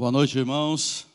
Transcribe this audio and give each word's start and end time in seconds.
Boa 0.00 0.10
noite, 0.10 0.38
irmãos. 0.38 1.06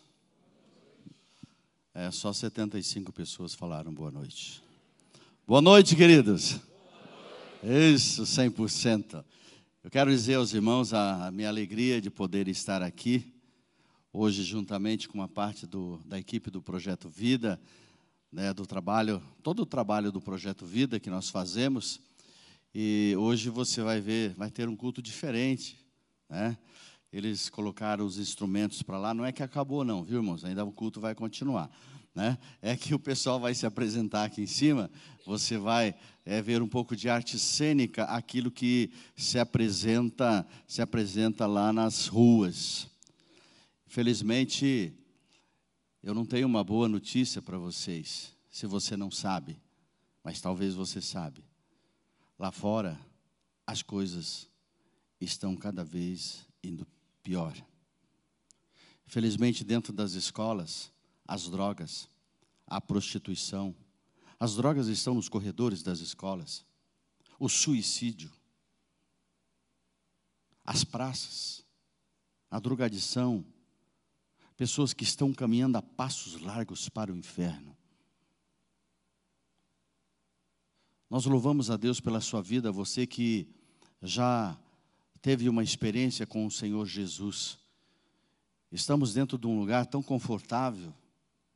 É, 1.92 2.12
só 2.12 2.32
75 2.32 3.12
pessoas 3.12 3.56
falaram 3.56 3.92
boa 3.92 4.12
noite. 4.12 4.62
Boa 5.48 5.60
noite, 5.60 5.96
queridos. 5.96 6.60
Isso, 7.64 8.22
100%. 8.22 9.26
Eu 9.84 9.90
quero 9.90 10.12
dizer 10.12 10.36
aos 10.36 10.54
irmãos 10.54 10.94
a, 10.94 11.32
minha 11.32 11.50
alegria 11.50 12.00
de 12.00 12.12
poder 12.12 12.48
estar 12.48 12.84
aqui 12.84 13.34
hoje, 14.14 14.44
juntamente 14.44 15.10
com 15.10 15.18
uma 15.18 15.28
parte 15.28 15.66
do, 15.66 16.00
da 16.06 16.20
equipe 16.20 16.52
do 16.52 16.62
Projeto 16.62 17.10
Vida, 17.10 17.60
né, 18.32 18.54
do 18.54 18.68
trabalho, 18.68 19.20
todo 19.42 19.64
o 19.64 19.66
trabalho 19.66 20.12
do 20.12 20.22
Projeto 20.22 20.64
Vida 20.64 21.00
que 21.00 21.10
nós 21.10 21.28
fazemos. 21.28 22.00
E 22.72 23.16
hoje 23.18 23.50
você 23.50 23.82
vai 23.82 24.00
ver, 24.00 24.36
vai 24.36 24.52
ter 24.52 24.70
um 24.70 24.76
culto 24.76 25.02
diferente, 25.02 25.76
né? 26.30 26.56
Eles 27.16 27.50
colocaram 27.50 28.06
os 28.06 28.18
instrumentos 28.18 28.84
para 28.84 28.98
lá. 28.98 29.14
Não 29.14 29.24
é 29.24 29.32
que 29.32 29.42
acabou, 29.42 29.86
não, 29.86 30.04
viu, 30.04 30.18
irmãos? 30.18 30.44
Ainda 30.44 30.66
o 30.66 30.72
culto 30.72 31.00
vai 31.00 31.16
continuar. 31.16 31.72
Né? 32.14 32.38
É 32.62 32.76
que 32.76 32.94
o 32.94 33.00
pessoal 33.00 33.40
vai 33.40 33.56
se 33.56 33.66
apresentar 33.66 34.26
aqui 34.26 34.42
em 34.42 34.48
cima, 34.48 34.92
você 35.26 35.58
vai 35.58 35.96
é, 36.26 36.42
ver 36.42 36.62
um 36.62 36.68
pouco 36.68 36.94
de 36.94 37.08
arte 37.08 37.40
cênica, 37.40 38.04
aquilo 38.04 38.52
que 38.52 38.92
se 39.16 39.40
apresenta, 39.40 40.46
se 40.68 40.82
apresenta 40.82 41.46
lá 41.46 41.72
nas 41.72 42.08
ruas. 42.08 42.90
Felizmente, 43.88 44.94
eu 46.04 46.14
não 46.14 46.26
tenho 46.26 46.48
uma 46.48 46.66
boa 46.66 46.90
notícia 46.90 47.42
para 47.42 47.58
vocês, 47.58 48.36
se 48.50 48.66
você 48.66 48.98
não 48.98 49.10
sabe, 49.10 49.58
mas 50.22 50.42
talvez 50.42 50.74
você 50.74 51.00
sabe. 51.00 51.46
Lá 52.38 52.52
fora, 52.52 53.00
as 53.66 53.82
coisas 53.82 54.50
estão 55.22 55.56
cada 55.56 55.84
vez 55.84 56.46
indo 56.62 56.86
pior. 57.26 57.58
Felizmente, 59.08 59.64
dentro 59.64 59.92
das 59.92 60.14
escolas, 60.14 60.94
as 61.28 61.50
drogas, 61.50 62.08
a 62.68 62.80
prostituição, 62.80 63.76
as 64.40 64.56
drogas 64.56 64.88
estão 64.88 65.16
nos 65.16 65.28
corredores 65.28 65.82
das 65.82 66.00
escolas, 66.00 66.64
o 67.40 67.50
suicídio, 67.50 68.32
as 70.64 70.84
praças, 70.84 71.66
a 72.50 72.60
drogadição, 72.60 73.44
pessoas 74.56 74.94
que 74.94 75.04
estão 75.04 75.34
caminhando 75.34 75.80
a 75.80 75.82
passos 75.82 76.40
largos 76.40 76.90
para 76.90 77.12
o 77.12 77.18
inferno. 77.18 77.76
Nós 81.10 81.26
louvamos 81.26 81.72
a 81.72 81.78
Deus 81.78 82.00
pela 82.00 82.22
sua 82.22 82.42
vida, 82.42 82.72
você 82.72 83.08
que 83.08 83.50
já 84.02 84.60
teve 85.26 85.50
uma 85.50 85.64
experiência 85.64 86.24
com 86.28 86.46
o 86.46 86.52
Senhor 86.52 86.86
Jesus. 86.86 87.58
Estamos 88.72 89.16
dentro 89.16 89.40
de 89.40 89.48
um 89.48 89.60
lugar 89.60 89.88
tão 89.88 90.04
confortável, 90.04 90.94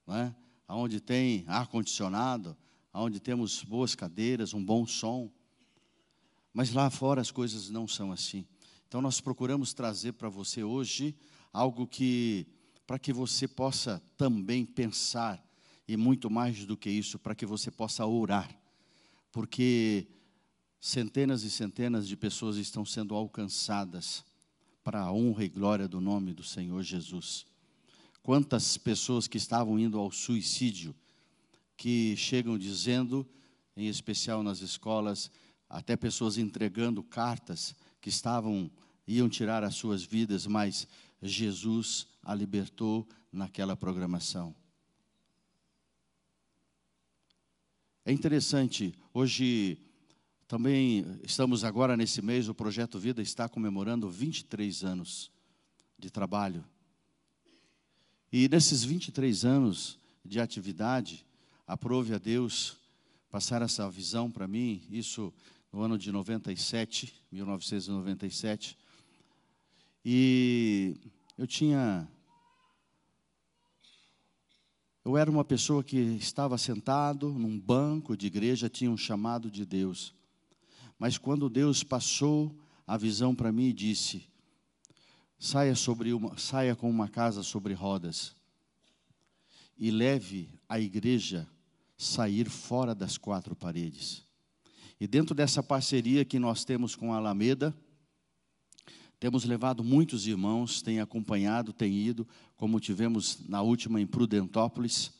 né? 0.08 0.36
onde 0.67 1.00
tem 1.00 1.44
ar-condicionado, 1.45 2.58
onde 2.92 3.20
temos 3.20 3.64
boas 3.64 3.94
cadeiras, 3.94 4.56
um 4.56 4.66
bom 4.66 4.88
som. 4.88 5.30
Mas 6.52 6.73
lá 6.73 6.89
fora 6.89 7.22
as 7.22 7.30
coisas 7.30 7.70
não 7.70 7.88
são 7.88 8.11
assim. 8.11 8.44
Então 8.88 9.03
nós 9.03 9.22
procuramos 9.22 9.72
trazer 9.72 10.14
para 10.14 10.30
você 10.30 10.64
hoje 10.64 11.16
algo 11.54 11.86
que, 11.86 12.48
para 12.88 12.98
que 12.98 13.14
você 13.14 13.48
possa 13.48 14.02
também 14.17 14.66
pensar, 14.66 15.48
e 15.88 15.95
muito 15.95 16.28
mais 16.28 16.66
do 16.66 16.76
que 16.76 16.89
isso, 16.89 17.20
para 17.20 17.36
que 17.36 17.45
você 17.45 17.70
possa 17.70 18.04
orar. 18.04 18.50
Porque 19.31 20.08
centenas 20.80 21.44
e 21.44 21.52
centenas 21.52 22.08
de 22.08 22.16
pessoas 22.16 22.55
estão 22.55 22.85
sendo 22.85 23.13
alcançadas 23.13 24.23
para 24.83 25.02
a 25.02 25.11
honra 25.11 25.44
e 25.44 25.49
glória 25.49 25.88
do 25.88 25.99
nome 25.99 26.33
do 26.33 26.44
Senhor 26.44 26.81
Jesus. 26.81 27.45
Quantas 28.23 28.77
pessoas 28.77 29.27
que 29.27 29.38
estavam 29.38 29.77
indo 29.77 29.99
ao 29.99 30.11
suicídio, 30.11 30.95
que 31.75 32.16
chegam 32.16 32.58
dizendo, 32.58 33.27
em 33.75 33.88
especial 33.88 34.44
nas 34.44 34.61
escolas, 34.61 35.31
até 35.70 35.95
pessoas 35.95 36.37
entregando 36.37 37.04
cartas 37.04 37.75
que 38.02 38.09
estavam 38.09 38.71
iam 39.08 39.27
tirar 39.27 39.64
as 39.64 39.75
suas 39.75 40.04
vidas, 40.04 40.45
mas 40.45 40.87
Jesus 41.21 42.08
a 42.23 42.33
libertou 42.33 43.08
naquela 43.31 43.75
programação. 43.75 44.55
É 48.05 48.11
interessante, 48.11 48.93
hoje 49.14 49.77
também 50.49 51.05
estamos 51.23 51.64
agora 51.64 51.95
nesse 51.95 52.23
mês, 52.23 52.49
o 52.49 52.55
Projeto 52.55 52.98
Vida 52.98 53.21
está 53.21 53.48
comemorando 53.48 54.10
23 54.10 54.83
anos 54.83 55.32
de 55.95 56.10
trabalho. 56.10 56.65
E 58.33 58.49
nesses 58.49 58.83
23 58.83 59.45
anos 59.45 59.99
de 60.26 60.39
atividade, 60.39 61.23
aprove 61.67 62.15
a 62.15 62.17
Deus 62.17 62.77
passar 63.30 63.61
essa 63.61 63.87
visão 63.92 64.32
para 64.32 64.48
mim, 64.48 64.82
isso 64.89 65.32
no 65.71 65.83
ano 65.83 65.99
de 65.99 66.11
97, 66.11 67.14
1997. 67.31 68.76
E 70.04 70.98
eu 71.37 71.45
tinha 71.45 72.10
eu 75.05 75.16
era 75.16 75.30
uma 75.30 75.45
pessoa 75.45 75.83
que 75.83 75.95
estava 75.95 76.58
sentado 76.58 77.30
num 77.30 77.60
banco 77.60 78.17
de 78.17 78.26
igreja, 78.26 78.67
tinha 78.67 78.89
um 78.89 78.98
chamado 78.98 79.52
de 79.52 79.64
Deus. 79.64 80.17
Mas 80.99 81.17
quando 81.17 81.49
Deus 81.49 81.82
passou 81.82 82.54
a 82.86 82.98
visão 82.98 83.33
para 83.33 83.52
mim 83.52 83.70
e 83.70 83.73
disse: 83.73 84.27
saia, 85.39 85.73
sobre 85.73 86.11
uma, 86.14 86.37
saia 86.37 86.76
com 86.76 86.89
uma 86.89 87.08
casa 87.08 87.42
sobre 87.42 87.73
rodas 87.73 88.36
e 89.77 89.89
leve 89.89 90.49
a 90.67 90.77
igreja 90.77 91.48
sair 91.98 92.49
fora 92.49 92.93
das 92.93 93.17
quatro 93.17 93.55
paredes. 93.55 94.23
E 94.99 95.08
dentro 95.08 95.33
dessa 95.33 95.64
parceria 95.64 96.26
que 96.26 96.37
nós 96.37 96.65
temos 96.65 96.93
com 96.93 97.14
a 97.14 97.17
Alameda, 97.17 97.73
temos 99.17 99.45
levado 99.45 99.83
muitos 99.83 100.27
irmãos, 100.27 100.81
têm 100.81 100.99
acompanhado, 100.99 101.71
têm 101.71 101.93
ido, 101.93 102.27
como 102.58 102.80
tivemos 102.80 103.39
na 103.48 103.61
última 103.61 104.02
em 104.02 104.08
Prudentópolis, 104.08 105.11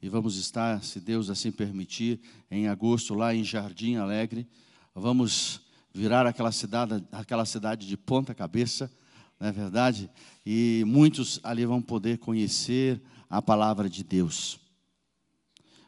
e 0.00 0.08
vamos 0.08 0.36
estar, 0.36 0.82
se 0.82 0.98
Deus 0.98 1.30
assim 1.30 1.52
permitir, 1.52 2.20
em 2.50 2.68
agosto 2.68 3.14
lá 3.14 3.34
em 3.34 3.44
Jardim 3.44 3.96
Alegre, 3.96 4.48
vamos 4.94 5.60
virar 5.92 6.26
aquela 6.26 6.52
cidade, 6.52 7.04
aquela 7.12 7.44
cidade 7.44 7.86
de 7.86 7.96
ponta 7.96 8.34
cabeça, 8.34 8.90
não 9.38 9.48
é 9.48 9.52
verdade? 9.52 10.10
E 10.44 10.84
muitos 10.86 11.40
ali 11.42 11.64
vão 11.66 11.82
poder 11.82 12.18
conhecer 12.18 13.00
a 13.28 13.40
palavra 13.40 13.88
de 13.88 14.04
Deus. 14.04 14.60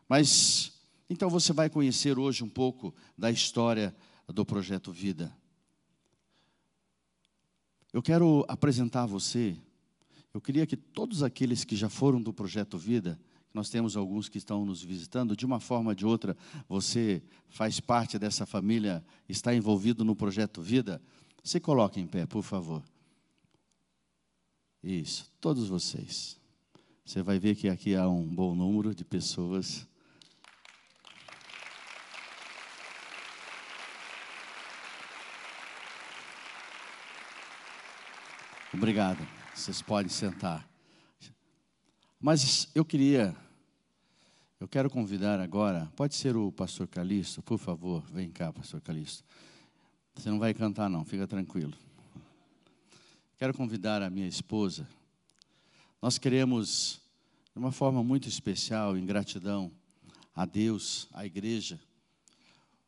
Mas, 0.08 0.72
então 1.08 1.30
você 1.30 1.52
vai 1.52 1.70
conhecer 1.70 2.18
hoje 2.18 2.44
um 2.44 2.48
pouco 2.48 2.94
da 3.16 3.30
história 3.30 3.94
do 4.28 4.44
Projeto 4.44 4.92
Vida. 4.92 5.34
Eu 7.92 8.02
quero 8.02 8.44
apresentar 8.48 9.02
a 9.04 9.06
você, 9.06 9.56
eu 10.32 10.40
queria 10.40 10.66
que 10.66 10.76
todos 10.76 11.22
aqueles 11.22 11.64
que 11.64 11.76
já 11.76 11.88
foram 11.88 12.20
do 12.20 12.32
Projeto 12.32 12.76
Vida, 12.76 13.18
nós 13.54 13.70
temos 13.70 13.96
alguns 13.96 14.28
que 14.28 14.36
estão 14.36 14.66
nos 14.66 14.82
visitando, 14.82 15.36
de 15.36 15.46
uma 15.46 15.60
forma 15.60 15.92
ou 15.92 15.94
de 15.94 16.04
outra, 16.04 16.36
você 16.68 17.22
faz 17.48 17.78
parte 17.78 18.18
dessa 18.18 18.44
família, 18.44 19.04
está 19.28 19.54
envolvido 19.54 20.04
no 20.04 20.16
projeto 20.16 20.60
Vida. 20.60 21.00
Se 21.44 21.60
coloque 21.60 22.00
em 22.00 22.06
pé, 22.06 22.26
por 22.26 22.42
favor. 22.42 22.82
Isso, 24.82 25.32
todos 25.40 25.68
vocês. 25.68 26.36
Você 27.04 27.22
vai 27.22 27.38
ver 27.38 27.54
que 27.54 27.68
aqui 27.68 27.94
há 27.94 28.08
um 28.08 28.26
bom 28.26 28.56
número 28.56 28.92
de 28.92 29.04
pessoas. 29.04 29.86
Obrigado. 38.72 39.24
Vocês 39.54 39.80
podem 39.80 40.08
sentar. 40.08 40.68
Mas 42.20 42.68
eu 42.74 42.84
queria 42.84 43.36
eu 44.64 44.68
quero 44.68 44.88
convidar 44.88 45.40
agora, 45.40 45.92
pode 45.94 46.14
ser 46.14 46.38
o 46.38 46.50
pastor 46.50 46.88
Calixto, 46.88 47.42
por 47.42 47.58
favor, 47.58 48.02
vem 48.10 48.30
cá, 48.30 48.50
pastor 48.50 48.80
Calixto. 48.80 49.22
Você 50.14 50.30
não 50.30 50.38
vai 50.38 50.54
cantar, 50.54 50.88
não, 50.88 51.04
fica 51.04 51.26
tranquilo. 51.26 51.74
Quero 53.36 53.52
convidar 53.52 54.00
a 54.00 54.08
minha 54.08 54.26
esposa. 54.26 54.88
Nós 56.00 56.16
queremos, 56.16 56.98
de 57.52 57.58
uma 57.58 57.72
forma 57.72 58.02
muito 58.02 58.26
especial, 58.26 58.96
em 58.96 59.04
gratidão 59.04 59.70
a 60.34 60.46
Deus, 60.46 61.08
à 61.12 61.26
igreja. 61.26 61.78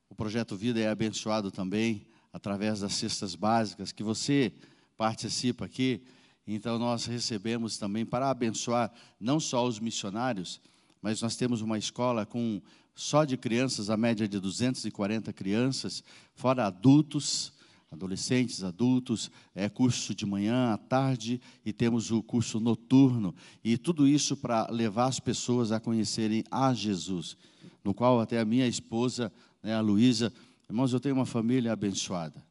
O 0.08 0.14
projeto 0.14 0.56
Vida 0.56 0.80
é 0.80 0.88
abençoado 0.88 1.50
também 1.50 2.06
através 2.32 2.80
das 2.80 2.94
cestas 2.94 3.34
básicas 3.34 3.92
que 3.92 4.02
você 4.02 4.50
participa 4.96 5.66
aqui. 5.66 6.02
Então, 6.46 6.78
nós 6.78 7.04
recebemos 7.04 7.76
também 7.76 8.06
para 8.06 8.30
abençoar 8.30 8.90
não 9.20 9.38
só 9.38 9.66
os 9.66 9.78
missionários, 9.78 10.58
mas 11.00 11.22
nós 11.22 11.36
temos 11.36 11.60
uma 11.60 11.78
escola 11.78 12.26
com 12.26 12.60
só 12.94 13.24
de 13.24 13.36
crianças, 13.36 13.90
a 13.90 13.96
média 13.96 14.26
de 14.26 14.40
240 14.40 15.32
crianças, 15.32 16.02
fora 16.34 16.66
adultos, 16.66 17.52
adolescentes, 17.90 18.64
adultos, 18.64 19.30
é 19.54 19.68
curso 19.68 20.14
de 20.14 20.24
manhã, 20.26 20.72
à 20.72 20.78
tarde 20.78 21.40
e 21.64 21.72
temos 21.72 22.10
o 22.10 22.22
curso 22.22 22.58
noturno. 22.58 23.34
E 23.62 23.76
tudo 23.76 24.06
isso 24.08 24.36
para 24.36 24.68
levar 24.70 25.06
as 25.06 25.20
pessoas 25.20 25.72
a 25.72 25.78
conhecerem 25.78 26.42
a 26.50 26.72
Jesus, 26.72 27.36
no 27.84 27.94
qual 27.94 28.20
até 28.20 28.40
a 28.40 28.44
minha 28.44 28.66
esposa, 28.66 29.32
né, 29.62 29.74
a 29.74 29.80
Luísa, 29.80 30.32
irmãos, 30.68 30.92
eu 30.92 31.00
tenho 31.00 31.14
uma 31.14 31.26
família 31.26 31.72
abençoada. 31.72 32.44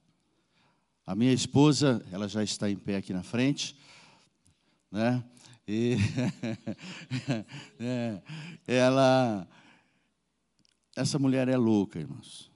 A 1.06 1.14
minha 1.16 1.34
esposa, 1.34 2.04
ela 2.12 2.28
já 2.28 2.44
está 2.44 2.70
em 2.70 2.76
pé 2.76 2.98
aqui 2.98 3.14
na 3.14 3.22
frente, 3.22 3.76
né? 4.92 5.24
E 5.68 5.98
é, 7.80 8.22
ela, 8.68 9.48
essa 10.96 11.18
mulher 11.18 11.48
é 11.48 11.58
louca, 11.58 12.00
irmãos. 12.00 12.52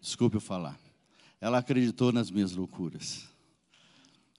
Desculpe 0.00 0.36
eu 0.36 0.40
falar. 0.40 0.78
Ela 1.40 1.58
acreditou 1.58 2.10
nas 2.10 2.30
minhas 2.30 2.52
loucuras. 2.52 3.28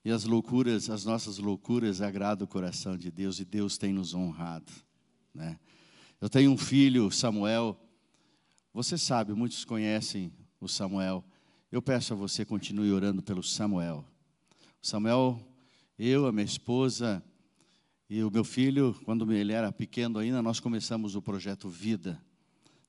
E 0.03 0.09
as 0.09 0.23
loucuras, 0.23 0.89
as 0.89 1.05
nossas 1.05 1.37
loucuras 1.37 2.01
agradam 2.01 2.45
o 2.45 2.47
coração 2.47 2.97
de 2.97 3.11
Deus 3.11 3.39
e 3.39 3.45
Deus 3.45 3.77
tem 3.77 3.93
nos 3.93 4.13
honrado, 4.13 4.71
né? 5.33 5.59
Eu 6.19 6.29
tenho 6.29 6.51
um 6.51 6.57
filho, 6.57 7.11
Samuel. 7.11 7.79
Você 8.73 8.97
sabe, 8.97 9.33
muitos 9.33 9.65
conhecem 9.65 10.31
o 10.59 10.67
Samuel. 10.67 11.23
Eu 11.71 11.81
peço 11.81 12.13
a 12.13 12.15
você 12.15 12.43
continue 12.45 12.91
orando 12.91 13.21
pelo 13.21 13.43
Samuel. 13.43 14.05
Samuel, 14.81 15.39
eu, 15.99 16.25
a 16.25 16.31
minha 16.31 16.45
esposa 16.45 17.23
e 18.07 18.23
o 18.23 18.29
meu 18.29 18.43
filho, 18.43 18.95
quando 19.03 19.31
ele 19.33 19.51
era 19.51 19.71
pequeno 19.71 20.19
ainda, 20.19 20.41
nós 20.41 20.59
começamos 20.59 21.15
o 21.15 21.21
projeto 21.21 21.67
Vida, 21.67 22.21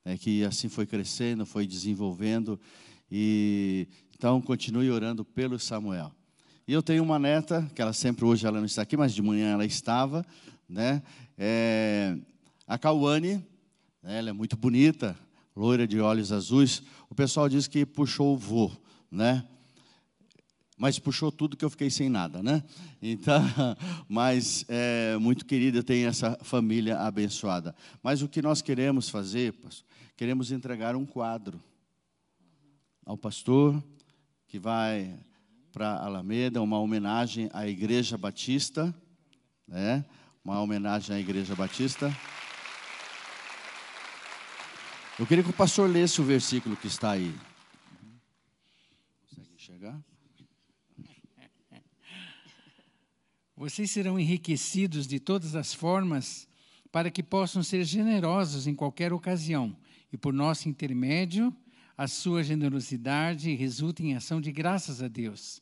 né, 0.05 0.15
que 0.17 0.43
assim 0.43 0.69
foi 0.69 0.85
crescendo, 0.85 1.45
foi 1.45 1.65
desenvolvendo 1.65 2.59
e 3.11 3.87
então 4.15 4.39
continue 4.41 4.91
orando 4.91 5.25
pelo 5.25 5.57
Samuel. 5.57 6.11
E 6.67 6.73
eu 6.73 6.83
tenho 6.83 7.01
uma 7.01 7.17
neta, 7.17 7.69
que 7.73 7.81
ela 7.81 7.93
sempre 7.93 8.25
hoje 8.25 8.45
ela 8.45 8.59
não 8.59 8.65
está 8.65 8.83
aqui, 8.83 8.95
mas 8.95 9.13
de 9.13 9.21
manhã 9.21 9.53
ela 9.53 9.65
estava, 9.65 10.25
né? 10.69 11.01
É, 11.37 12.15
a 12.67 12.77
Cauane, 12.77 13.43
né, 14.03 14.19
ela 14.19 14.29
é 14.29 14.33
muito 14.33 14.55
bonita, 14.55 15.17
loira 15.55 15.87
de 15.87 15.99
olhos 15.99 16.31
azuis. 16.31 16.83
O 17.09 17.15
pessoal 17.15 17.49
diz 17.49 17.67
que 17.67 17.85
puxou 17.85 18.35
o 18.35 18.37
vô, 18.37 18.71
né? 19.09 19.47
Mas 20.77 20.99
puxou 20.99 21.31
tudo 21.31 21.57
que 21.57 21.65
eu 21.65 21.71
fiquei 21.71 21.89
sem 21.89 22.07
nada, 22.07 22.43
né? 22.43 22.63
Então, 23.01 23.41
mas 24.07 24.63
é 24.67 25.17
muito 25.17 25.43
querida, 25.43 25.81
tem 25.81 26.05
essa 26.05 26.37
família 26.43 26.99
abençoada. 26.99 27.75
Mas 28.03 28.21
o 28.21 28.29
que 28.29 28.43
nós 28.43 28.61
queremos 28.61 29.09
fazer, 29.09 29.53
pastor, 29.53 29.87
queremos 30.15 30.51
entregar 30.51 30.95
um 30.95 31.05
quadro 31.05 31.59
ao 33.03 33.17
pastor 33.17 33.83
que 34.47 34.59
vai 34.59 35.17
para 35.71 35.97
Alameda, 35.97 36.61
uma 36.61 36.79
homenagem 36.79 37.49
à 37.53 37.67
Igreja 37.67 38.17
Batista, 38.17 38.93
né? 39.67 40.05
Uma 40.45 40.61
homenagem 40.61 41.15
à 41.15 41.19
Igreja 41.19 41.55
Batista. 41.55 42.15
Eu 45.19 45.25
queria 45.25 45.43
que 45.43 45.49
o 45.49 45.53
pastor 45.53 45.89
lesse 45.89 46.21
o 46.21 46.23
versículo 46.23 46.77
que 46.77 46.85
está 46.85 47.11
aí. 47.11 47.35
Consegue 49.21 49.53
enxergar? 49.55 50.06
Vocês 53.57 53.89
serão 53.89 54.19
enriquecidos 54.19 55.07
de 55.07 55.19
todas 55.19 55.55
as 55.55 55.73
formas 55.73 56.47
para 56.91 57.09
que 57.09 57.23
possam 57.23 57.63
ser 57.63 57.83
generosos 57.83 58.67
em 58.67 58.75
qualquer 58.75 59.11
ocasião 59.11 59.75
e 60.13 60.17
por 60.17 60.31
nosso 60.31 60.69
intermédio 60.69 61.51
a 61.97 62.07
sua 62.07 62.43
generosidade 62.43 63.55
resulta 63.55 64.03
em 64.03 64.13
ação 64.13 64.39
de 64.39 64.51
graças 64.51 65.01
a 65.01 65.07
Deus. 65.07 65.59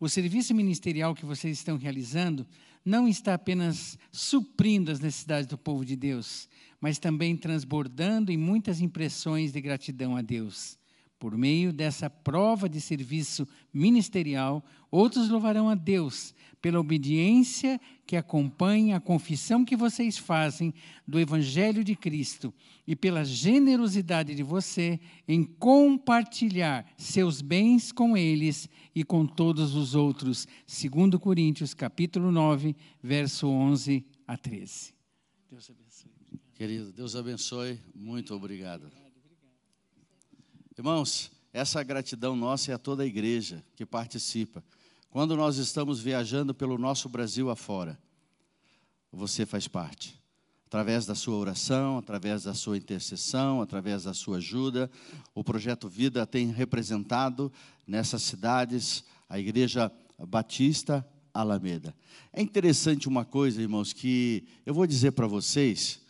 O 0.00 0.08
serviço 0.08 0.54
ministerial 0.54 1.14
que 1.14 1.26
vocês 1.26 1.58
estão 1.58 1.76
realizando 1.76 2.46
não 2.82 3.06
está 3.06 3.34
apenas 3.34 3.98
suprindo 4.10 4.90
as 4.90 4.98
necessidades 4.98 5.46
do 5.46 5.58
povo 5.58 5.84
de 5.84 5.96
Deus, 5.96 6.48
mas 6.80 6.98
também 6.98 7.36
transbordando 7.36 8.32
em 8.32 8.38
muitas 8.38 8.80
impressões 8.80 9.52
de 9.52 9.60
gratidão 9.60 10.16
a 10.16 10.22
Deus. 10.22 10.78
Por 11.18 11.36
meio 11.36 11.72
dessa 11.72 12.10
prova 12.10 12.68
de 12.68 12.80
serviço 12.80 13.46
ministerial, 13.72 14.64
outros 14.90 15.28
louvarão 15.28 15.68
a 15.68 15.74
Deus 15.74 16.34
pela 16.64 16.80
obediência 16.80 17.78
que 18.06 18.16
acompanha 18.16 18.96
a 18.96 19.00
confissão 19.00 19.66
que 19.66 19.76
vocês 19.76 20.16
fazem 20.16 20.72
do 21.06 21.20
Evangelho 21.20 21.84
de 21.84 21.94
Cristo 21.94 22.54
e 22.86 22.96
pela 22.96 23.22
generosidade 23.22 24.34
de 24.34 24.42
você 24.42 24.98
em 25.28 25.44
compartilhar 25.44 26.90
seus 26.96 27.42
bens 27.42 27.92
com 27.92 28.16
eles 28.16 28.66
e 28.94 29.04
com 29.04 29.26
todos 29.26 29.74
os 29.74 29.94
outros. 29.94 30.48
Segundo 30.66 31.20
Coríntios, 31.20 31.74
capítulo 31.74 32.32
9, 32.32 32.74
verso 33.02 33.46
11 33.46 34.02
a 34.26 34.36
13. 34.36 34.94
Deus 35.50 35.70
abençoe. 35.70 36.10
Querido, 36.54 36.92
Deus 36.92 37.14
abençoe. 37.14 37.78
Muito 37.94 38.34
obrigado. 38.34 39.03
Irmãos, 40.76 41.30
essa 41.52 41.80
gratidão 41.84 42.34
nossa 42.34 42.72
é 42.72 42.74
a 42.74 42.78
toda 42.78 43.04
a 43.04 43.06
igreja 43.06 43.64
que 43.76 43.86
participa. 43.86 44.62
Quando 45.08 45.36
nós 45.36 45.56
estamos 45.56 46.00
viajando 46.00 46.52
pelo 46.52 46.76
nosso 46.76 47.08
Brasil 47.08 47.48
afora, 47.48 47.96
você 49.12 49.46
faz 49.46 49.68
parte. 49.68 50.20
Através 50.66 51.06
da 51.06 51.14
sua 51.14 51.36
oração, 51.36 51.98
através 51.98 52.42
da 52.42 52.54
sua 52.54 52.76
intercessão, 52.76 53.62
através 53.62 54.02
da 54.02 54.12
sua 54.12 54.38
ajuda, 54.38 54.90
o 55.32 55.44
projeto 55.44 55.88
Vida 55.88 56.26
tem 56.26 56.50
representado 56.50 57.52
nessas 57.86 58.22
cidades 58.22 59.04
a 59.28 59.38
Igreja 59.38 59.92
Batista 60.18 61.06
Alameda. 61.32 61.94
É 62.32 62.42
interessante 62.42 63.06
uma 63.06 63.24
coisa, 63.24 63.62
irmãos, 63.62 63.92
que 63.92 64.44
eu 64.66 64.74
vou 64.74 64.88
dizer 64.88 65.12
para 65.12 65.28
vocês, 65.28 66.00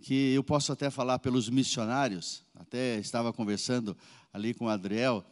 que 0.00 0.32
eu 0.34 0.42
posso 0.42 0.72
até 0.72 0.90
falar 0.90 1.20
pelos 1.20 1.48
missionários, 1.48 2.42
até 2.72 2.98
estava 2.98 3.34
conversando 3.34 3.94
ali 4.32 4.54
com 4.54 4.64
o 4.64 4.68
Adriel, 4.68 5.22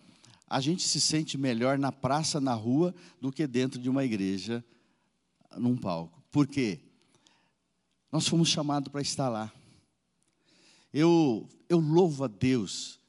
a 0.47 0.61
gente 0.61 0.83
se 0.83 1.01
sente 1.01 1.39
melhor 1.39 1.79
na 1.79 1.91
praça, 1.91 2.39
na 2.39 2.53
rua, 2.53 2.95
do 3.19 3.33
que 3.33 3.47
dentro 3.47 3.81
de 3.81 3.89
uma 3.89 4.05
igreja, 4.05 4.63
num 5.57 5.75
palco. 5.75 6.23
Por 6.31 6.47
quê? 6.47 6.81
Nós 8.13 8.29
fomos 8.29 8.51
chamados 8.51 8.93
para 8.93 9.01
estar 9.01 9.31
lá. 9.31 9.51
Eu, 10.93 11.49
eu 11.67 11.79
louvo 11.79 12.25
a 12.25 12.29
Deus. 12.29 13.01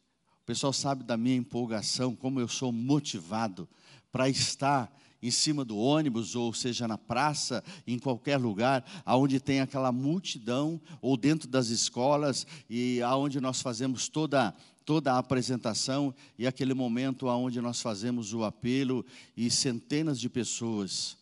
O 0.41 0.45
pessoal 0.45 0.71
sabe 0.71 1.03
da 1.03 1.17
minha 1.17 1.35
empolgação, 1.35 2.15
como 2.15 2.39
eu 2.39 2.47
sou 2.47 2.71
motivado 2.71 3.67
para 4.13 4.29
estar 4.29 4.97
em 5.21 5.29
cima 5.29 5.63
do 5.63 5.77
ônibus, 5.77 6.35
ou 6.35 6.53
seja, 6.53 6.87
na 6.87 6.97
praça, 6.97 7.63
em 7.85 7.99
qualquer 7.99 8.37
lugar, 8.37 8.83
aonde 9.05 9.39
tem 9.39 9.59
aquela 9.59 9.91
multidão, 9.91 10.81
ou 11.01 11.15
dentro 11.15 11.47
das 11.47 11.67
escolas, 11.67 12.47
e 12.69 13.01
aonde 13.01 13.39
nós 13.39 13.61
fazemos 13.61 14.09
toda 14.09 14.55
toda 14.83 15.13
a 15.13 15.19
apresentação 15.19 16.13
e 16.37 16.47
aquele 16.47 16.73
momento 16.73 17.29
aonde 17.29 17.61
nós 17.61 17.79
fazemos 17.79 18.33
o 18.33 18.43
apelo 18.43 19.05
e 19.37 19.49
centenas 19.49 20.19
de 20.19 20.27
pessoas 20.27 21.15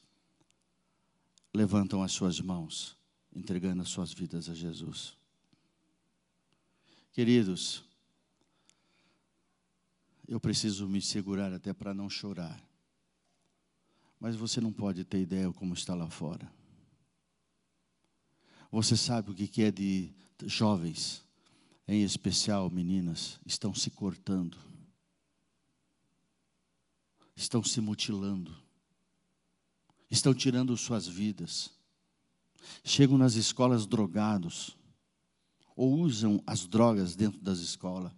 levantam 1.54 2.02
as 2.02 2.12
suas 2.12 2.40
mãos, 2.40 2.98
entregando 3.36 3.82
as 3.82 3.90
suas 3.90 4.14
vidas 4.14 4.50
a 4.50 4.54
Jesus. 4.54 5.18
Queridos, 7.12 7.84
eu 10.28 10.40
preciso 10.40 10.88
me 10.88 11.02
segurar 11.02 11.52
até 11.52 11.74
para 11.74 11.94
não 11.94 12.10
chorar. 12.10 12.69
Mas 14.20 14.36
você 14.36 14.60
não 14.60 14.72
pode 14.72 15.04
ter 15.06 15.22
ideia 15.22 15.52
como 15.54 15.74
está 15.74 15.96
lá 15.96 16.10
fora. 16.10 16.52
Você 18.72 18.96
sabe 18.98 19.32
o 19.32 19.34
que 19.34 19.64
é 19.64 19.72
de 19.72 20.14
jovens, 20.46 21.24
em 21.88 22.04
especial 22.04 22.70
meninas, 22.70 23.40
estão 23.46 23.74
se 23.74 23.90
cortando, 23.90 24.58
estão 27.36 27.64
se 27.64 27.82
mutilando, 27.82 28.56
estão 30.12 30.34
tirando 30.34 30.78
suas 30.78 31.08
vidas, 31.08 31.72
chegam 32.84 33.18
nas 33.18 33.34
escolas 33.34 33.88
drogados, 33.88 34.78
ou 35.76 35.98
usam 35.98 36.44
as 36.46 36.68
drogas 36.68 37.16
dentro 37.16 37.40
das 37.40 37.60
escolas, 37.60 38.12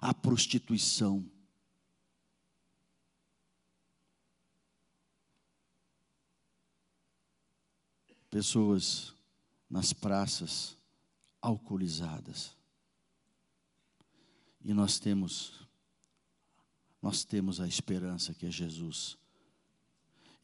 a 0.00 0.12
prostituição. 0.12 1.24
Pessoas 8.34 9.14
nas 9.70 9.92
praças 9.92 10.76
alcoolizadas. 11.40 12.56
E 14.60 14.74
nós 14.74 14.98
temos 14.98 15.52
nós 17.00 17.22
temos 17.22 17.60
a 17.60 17.68
esperança 17.68 18.34
que 18.34 18.44
é 18.44 18.50
Jesus. 18.50 19.16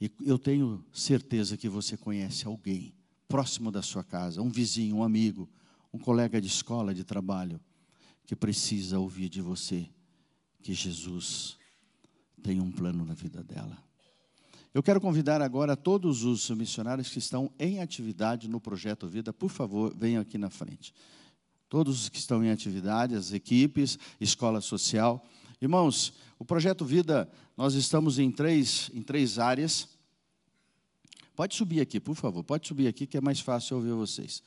E 0.01 0.09
eu 0.21 0.39
tenho 0.39 0.87
certeza 0.93 1.57
que 1.57 1.69
você 1.69 1.97
conhece 1.97 2.47
alguém 2.47 2.95
próximo 3.27 3.73
da 3.73 3.83
sua 3.83 4.05
casa, 4.05 4.41
um 4.41 4.51
vizinho, 4.51 4.99
um 4.99 5.03
amigo, 5.03 5.51
um 5.93 5.99
colega 5.99 6.41
de 6.41 6.47
escola, 6.47 6.95
de 6.95 7.03
trabalho, 7.03 7.61
que 8.25 8.37
precisa 8.37 9.01
ouvir 9.01 9.29
de 9.29 9.41
você 9.41 9.91
que 10.63 10.75
Jesus 10.75 11.59
tem 12.41 12.61
um 12.61 12.71
plano 12.71 13.05
na 13.05 13.15
vida 13.15 13.43
dela. 13.43 13.90
Eu 14.73 14.85
quero 14.85 15.01
convidar 15.01 15.43
agora 15.43 15.77
todos 15.77 16.23
os 16.23 16.49
missionários 16.51 17.09
que 17.09 17.19
estão 17.19 17.51
em 17.59 17.81
atividade 17.81 18.49
no 18.49 18.61
Projeto 18.61 19.09
Vida, 19.09 19.33
por 19.33 19.51
favor, 19.51 19.93
venham 19.97 20.23
aqui 20.23 20.39
na 20.39 20.49
frente. 20.49 20.95
Todos 21.69 22.03
os 22.03 22.09
que 22.09 22.19
estão 22.19 22.45
em 22.45 22.53
atividade, 22.53 23.17
as 23.17 23.33
equipes, 23.33 23.99
escola 24.21 24.61
social. 24.61 25.27
Irmãos, 25.61 26.13
o 26.39 26.45
Projeto 26.45 26.85
Vida, 26.85 27.29
nós 27.57 27.75
estamos 27.75 28.21
em 28.21 28.31
três, 28.31 28.93
em 28.95 29.03
três 29.03 29.41
áreas. 29.41 29.89
Pode 31.35 31.57
subir 31.57 31.81
aqui, 31.81 31.99
por 31.99 32.15
favor, 32.15 32.45
pode 32.45 32.69
subir 32.69 32.87
aqui 32.87 33.09
que 33.09 33.17
é 33.17 33.21
mais 33.21 33.41
fácil 33.41 33.77
ouvir 33.77 33.93
vocês. 33.93 34.41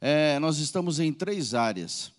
É, 0.00 0.40
nós 0.40 0.58
estamos 0.58 0.98
em 0.98 1.12
três 1.12 1.54
áreas. 1.54 2.10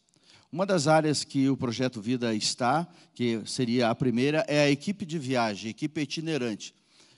Uma 0.50 0.66
das 0.66 0.88
áreas 0.88 1.26
que 1.26 1.50
o 1.50 1.58
Projeto 1.58 2.02
Vida 2.02 2.34
está, 2.34 2.88
que 3.14 3.42
seria 3.46 3.90
a 3.90 3.96
primeira, 3.96 4.46
é 4.48 4.62
a 4.62 4.70
equipe 4.70 5.06
de 5.06 5.20
viagem, 5.20 5.70
equipe 5.70 6.00
itinerante, 6.00 6.74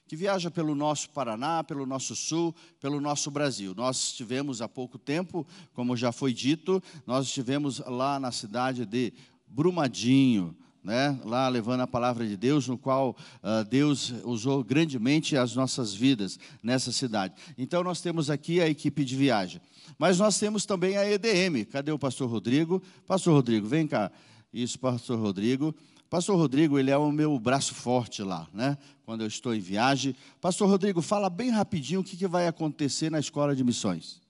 que 0.08 0.16
viaja 0.16 0.52
pelo 0.52 0.76
nosso 0.76 1.10
Paraná, 1.10 1.64
pelo 1.64 1.86
nosso 1.86 2.16
Sul, 2.16 2.54
pelo 2.80 3.02
nosso 3.02 3.32
Brasil. 3.32 3.74
Nós 3.76 3.98
estivemos 3.98 4.62
há 4.62 4.70
pouco 4.70 4.98
tempo, 4.98 5.46
como 5.74 5.98
já 5.98 6.12
foi 6.12 6.34
dito, 6.34 6.82
nós 7.06 7.28
estivemos 7.28 7.80
lá 7.80 8.20
na 8.20 8.32
cidade 8.32 8.86
de 8.86 9.14
Brumadinho, 9.48 10.56
né, 10.84 11.20
lá 11.26 11.48
levando 11.48 11.82
a 11.82 11.88
palavra 11.88 12.28
de 12.28 12.38
Deus, 12.38 12.68
no 12.68 12.78
qual 12.78 13.18
uh, 13.42 13.66
Deus 13.68 14.14
usou 14.24 14.64
grandemente 14.64 15.36
as 15.36 15.56
nossas 15.56 15.96
vidas 15.96 16.38
nessa 16.62 16.92
cidade. 16.92 17.34
Então, 17.58 17.84
nós 17.84 18.02
temos 18.02 18.30
aqui 18.30 18.62
a 18.62 18.70
equipe 18.70 19.04
de 19.04 19.16
viagem. 19.16 19.60
Mas 19.98 20.20
nós 20.20 20.38
temos 20.38 20.64
também 20.64 20.96
a 20.96 21.10
EDM. 21.10 21.66
Cadê 21.72 21.92
o 21.92 21.98
pastor 21.98 22.30
Rodrigo? 22.30 22.84
Pastor 23.08 23.34
Rodrigo, 23.34 23.68
vem 23.68 23.88
cá. 23.88 24.12
Isso, 24.54 24.78
pastor 24.78 25.20
Rodrigo. 25.20 25.74
Pastor 26.10 26.38
Rodrigo, 26.38 26.78
ele 26.78 26.92
é 26.92 26.98
o 26.98 27.12
meu 27.12 27.38
braço 27.40 27.74
forte 27.74 28.22
lá, 28.22 28.48
né? 28.54 28.78
Quando 29.06 29.22
eu 29.22 29.28
estou 29.28 29.54
em 29.54 29.60
viagem. 29.60 30.16
Pastor 30.40 30.70
Rodrigo, 30.70 31.02
fala 31.02 31.30
bem 31.30 31.50
rapidinho 31.50 32.02
o 32.02 32.04
que, 32.04 32.16
que 32.16 32.28
vai 32.28 32.48
acontecer 32.48 33.10
na 33.10 33.20
escola 33.20 33.56
de 33.56 33.64
missões. 33.64 34.22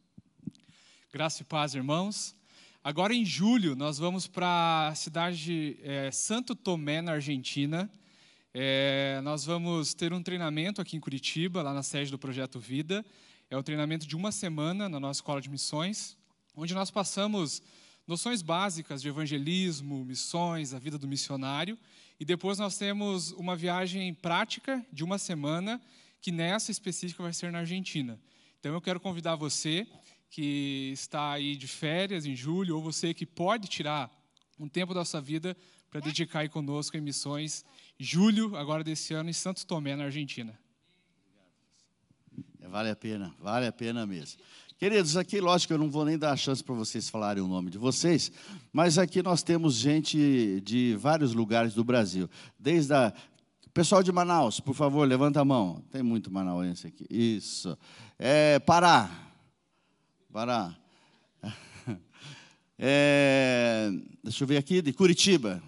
Graça 1.11 1.41
e 1.41 1.45
paz, 1.45 1.75
irmãos. 1.75 2.35
Agora, 2.83 3.13
em 3.13 3.25
julho, 3.25 3.75
nós 3.75 3.97
vamos 3.97 4.27
para 4.27 4.89
a 4.89 4.95
cidade 4.95 5.37
de 5.37 5.77
é, 5.81 6.11
Santo 6.11 6.55
Tomé, 6.55 7.01
na 7.01 7.13
Argentina. 7.13 7.89
É, 8.53 9.19
nós 9.23 9.43
vamos 9.43 9.93
ter 9.93 10.13
um 10.13 10.23
treinamento 10.23 10.81
aqui 10.81 10.95
em 10.95 10.99
Curitiba, 10.99 11.61
lá 11.61 11.73
na 11.73 11.83
sede 11.83 12.09
do 12.09 12.17
Projeto 12.17 12.59
Vida. 12.59 13.05
É 13.49 13.57
um 13.57 13.63
treinamento 13.63 14.07
de 14.07 14.15
uma 14.15 14.31
semana 14.31 14.87
na 14.87 14.99
nossa 14.99 15.17
escola 15.17 15.41
de 15.41 15.49
missões, 15.49 16.17
onde 16.55 16.73
nós 16.73 16.89
passamos 16.89 17.61
noções 18.07 18.41
básicas 18.41 19.01
de 19.01 19.07
evangelismo, 19.07 20.05
missões, 20.05 20.73
a 20.73 20.79
vida 20.79 20.97
do 20.97 21.07
missionário. 21.07 21.77
E 22.19 22.25
depois 22.25 22.57
nós 22.57 22.77
temos 22.77 23.31
uma 23.31 23.55
viagem 23.55 24.13
prática 24.13 24.85
de 24.91 25.03
uma 25.03 25.17
semana, 25.17 25.81
que 26.21 26.31
nessa 26.31 26.71
específica 26.71 27.21
vai 27.21 27.33
ser 27.33 27.51
na 27.51 27.59
Argentina. 27.59 28.19
Então 28.59 28.73
eu 28.73 28.81
quero 28.81 28.99
convidar 28.99 29.35
você 29.35 29.87
que 30.29 30.91
está 30.93 31.31
aí 31.31 31.55
de 31.55 31.67
férias 31.67 32.25
em 32.25 32.35
julho, 32.35 32.75
ou 32.75 32.81
você 32.81 33.13
que 33.13 33.25
pode 33.25 33.67
tirar 33.67 34.11
um 34.59 34.67
tempo 34.67 34.93
da 34.93 35.05
sua 35.05 35.21
vida 35.21 35.55
para 35.89 35.99
dedicar 35.99 36.39
aí 36.39 36.49
conosco 36.49 36.97
em 36.97 37.01
missões, 37.01 37.63
julho, 37.97 38.55
agora 38.55 38.83
desse 38.83 39.13
ano, 39.13 39.29
em 39.29 39.33
Santo 39.33 39.65
Tomé, 39.65 39.95
na 39.95 40.05
Argentina. 40.05 40.57
É, 42.59 42.67
vale 42.67 42.89
a 42.89 42.95
pena, 42.95 43.33
vale 43.39 43.67
a 43.67 43.71
pena 43.71 44.05
mesmo. 44.05 44.41
Queridos, 44.77 45.15
aqui, 45.15 45.39
lógico, 45.39 45.71
eu 45.71 45.77
não 45.77 45.89
vou 45.89 46.03
nem 46.03 46.17
dar 46.17 46.33
a 46.33 46.35
chance 46.35 46.61
para 46.61 46.75
vocês 46.75 47.07
falarem 47.07 47.41
o 47.41 47.47
nome 47.47 47.71
de 47.71 47.77
vocês, 47.77 48.29
mas 48.73 48.97
aqui 48.97 49.23
nós 49.23 49.41
temos 49.41 49.75
gente 49.75 50.59
de 50.65 50.97
vários 50.97 51.33
lugares 51.33 51.73
do 51.73 51.81
Brasil. 51.81 52.29
Desde 52.59 52.93
a. 52.93 53.13
Pessoal 53.73 54.03
de 54.03 54.11
Manaus, 54.11 54.59
por 54.59 54.75
favor, 54.75 55.07
levanta 55.07 55.39
a 55.39 55.45
mão. 55.45 55.81
Tem 55.91 56.03
muito 56.03 56.29
manauense 56.29 56.87
aqui. 56.87 57.05
Isso. 57.09 57.77
É, 58.19 58.59
Pará, 58.59 59.09
Pará. 60.31 60.75
É, 62.77 63.89
deixa 64.21 64.43
eu 64.43 64.47
ver 64.49 64.57
aqui, 64.57 64.81
de 64.81 64.91
Curitiba. 64.91 65.63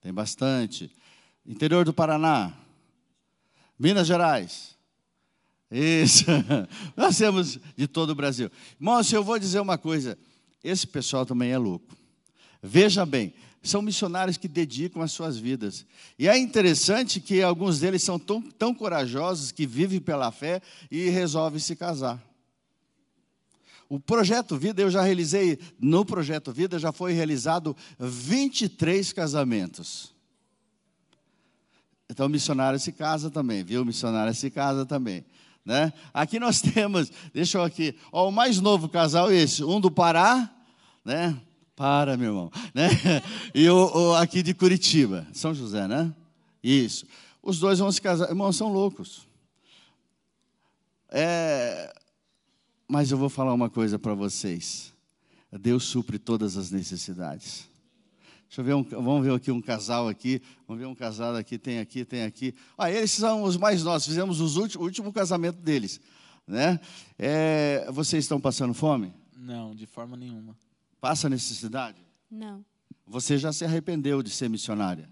Tem 0.00 0.12
bastante. 0.12 0.90
Interior 1.46 1.84
do 1.84 1.94
Paraná. 1.94 2.52
Minas 3.78 4.08
Gerais. 4.08 4.76
Isso. 5.72 6.26
Nós 6.94 7.16
temos 7.16 7.58
de 7.74 7.86
todo 7.86 8.10
o 8.10 8.14
Brasil. 8.14 8.50
Irmãos, 8.78 9.10
eu 9.10 9.24
vou 9.24 9.38
dizer 9.38 9.58
uma 9.58 9.78
coisa. 9.78 10.18
Esse 10.62 10.86
pessoal 10.86 11.24
também 11.24 11.50
é 11.50 11.56
louco. 11.56 11.96
Veja 12.62 13.06
bem, 13.06 13.32
são 13.62 13.80
missionários 13.80 14.36
que 14.36 14.46
dedicam 14.46 15.02
as 15.02 15.12
suas 15.12 15.38
vidas. 15.38 15.86
E 16.18 16.28
é 16.28 16.36
interessante 16.36 17.20
que 17.20 17.40
alguns 17.40 17.80
deles 17.80 18.02
são 18.02 18.18
tão, 18.18 18.42
tão 18.42 18.74
corajosos 18.74 19.50
que 19.50 19.66
vivem 19.66 19.98
pela 19.98 20.30
fé 20.30 20.60
e 20.90 21.08
resolvem 21.08 21.58
se 21.58 21.74
casar. 21.74 22.22
O 23.88 23.98
projeto 23.98 24.56
Vida, 24.56 24.82
eu 24.82 24.90
já 24.90 25.02
realizei, 25.02 25.58
no 25.80 26.04
projeto 26.04 26.52
Vida 26.52 26.78
já 26.78 26.92
foi 26.92 27.12
realizado 27.12 27.76
23 27.98 29.12
casamentos. 29.12 30.12
Então, 32.08 32.28
missionário 32.28 32.78
se 32.78 32.92
casa 32.92 33.30
também, 33.30 33.64
viu? 33.64 33.84
Missionária 33.84 34.34
se 34.34 34.50
casa 34.50 34.84
também. 34.84 35.24
Né? 35.64 35.92
Aqui 36.12 36.38
nós 36.40 36.60
temos, 36.62 37.10
deixa 37.32 37.58
eu 37.58 37.62
aqui, 37.62 37.96
ó, 38.10 38.28
o 38.28 38.32
mais 38.32 38.60
novo 38.60 38.88
casal 38.88 39.30
esse, 39.30 39.62
um 39.62 39.80
do 39.80 39.90
Pará, 39.90 40.50
né? 41.04 41.40
Para, 41.74 42.16
meu 42.16 42.30
irmão, 42.30 42.50
né? 42.74 42.88
E 43.54 43.68
o, 43.68 44.10
o, 44.10 44.14
aqui 44.14 44.42
de 44.42 44.54
Curitiba, 44.54 45.26
São 45.32 45.54
José, 45.54 45.88
né? 45.88 46.14
Isso. 46.62 47.06
Os 47.42 47.58
dois 47.58 47.78
vão 47.78 47.90
se 47.90 48.00
casar, 48.00 48.28
irmãos, 48.28 48.56
são 48.56 48.72
loucos. 48.72 49.26
É, 51.08 51.92
mas 52.88 53.10
eu 53.10 53.18
vou 53.18 53.28
falar 53.28 53.52
uma 53.52 53.68
coisa 53.68 53.98
para 53.98 54.14
vocês. 54.14 54.92
Deus 55.60 55.84
supre 55.84 56.18
todas 56.18 56.56
as 56.56 56.70
necessidades. 56.70 57.68
Deixa 58.52 58.60
eu 58.60 58.64
ver, 58.66 58.74
um, 58.74 58.82
vamos 58.82 59.24
ver 59.24 59.32
aqui 59.32 59.50
um 59.50 59.62
casal 59.62 60.08
aqui. 60.08 60.42
Vamos 60.68 60.78
ver 60.78 60.86
um 60.86 60.94
casal 60.94 61.34
aqui, 61.34 61.56
tem 61.56 61.78
aqui, 61.78 62.04
tem 62.04 62.22
aqui. 62.22 62.54
Ah, 62.76 62.90
eles 62.90 63.10
são 63.10 63.44
os 63.44 63.56
mais 63.56 63.82
nossos. 63.82 64.06
Fizemos 64.06 64.42
os 64.42 64.58
últimos, 64.58 64.82
o 64.82 64.84
último 64.84 65.10
casamento 65.10 65.56
deles. 65.56 65.98
Né? 66.46 66.78
É, 67.18 67.90
vocês 67.90 68.24
estão 68.24 68.38
passando 68.38 68.74
fome? 68.74 69.10
Não, 69.34 69.74
de 69.74 69.86
forma 69.86 70.18
nenhuma. 70.18 70.54
Passa 71.00 71.30
necessidade? 71.30 71.96
Não. 72.30 72.62
Você 73.06 73.38
já 73.38 73.54
se 73.54 73.64
arrependeu 73.64 74.22
de 74.22 74.28
ser 74.28 74.50
missionária? 74.50 75.08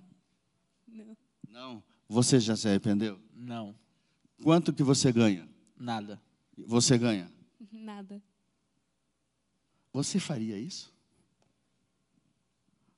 Não. 0.86 1.16
Não. 1.48 1.82
Você 2.10 2.38
já 2.38 2.54
se 2.54 2.68
arrependeu? 2.68 3.18
Não. 3.34 3.74
Quanto 4.42 4.70
que 4.70 4.82
você 4.82 5.10
ganha? 5.10 5.48
Nada. 5.78 6.20
Você 6.58 6.98
ganha? 6.98 7.32
Nada. 7.72 8.20
Você 9.94 10.20
faria 10.20 10.58
isso? 10.58 10.92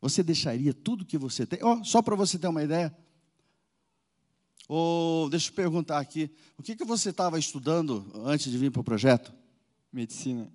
Você 0.02 0.20
deixaria 0.20 0.74
tudo 0.74 1.04
que 1.06 1.16
você 1.16 1.46
tem? 1.46 1.60
Oh, 1.62 1.84
só 1.84 2.02
para 2.02 2.16
você 2.16 2.36
ter 2.36 2.48
uma 2.48 2.64
ideia. 2.64 2.94
Ou, 4.68 5.30
deixa 5.30 5.48
eu 5.48 5.54
perguntar 5.54 6.00
aqui, 6.00 6.28
o 6.58 6.62
que, 6.62 6.74
que 6.74 6.84
você 6.84 7.10
estava 7.10 7.38
estudando 7.38 8.10
antes 8.26 8.50
de 8.50 8.58
vir 8.58 8.72
para 8.72 8.80
o 8.80 8.84
projeto? 8.84 9.32
Medicina. 9.92 10.52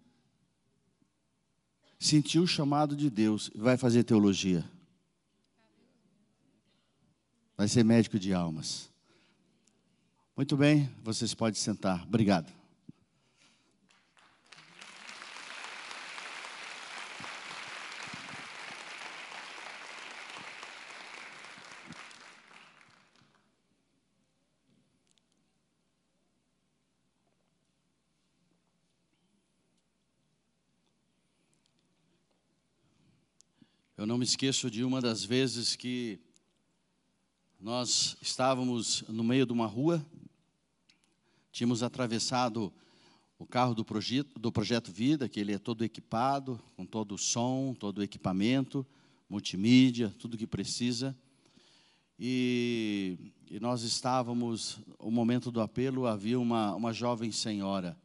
Sentiu 1.98 2.44
o 2.44 2.48
chamado 2.48 2.94
de 2.94 3.10
Deus 3.10 3.50
e 3.56 3.58
vai 3.58 3.78
fazer 3.78 4.04
teologia. 4.04 4.70
Vai 7.56 7.70
ser 7.70 7.86
médico 7.86 8.20
de 8.20 8.34
almas. 8.34 8.90
Muito 10.36 10.58
bem, 10.58 10.90
vocês 11.02 11.34
podem 11.34 11.60
sentar. 11.60 12.04
Obrigado. 12.04 12.52
Eu 33.98 34.06
não 34.06 34.20
me 34.20 34.26
esqueço 34.26 34.70
de 34.70 34.84
uma 34.84 35.02
das 35.02 35.24
vezes 35.24 35.76
que 35.76 36.20
nós 37.60 38.16
estávamos 38.22 39.02
no 39.10 39.24
meio 39.24 39.44
de 39.44 39.52
uma 39.52 39.66
rua, 39.66 40.06
tínhamos 41.52 41.82
atravessado 41.82 42.72
o 43.40 43.46
carro 43.48 43.74
do 43.74 43.84
projeto, 43.84 44.38
do 44.38 44.52
projeto 44.52 44.92
Vida, 44.92 45.28
que 45.28 45.40
ele 45.40 45.52
é 45.52 45.58
todo 45.58 45.84
equipado, 45.84 46.62
com 46.76 46.86
todo 46.86 47.16
o 47.16 47.18
som, 47.18 47.74
todo 47.74 47.98
o 47.98 48.04
equipamento, 48.04 48.86
multimídia, 49.28 50.14
tudo 50.20 50.38
que 50.38 50.46
precisa. 50.46 51.18
E, 52.20 53.18
e 53.50 53.60
nós 53.60 53.82
estávamos, 53.82 54.78
o 55.00 55.10
momento 55.10 55.50
do 55.50 55.60
apelo, 55.60 56.06
havia 56.06 56.40
uma, 56.40 56.76
uma 56.76 56.94
jovem 56.94 57.32
senhora, 57.32 57.98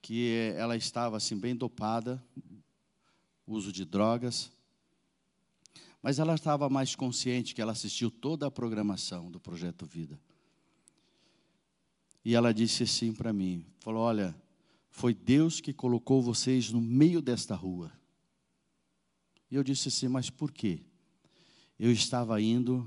que 0.00 0.52
ela 0.56 0.76
estava 0.76 1.16
assim 1.16 1.36
bem 1.36 1.56
dopada, 1.56 2.24
uso 3.44 3.72
de 3.72 3.84
drogas, 3.84 4.52
Mas 6.04 6.18
ela 6.18 6.34
estava 6.34 6.68
mais 6.68 6.94
consciente 6.94 7.54
que 7.54 7.62
ela 7.62 7.72
assistiu 7.72 8.10
toda 8.10 8.46
a 8.46 8.50
programação 8.50 9.30
do 9.30 9.40
Projeto 9.40 9.86
Vida. 9.86 10.20
E 12.22 12.34
ela 12.34 12.52
disse 12.52 12.82
assim 12.82 13.10
para 13.10 13.32
mim: 13.32 13.64
falou, 13.80 14.02
olha, 14.02 14.36
foi 14.90 15.14
Deus 15.14 15.62
que 15.62 15.72
colocou 15.72 16.20
vocês 16.20 16.70
no 16.70 16.78
meio 16.78 17.22
desta 17.22 17.54
rua. 17.54 17.90
E 19.50 19.54
eu 19.54 19.64
disse 19.64 19.88
assim: 19.88 20.06
mas 20.06 20.28
por 20.28 20.52
quê? 20.52 20.82
Eu 21.78 21.90
estava 21.90 22.38
indo 22.38 22.86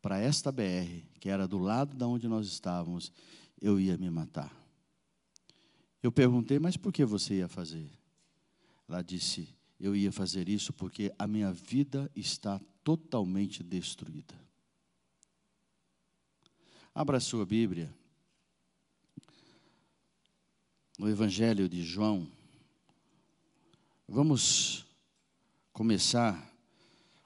para 0.00 0.20
esta 0.20 0.52
BR, 0.52 1.04
que 1.18 1.28
era 1.28 1.48
do 1.48 1.58
lado 1.58 1.96
da 1.96 2.06
onde 2.06 2.28
nós 2.28 2.46
estávamos, 2.46 3.12
eu 3.60 3.80
ia 3.80 3.98
me 3.98 4.08
matar. 4.10 4.56
Eu 6.00 6.12
perguntei, 6.12 6.60
mas 6.60 6.76
por 6.76 6.92
que 6.92 7.04
você 7.04 7.38
ia 7.38 7.48
fazer? 7.48 7.90
Ela 8.88 9.02
disse, 9.02 9.52
eu 9.82 9.96
ia 9.96 10.12
fazer 10.12 10.48
isso 10.48 10.72
porque 10.72 11.12
a 11.18 11.26
minha 11.26 11.52
vida 11.52 12.08
está 12.14 12.60
totalmente 12.84 13.64
destruída. 13.64 14.32
Abra 16.94 17.18
sua 17.18 17.44
Bíblia. 17.44 17.92
No 20.96 21.08
Evangelho 21.08 21.68
de 21.68 21.82
João. 21.82 22.30
Vamos 24.06 24.86
começar 25.72 26.48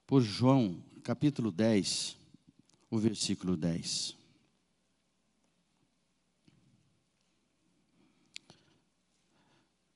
por 0.07 0.23
João, 0.23 0.83
capítulo 1.03 1.53
10, 1.53 2.17
o 2.91 2.99
versículo 2.99 3.55
10. 3.55 4.17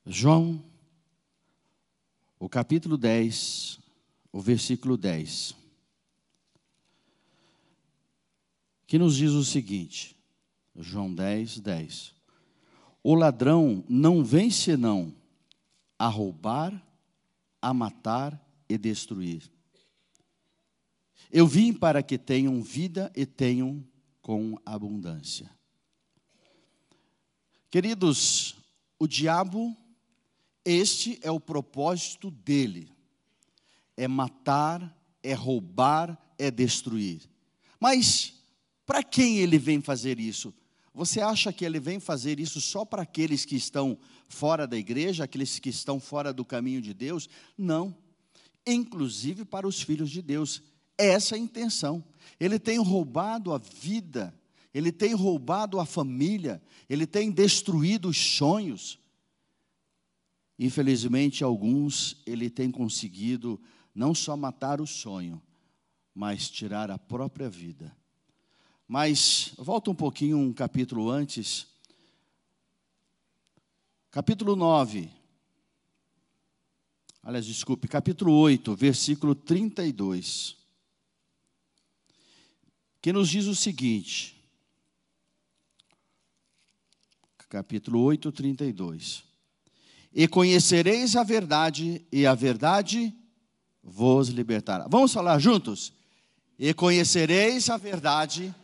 João, 0.04 0.69
o 2.40 2.48
capítulo 2.48 2.96
10, 2.96 3.78
o 4.32 4.40
versículo 4.40 4.96
10. 4.96 5.54
Que 8.86 8.98
nos 8.98 9.14
diz 9.14 9.32
o 9.32 9.44
seguinte, 9.44 10.16
João 10.74 11.14
10, 11.14 11.60
10. 11.60 12.14
O 13.04 13.14
ladrão 13.14 13.84
não 13.86 14.24
vem 14.24 14.50
senão 14.50 15.14
a 15.98 16.08
roubar, 16.08 16.82
a 17.60 17.74
matar 17.74 18.42
e 18.66 18.78
destruir. 18.78 19.50
Eu 21.30 21.46
vim 21.46 21.74
para 21.74 22.02
que 22.02 22.16
tenham 22.16 22.62
vida 22.62 23.12
e 23.14 23.26
tenham 23.26 23.84
com 24.22 24.58
abundância. 24.64 25.50
Queridos, 27.70 28.56
o 28.98 29.06
diabo, 29.06 29.76
este 30.64 31.18
é 31.22 31.30
o 31.30 31.40
propósito 31.40 32.30
dele: 32.30 32.90
é 33.96 34.06
matar, 34.06 34.96
é 35.22 35.32
roubar, 35.32 36.18
é 36.38 36.50
destruir. 36.50 37.28
Mas 37.78 38.34
para 38.84 39.02
quem 39.02 39.38
ele 39.38 39.58
vem 39.58 39.80
fazer 39.80 40.18
isso? 40.18 40.52
Você 40.92 41.20
acha 41.20 41.52
que 41.52 41.64
ele 41.64 41.78
vem 41.78 42.00
fazer 42.00 42.40
isso 42.40 42.60
só 42.60 42.84
para 42.84 43.02
aqueles 43.02 43.44
que 43.44 43.56
estão 43.56 43.96
fora 44.28 44.66
da 44.66 44.76
igreja, 44.76 45.24
aqueles 45.24 45.58
que 45.58 45.70
estão 45.70 46.00
fora 46.00 46.32
do 46.32 46.44
caminho 46.44 46.82
de 46.82 46.92
Deus? 46.92 47.28
Não. 47.56 47.96
Inclusive 48.66 49.44
para 49.44 49.66
os 49.66 49.80
filhos 49.80 50.10
de 50.10 50.20
Deus. 50.20 50.62
Essa 50.98 51.34
é 51.34 51.38
a 51.38 51.40
intenção. 51.40 52.04
Ele 52.38 52.58
tem 52.58 52.78
roubado 52.78 53.54
a 53.54 53.58
vida, 53.58 54.34
ele 54.74 54.92
tem 54.92 55.14
roubado 55.14 55.80
a 55.80 55.86
família, 55.86 56.60
ele 56.88 57.06
tem 57.06 57.30
destruído 57.30 58.08
os 58.08 58.18
sonhos. 58.18 58.98
Infelizmente, 60.60 61.42
alguns 61.42 62.20
ele 62.26 62.50
tem 62.50 62.70
conseguido 62.70 63.58
não 63.94 64.14
só 64.14 64.36
matar 64.36 64.78
o 64.78 64.86
sonho, 64.86 65.40
mas 66.14 66.50
tirar 66.50 66.90
a 66.90 66.98
própria 66.98 67.48
vida. 67.48 67.96
Mas 68.86 69.54
volta 69.56 69.90
um 69.90 69.94
pouquinho 69.94 70.36
um 70.36 70.52
capítulo 70.52 71.08
antes. 71.08 71.66
Capítulo 74.10 74.54
9. 74.54 75.08
Aliás, 77.22 77.46
desculpe, 77.46 77.88
capítulo 77.88 78.34
8, 78.34 78.76
versículo 78.76 79.34
32 79.34 80.60
que 83.00 83.14
nos 83.14 83.30
diz 83.30 83.46
o 83.46 83.54
seguinte, 83.54 84.36
capítulo 87.48 88.00
8, 88.02 88.30
32. 88.30 89.29
E 90.12 90.26
conhecereis 90.26 91.14
a 91.14 91.22
verdade, 91.22 92.04
e 92.10 92.26
a 92.26 92.34
verdade 92.34 93.14
vos 93.82 94.28
libertará. 94.28 94.86
Vamos 94.88 95.12
falar 95.12 95.38
juntos? 95.38 95.92
E 96.58 96.74
conhecereis 96.74 97.70
a 97.70 97.76
verdade, 97.76 98.54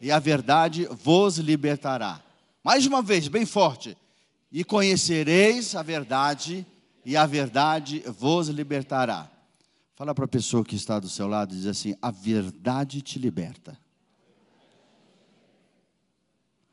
e 0.00 0.10
a 0.10 0.18
verdade 0.18 0.86
vos 0.86 1.38
libertará. 1.38 2.22
Mais 2.62 2.86
uma 2.86 3.02
vez, 3.02 3.28
bem 3.28 3.44
forte. 3.44 3.96
E 4.50 4.62
conhecereis 4.62 5.74
a 5.74 5.82
verdade, 5.82 6.64
e 7.04 7.16
a 7.16 7.26
verdade 7.26 8.04
vos 8.06 8.48
libertará. 8.48 9.30
Fala 9.94 10.14
para 10.14 10.24
a 10.24 10.28
pessoa 10.28 10.64
que 10.64 10.76
está 10.76 10.98
do 11.00 11.08
seu 11.08 11.26
lado 11.26 11.52
e 11.52 11.58
diz 11.58 11.66
assim: 11.66 11.96
a 12.00 12.10
verdade 12.10 13.02
te 13.02 13.18
liberta. 13.18 13.78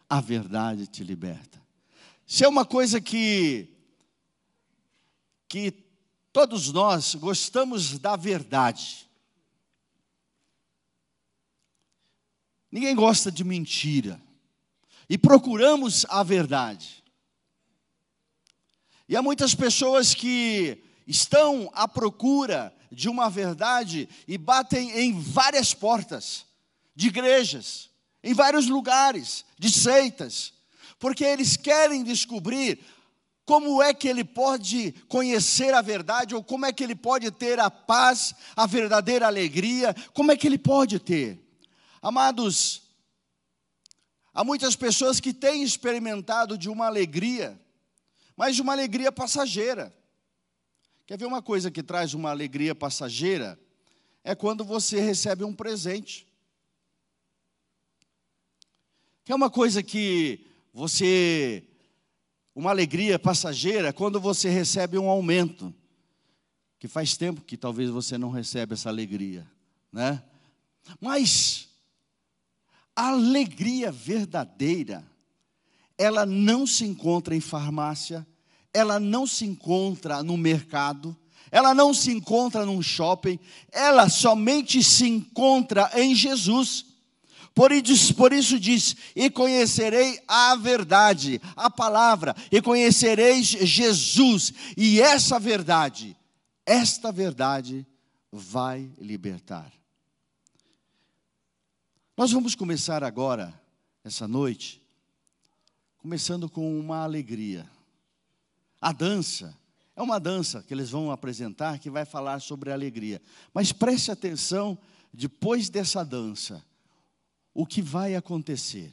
A 0.10 0.22
verdade 0.22 0.88
te 0.88 1.04
liberta. 1.04 1.62
Se 2.26 2.44
é 2.44 2.48
uma 2.48 2.66
coisa 2.66 3.02
que 3.02 3.79
que 5.50 5.72
todos 6.32 6.72
nós 6.72 7.16
gostamos 7.16 7.98
da 7.98 8.16
verdade. 8.16 9.10
Ninguém 12.72 12.96
gosta 12.96 13.32
de 13.32 13.44
mentira. 13.44 14.22
E 15.10 15.18
procuramos 15.18 16.06
a 16.08 16.22
verdade. 16.22 17.04
E 19.08 19.16
há 19.16 19.24
muitas 19.24 19.56
pessoas 19.56 20.14
que 20.14 20.84
estão 21.08 21.72
à 21.74 21.88
procura 21.88 22.72
de 22.92 23.10
uma 23.10 23.28
verdade 23.28 24.08
e 24.28 24.38
batem 24.38 24.92
em 25.00 25.20
várias 25.20 25.74
portas 25.74 26.46
de 26.96 27.08
igrejas, 27.08 27.90
em 28.24 28.36
vários 28.36 28.68
lugares, 28.68 29.44
de 29.58 29.72
seitas, 29.72 30.54
porque 31.00 31.24
eles 31.24 31.58
querem 31.58 32.04
descobrir 32.04 32.80
como 33.50 33.82
é 33.82 33.96
que 33.96 34.08
ele 34.08 34.24
pode 34.24 34.92
conhecer 35.08 35.74
a 35.74 35.82
verdade, 35.82 36.36
ou 36.36 36.44
como 36.44 36.68
é 36.68 36.72
que 36.72 36.84
ele 36.84 36.96
pode 36.96 37.32
ter 37.32 37.60
a 37.60 37.72
paz, 37.72 38.36
a 38.56 38.68
verdadeira 38.68 39.26
alegria, 39.26 39.96
como 40.14 40.32
é 40.32 40.38
que 40.38 40.46
ele 40.46 40.60
pode 40.60 41.00
ter. 41.00 41.44
Amados, 42.00 42.84
há 44.32 44.44
muitas 44.44 44.76
pessoas 44.76 45.20
que 45.20 45.34
têm 45.34 45.64
experimentado 45.64 46.60
de 46.60 46.70
uma 46.70 46.86
alegria, 46.86 47.60
mas 48.38 48.56
de 48.56 48.62
uma 48.62 48.74
alegria 48.74 49.12
passageira. 49.12 49.92
Quer 51.08 51.18
ver 51.18 51.26
uma 51.26 51.42
coisa 51.42 51.72
que 51.72 51.82
traz 51.82 52.14
uma 52.14 52.30
alegria 52.30 52.76
passageira? 52.76 53.60
É 54.24 54.36
quando 54.36 54.64
você 54.64 55.00
recebe 55.00 55.44
um 55.44 55.56
presente. 55.56 56.28
Quer 59.26 59.34
uma 59.34 59.50
coisa 59.50 59.82
que 59.82 60.46
você. 60.72 61.64
Uma 62.56 62.72
alegria 62.72 63.18
passageira 63.18 63.94
quando 63.94 64.20
você 64.20 64.50
recebe 64.50 64.98
um 64.98 65.10
aumento. 65.10 65.74
Que 66.78 66.88
faz 66.88 67.18
tempo 67.18 67.42
que 67.42 67.58
talvez 67.58 67.90
você 67.90 68.18
não 68.18 68.30
recebe 68.30 68.74
essa 68.74 68.88
alegria, 68.88 69.46
né? 69.92 70.24
Mas 71.00 71.68
a 72.96 73.10
alegria 73.10 73.92
verdadeira, 73.92 75.06
ela 75.98 76.26
não 76.26 76.66
se 76.66 76.86
encontra 76.86 77.36
em 77.36 77.42
farmácia, 77.42 78.26
ela 78.74 79.00
não 79.00 79.28
se 79.28 79.46
encontra 79.46 80.24
no 80.24 80.38
mercado, 80.38 81.16
ela 81.52 81.74
não 81.74 81.94
se 81.94 82.12
encontra 82.12 82.66
num 82.66 82.82
shopping, 82.82 83.40
ela 83.72 84.10
somente 84.10 84.84
se 84.84 85.08
encontra 85.08 85.90
em 85.96 86.14
Jesus. 86.14 86.86
Por 87.54 87.72
isso, 87.72 88.60
diz: 88.60 88.96
E 89.16 89.30
conhecerei 89.30 90.20
a 90.28 90.56
verdade, 90.56 91.42
a 91.56 91.70
palavra, 91.70 92.36
e 92.52 92.62
conhecereis 92.62 93.48
Jesus, 93.48 94.54
e 94.78 95.02
essa 95.02 95.40
verdade, 95.40 96.16
esta 96.66 97.12
verdade 97.12 97.86
vai 98.32 98.92
libertar. 99.00 99.72
Nós 102.16 102.32
vamos 102.32 102.54
começar 102.54 103.04
agora, 103.04 103.54
essa 104.04 104.28
noite, 104.28 104.82
começando 105.98 106.50
com 106.50 106.80
uma 106.80 107.04
alegria. 107.04 107.70
A 108.82 108.92
dança 108.92 109.58
é 109.96 110.02
uma 110.02 110.20
dança 110.20 110.64
que 110.64 110.74
eles 110.74 110.90
vão 110.90 111.12
apresentar 111.12 111.80
que 111.80 111.90
vai 111.90 112.06
falar 112.06 112.40
sobre 112.40 112.72
alegria. 112.72 113.22
Mas 113.54 113.74
preste 113.74 114.10
atenção, 114.10 114.78
depois 115.14 115.70
dessa 115.70 116.06
dança, 116.06 116.64
o 117.60 117.66
que 117.66 117.82
vai 117.82 118.16
acontecer? 118.16 118.90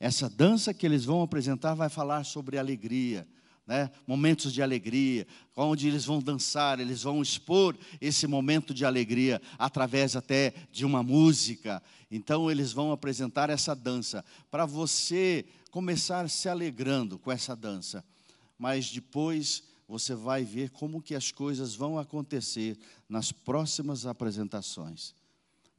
Essa 0.00 0.28
dança 0.28 0.74
que 0.74 0.84
eles 0.84 1.04
vão 1.04 1.22
apresentar 1.22 1.74
vai 1.74 1.88
falar 1.88 2.24
sobre 2.24 2.58
alegria. 2.58 3.24
né? 3.64 3.92
momentos 4.04 4.52
de 4.52 4.60
alegria, 4.60 5.24
onde 5.54 5.86
eles 5.86 6.04
vão 6.04 6.20
dançar, 6.20 6.80
eles 6.80 7.04
vão 7.04 7.22
expor 7.22 7.76
esse 8.00 8.26
momento 8.26 8.74
de 8.74 8.84
alegria 8.84 9.40
através 9.56 10.16
até 10.16 10.52
de 10.72 10.84
uma 10.84 11.00
música. 11.00 11.80
Então, 12.10 12.50
eles 12.50 12.72
vão 12.72 12.90
apresentar 12.90 13.50
essa 13.50 13.72
dança 13.72 14.24
para 14.50 14.66
você 14.66 15.44
começar 15.70 16.28
se 16.28 16.48
alegrando 16.48 17.20
com 17.20 17.30
essa 17.30 17.54
dança. 17.54 18.04
Mas 18.58 18.90
depois 18.90 19.62
você 19.86 20.12
vai 20.12 20.42
ver 20.42 20.70
como 20.70 21.00
que 21.00 21.14
as 21.14 21.30
coisas 21.30 21.76
vão 21.76 22.00
acontecer 22.00 22.76
nas 23.08 23.30
próximas 23.30 24.06
apresentações. 24.06 25.14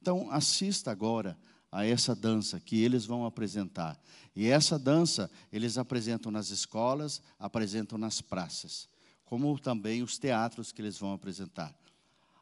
Então, 0.01 0.31
assista 0.31 0.89
agora 0.89 1.37
a 1.71 1.85
essa 1.85 2.15
dança 2.15 2.59
que 2.59 2.81
eles 2.81 3.05
vão 3.05 3.25
apresentar. 3.25 3.99
E 4.35 4.47
essa 4.47 4.77
dança 4.77 5.29
eles 5.51 5.77
apresentam 5.77 6.31
nas 6.31 6.49
escolas, 6.49 7.21
apresentam 7.39 7.97
nas 7.97 8.21
praças, 8.21 8.87
como 9.25 9.57
também 9.59 10.01
os 10.03 10.17
teatros 10.17 10.71
que 10.71 10.81
eles 10.81 10.97
vão 10.97 11.13
apresentar. 11.13 11.75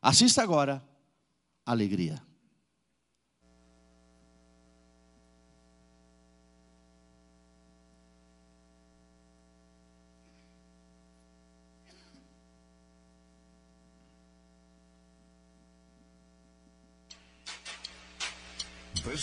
Assista 0.02 0.44
agora 0.44 0.84
Alegria. 1.66 2.22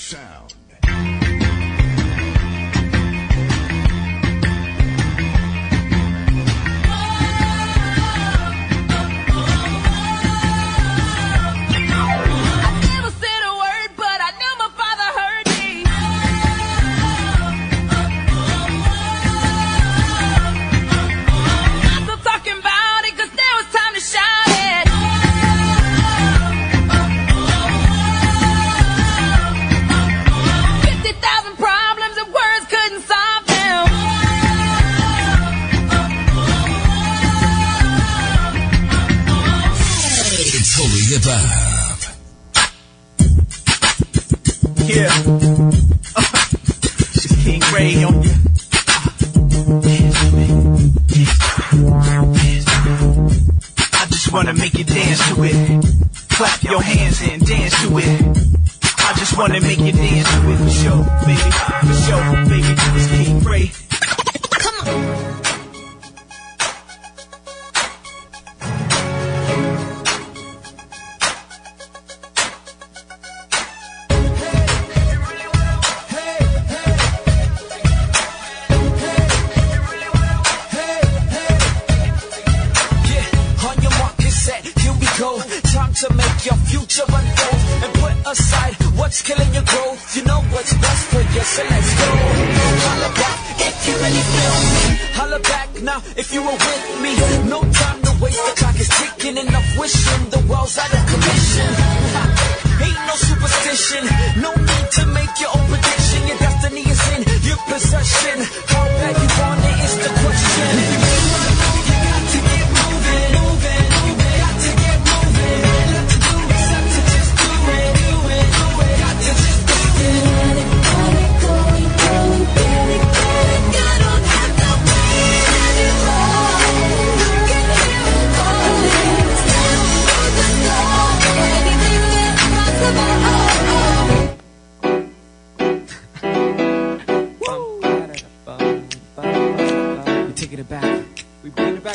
Sound. 0.03 0.62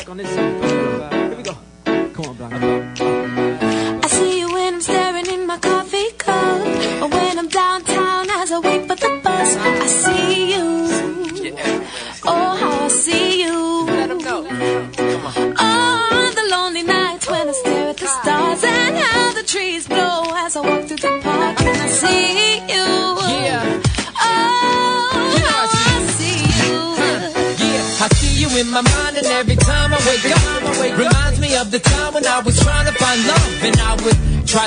qu'on 0.08 0.18
essaie. 0.18 0.47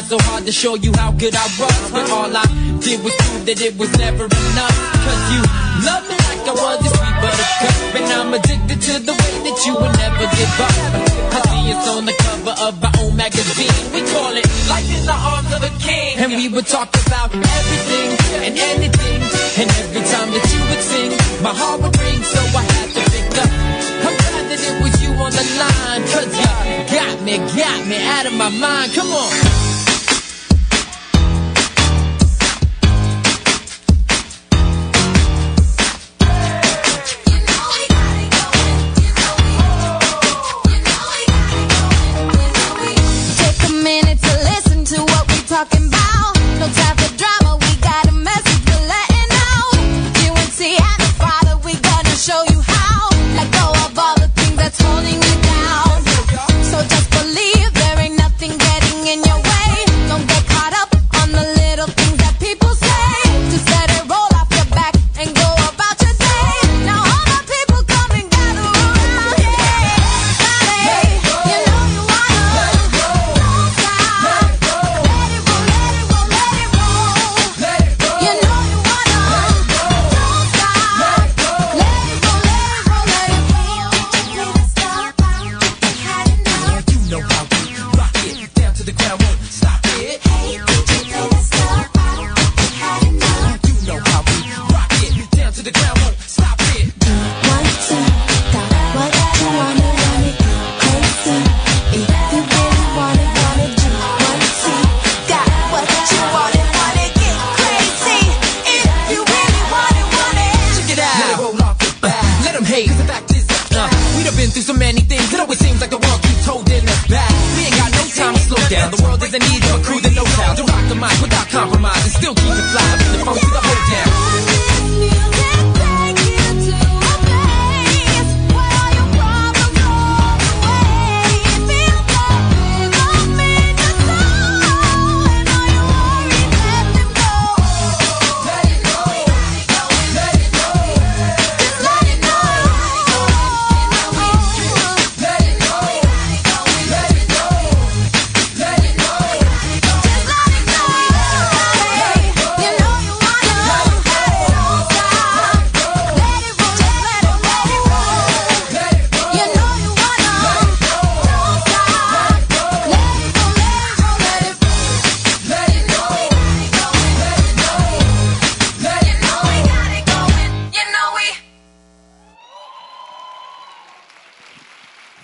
Try 0.01 0.17
so 0.17 0.23
hard 0.29 0.45
to 0.45 0.51
show 0.51 0.75
you 0.75 0.91
how 0.95 1.11
good 1.11 1.35
I 1.35 1.45
was, 1.59 1.91
but 1.91 2.09
all 2.11 2.31
I 2.31 2.45
did 2.79 3.03
was 3.03 3.15
prove 3.15 3.45
that 3.45 3.61
it 3.61 3.77
was 3.77 3.91
never 3.97 4.25
enough. 4.25 4.77
Cause 5.05 5.23
you 5.33 5.41
love 5.85 6.03
me 6.09 6.15
like 6.29 6.43
I 6.47 6.53
was 6.53 6.79
a 6.81 6.89
sweet 6.89 7.17
buttercup, 7.21 7.75
and 7.97 8.05
I'm 8.09 8.33
addicted 8.33 8.79
to 8.81 8.93
the 8.99 9.13
way 9.13 9.33
that 9.45 9.57
you 9.65 9.73
would 9.75 9.95
never 9.97 10.25
give 10.37 10.55
up. 10.61 10.75
I 11.33 11.39
see 11.49 11.73
us 11.73 11.87
on 11.87 12.05
the 12.05 12.15
cover 12.17 12.55
of 12.61 12.73
our 12.83 12.93
own 13.01 13.15
magazine. 13.15 13.73
We 13.93 14.01
call 14.11 14.33
it 14.33 14.45
Life 14.69 14.89
in 14.89 15.05
the 15.05 15.17
Arms 15.17 15.51
of 15.53 15.61
a 15.63 15.71
King, 15.79 16.17
and 16.17 16.31
we 16.33 16.47
would 16.49 16.67
talk 16.67 16.89
about 17.05 17.33
everything 17.33 18.09
and 18.41 18.53
anything, 18.57 19.21
and 19.59 19.69
every 19.81 20.03
time 20.07 20.29
that 20.33 20.45
you 20.53 20.61
would 20.69 20.83
sing, 20.83 21.11
my 21.43 21.53
heart 21.53 21.81
would 21.81 21.95
ring, 21.99 22.21
so 22.23 22.41
I 22.57 22.63
had 22.63 22.89
to 22.95 23.01
pick 23.11 23.29
up. 23.37 23.51
I'm 24.01 24.15
glad 24.17 24.45
that 24.49 24.61
it 24.61 24.75
was 24.81 24.93
you 25.03 25.11
on 25.19 25.31
the 25.31 25.45
line, 25.61 26.01
cause 26.09 26.31
you 26.31 26.49
got 26.89 27.15
me, 27.21 27.37
got 27.53 27.79
me 27.85 27.97
out 28.01 28.25
of 28.25 28.33
my 28.33 28.49
mind. 28.49 28.93
Come 28.93 29.11
on. 29.13 29.80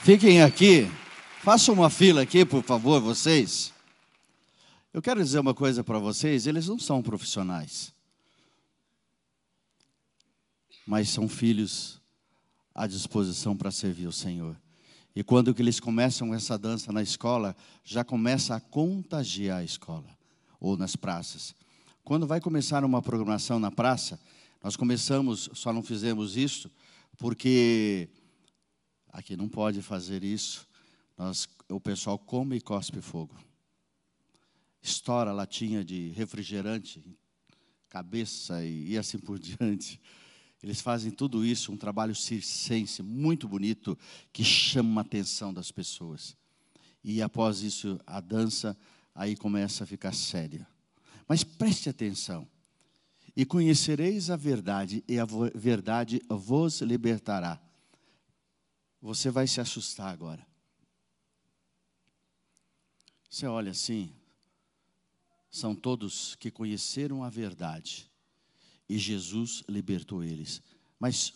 Fiquem 0.08 0.42
aqui. 0.42 0.90
Façam 1.44 1.76
uma 1.76 1.90
fila 1.90 2.22
aqui, 2.22 2.46
por 2.46 2.64
favor, 2.64 3.02
vocês. 3.02 3.74
Eu 4.94 5.02
quero 5.02 5.22
dizer 5.22 5.38
uma 5.38 5.54
coisa 5.54 5.84
para 5.84 6.00
vocês: 6.00 6.48
eles 6.48 6.66
não 6.66 6.80
são 6.80 7.04
profissionais, 7.04 7.92
mas 10.86 11.10
são 11.10 11.28
filhos 11.28 12.00
à 12.74 12.88
disposição 12.88 13.54
para 13.54 13.70
servir 13.70 14.08
o 14.08 14.14
Senhor. 14.14 14.56
E 15.14 15.26
quando 15.26 15.54
que 15.54 15.62
eles 15.62 15.78
começam 15.78 16.34
essa 16.34 16.58
dança 16.58 16.90
na 16.94 17.04
escola, 17.04 17.54
já 17.84 18.02
começa 18.02 18.56
a 18.56 18.62
contagiar 18.62 19.58
a 19.58 19.66
escola 19.66 20.18
ou 20.58 20.78
nas 20.78 20.96
praças. 20.96 21.54
Quando 22.06 22.26
vai 22.26 22.40
começar 22.40 22.86
uma 22.86 23.02
programação 23.02 23.60
na 23.60 23.72
praça, 23.72 24.18
nós 24.64 24.78
começamos, 24.78 25.50
só 25.54 25.74
não 25.74 25.84
fizemos 25.84 26.38
isso 26.38 26.72
porque 27.18 28.08
aqui 29.18 29.36
não 29.36 29.50
pode 29.50 29.82
fazer 29.82 30.24
isso. 30.24 30.68
Nós, 31.18 31.50
o 31.70 31.80
pessoal 31.80 32.20
come 32.20 32.58
e 32.58 32.62
cospe 32.62 33.02
fogo. 33.02 33.36
Estoura 34.80 35.34
latinha 35.34 35.84
de 35.84 36.10
refrigerante, 36.10 37.04
cabeça 37.90 38.64
e, 38.64 38.92
e 38.92 38.98
assim 38.98 39.18
por 39.18 39.40
diante. 39.42 40.00
Eles 40.62 40.82
fazem 40.82 41.12
tudo 41.12 41.44
isso, 41.44 41.72
um 41.72 41.78
trabalho 41.78 42.14
circense 42.14 43.02
muito 43.02 43.48
bonito 43.48 43.98
que 44.32 44.44
chama 44.44 45.02
a 45.02 45.04
atenção 45.04 45.52
das 45.52 45.72
pessoas. 45.72 46.38
E 47.04 47.20
após 47.20 47.62
isso, 47.62 48.00
a 48.06 48.22
dança 48.22 48.78
aí 49.16 49.36
começa 49.36 49.84
a 49.84 49.88
ficar 49.88 50.14
séria. 50.14 50.68
Mas 51.28 51.44
preste 51.44 51.90
atenção. 51.90 52.48
E 53.36 53.46
conhecereis 53.46 54.30
a 54.30 54.36
verdade, 54.36 55.04
e 55.08 55.18
a 55.18 55.26
verdade 55.56 56.22
vos 56.30 56.82
libertará. 56.82 57.67
Você 59.02 59.30
vai 59.30 59.48
se 59.48 59.62
assustar 59.62 60.12
agora. 60.12 60.46
Você 63.30 63.46
olha 63.46 63.72
assim, 63.72 64.14
são 65.50 65.76
todos 65.76 66.36
que 66.36 66.50
conheceram 66.50 67.24
a 67.24 67.30
verdade 67.30 68.10
e 68.88 68.98
Jesus 68.98 69.64
libertou 69.68 70.24
eles. 70.24 70.62
Mas 71.00 71.34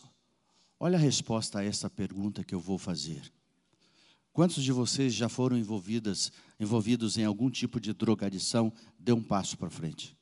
olha 0.80 0.97
a 0.97 1.02
resposta 1.02 1.60
a 1.60 1.63
essa 1.63 1.89
pergunta 1.89 2.43
que 2.43 2.56
eu 2.56 2.60
vou 2.60 2.78
fazer. 2.78 3.32
Quantos 4.34 4.63
de 4.63 4.71
vocês 4.71 5.13
já 5.13 5.28
foram 5.28 5.58
envolvidos 5.58 7.17
em 7.17 7.26
algum 7.26 7.50
tipo 7.50 7.80
de 7.80 7.93
drogadição? 7.93 8.71
Dê 8.97 9.12
um 9.12 9.21
passo 9.21 9.58
para 9.58 9.69
frente. 9.69 10.17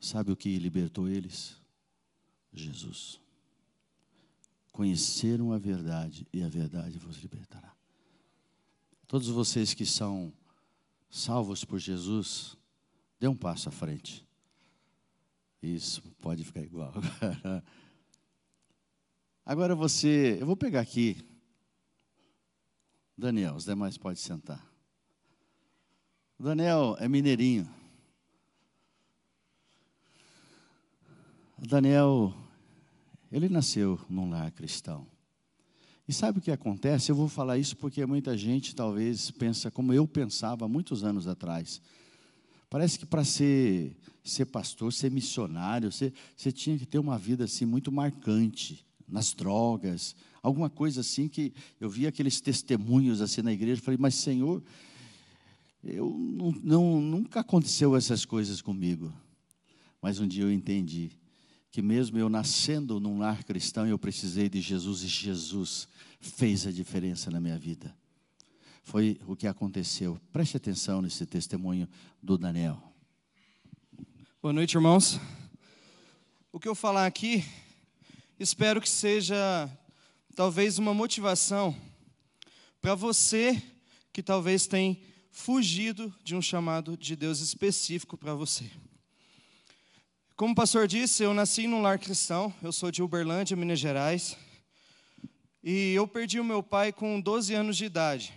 Sabe 0.00 0.32
o 0.32 0.36
que 0.36 0.58
libertou 0.58 1.06
eles? 1.06 1.60
Jesus. 2.52 3.20
Conheceram 4.72 5.52
a 5.52 5.58
verdade 5.58 6.26
e 6.32 6.42
a 6.42 6.48
verdade 6.48 6.98
vos 6.98 7.18
libertará. 7.18 7.76
Todos 9.06 9.28
vocês 9.28 9.74
que 9.74 9.84
são 9.84 10.32
salvos 11.10 11.64
por 11.64 11.78
Jesus, 11.78 12.56
dê 13.18 13.28
um 13.28 13.36
passo 13.36 13.68
à 13.68 13.72
frente. 13.72 14.26
Isso, 15.62 16.00
pode 16.22 16.44
ficar 16.44 16.62
igual. 16.62 16.94
Agora 19.44 19.74
você, 19.74 20.38
eu 20.40 20.46
vou 20.46 20.56
pegar 20.56 20.80
aqui. 20.80 21.18
Daniel, 23.18 23.56
os 23.56 23.64
demais 23.64 23.98
podem 23.98 24.16
sentar. 24.16 24.64
Daniel 26.38 26.96
é 26.98 27.06
mineirinho. 27.06 27.79
Daniel, 31.68 32.34
ele 33.30 33.46
nasceu 33.48 34.00
num 34.08 34.30
lar 34.30 34.50
cristão. 34.50 35.06
E 36.08 36.12
sabe 36.12 36.38
o 36.38 36.42
que 36.42 36.50
acontece? 36.50 37.12
Eu 37.12 37.16
vou 37.16 37.28
falar 37.28 37.58
isso 37.58 37.76
porque 37.76 38.04
muita 38.06 38.36
gente 38.36 38.74
talvez 38.74 39.30
pensa 39.30 39.70
como 39.70 39.92
eu 39.92 40.08
pensava 40.08 40.66
muitos 40.66 41.04
anos 41.04 41.28
atrás. 41.28 41.82
Parece 42.70 42.98
que 42.98 43.04
para 43.04 43.24
ser, 43.24 43.94
ser 44.24 44.46
pastor, 44.46 44.90
ser 44.90 45.10
missionário, 45.10 45.92
você, 45.92 46.12
você 46.34 46.50
tinha 46.50 46.78
que 46.78 46.86
ter 46.86 46.98
uma 46.98 47.18
vida 47.18 47.44
assim 47.44 47.66
muito 47.66 47.92
marcante, 47.92 48.84
nas 49.06 49.34
drogas, 49.34 50.16
alguma 50.42 50.70
coisa 50.70 51.02
assim 51.02 51.28
que 51.28 51.52
eu 51.78 51.90
vi 51.90 52.06
aqueles 52.06 52.40
testemunhos 52.40 53.20
assim 53.20 53.42
na 53.42 53.52
igreja, 53.52 53.82
falei, 53.82 53.98
mas 53.98 54.14
Senhor, 54.14 54.62
eu 55.84 56.16
não, 56.18 56.52
não, 56.62 57.00
nunca 57.02 57.40
aconteceu 57.40 57.94
essas 57.94 58.24
coisas 58.24 58.62
comigo. 58.62 59.12
Mas 60.00 60.18
um 60.18 60.26
dia 60.26 60.44
eu 60.44 60.50
entendi 60.50 61.19
que 61.70 61.80
mesmo 61.80 62.18
eu 62.18 62.28
nascendo 62.28 62.98
num 62.98 63.18
lar 63.18 63.44
cristão, 63.44 63.86
eu 63.86 63.98
precisei 63.98 64.48
de 64.48 64.60
Jesus 64.60 65.02
e 65.02 65.08
Jesus 65.08 65.88
fez 66.20 66.66
a 66.66 66.72
diferença 66.72 67.30
na 67.30 67.40
minha 67.40 67.58
vida. 67.58 67.94
Foi 68.82 69.20
o 69.26 69.36
que 69.36 69.46
aconteceu. 69.46 70.20
Preste 70.32 70.56
atenção 70.56 71.00
nesse 71.00 71.24
testemunho 71.24 71.88
do 72.20 72.36
Daniel. 72.36 72.82
Boa 74.42 74.52
noite, 74.52 74.74
irmãos. 74.74 75.20
O 76.52 76.58
que 76.58 76.66
eu 76.66 76.74
falar 76.74 77.06
aqui, 77.06 77.44
espero 78.38 78.80
que 78.80 78.88
seja 78.88 79.70
talvez 80.34 80.78
uma 80.78 80.92
motivação 80.92 81.76
para 82.80 82.94
você 82.94 83.62
que 84.12 84.22
talvez 84.22 84.66
tenha 84.66 84.96
fugido 85.30 86.12
de 86.24 86.34
um 86.34 86.42
chamado 86.42 86.96
de 86.96 87.14
Deus 87.14 87.40
específico 87.40 88.16
para 88.16 88.34
você. 88.34 88.68
Como 90.40 90.54
o 90.54 90.56
pastor 90.56 90.88
disse, 90.88 91.22
eu 91.22 91.34
nasci 91.34 91.66
num 91.66 91.82
lar 91.82 91.98
cristão, 91.98 92.50
eu 92.62 92.72
sou 92.72 92.90
de 92.90 93.02
Uberlândia, 93.02 93.54
Minas 93.54 93.78
Gerais, 93.78 94.38
e 95.62 95.92
eu 95.92 96.08
perdi 96.08 96.40
o 96.40 96.44
meu 96.44 96.62
pai 96.62 96.94
com 96.94 97.20
12 97.20 97.52
anos 97.52 97.76
de 97.76 97.84
idade. 97.84 98.32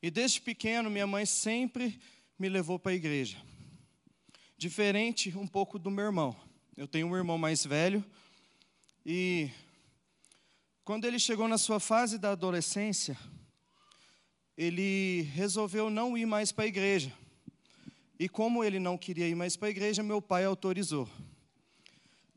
E 0.00 0.12
desde 0.12 0.40
pequeno, 0.40 0.88
minha 0.88 1.04
mãe 1.04 1.26
sempre 1.26 2.00
me 2.38 2.48
levou 2.48 2.78
para 2.78 2.92
a 2.92 2.94
igreja. 2.94 3.36
Diferente 4.56 5.36
um 5.36 5.44
pouco 5.44 5.76
do 5.76 5.90
meu 5.90 6.04
irmão. 6.04 6.36
Eu 6.76 6.86
tenho 6.86 7.08
um 7.08 7.16
irmão 7.16 7.36
mais 7.36 7.66
velho, 7.66 8.04
e 9.04 9.50
quando 10.84 11.04
ele 11.04 11.18
chegou 11.18 11.48
na 11.48 11.58
sua 11.58 11.80
fase 11.80 12.16
da 12.16 12.30
adolescência, 12.30 13.18
ele 14.56 15.22
resolveu 15.34 15.90
não 15.90 16.16
ir 16.16 16.26
mais 16.26 16.52
para 16.52 16.62
a 16.62 16.68
igreja. 16.68 17.12
E 18.18 18.28
como 18.28 18.64
ele 18.64 18.78
não 18.78 18.96
queria 18.96 19.28
ir 19.28 19.34
mais 19.34 19.56
para 19.56 19.68
a 19.68 19.70
igreja, 19.70 20.02
meu 20.02 20.22
pai 20.22 20.44
autorizou. 20.44 21.08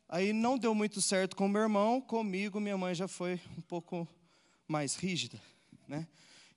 Aí 0.10 0.34
não 0.34 0.58
deu 0.58 0.76
muito 0.76 1.02
certo 1.02 1.36
com 1.36 1.48
meu 1.48 1.62
irmão, 1.62 2.02
comigo 2.02 2.60
minha 2.60 2.78
mãe 2.78 2.94
já 2.94 3.08
foi 3.08 3.40
um 3.58 3.62
pouco 3.62 4.08
mais 4.68 4.96
rígida, 4.96 5.40
né? 5.88 6.08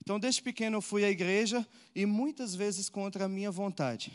Então 0.00 0.18
desde 0.18 0.42
pequeno 0.42 0.78
eu 0.78 0.82
fui 0.82 1.04
à 1.04 1.10
igreja 1.10 1.66
e 1.94 2.04
muitas 2.04 2.54
vezes 2.54 2.88
contra 2.88 3.26
a 3.26 3.28
minha 3.28 3.50
vontade. 3.50 4.10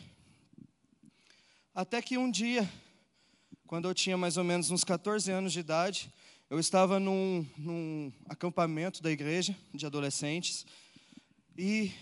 Até 1.74 2.02
que 2.02 2.18
um 2.18 2.30
dia, 2.30 2.68
quando 3.66 3.88
eu 3.88 3.94
tinha 3.94 4.16
mais 4.16 4.36
ou 4.36 4.44
menos 4.44 4.70
uns 4.70 4.84
14 4.84 5.30
anos 5.30 5.52
de 5.52 5.60
idade, 5.60 6.12
eu 6.50 6.58
estava 6.58 6.98
num, 6.98 7.46
num 7.56 8.12
acampamento 8.28 9.02
da 9.02 9.10
igreja 9.10 9.56
de 9.72 9.86
adolescentes 9.86 10.66
e 11.56 11.92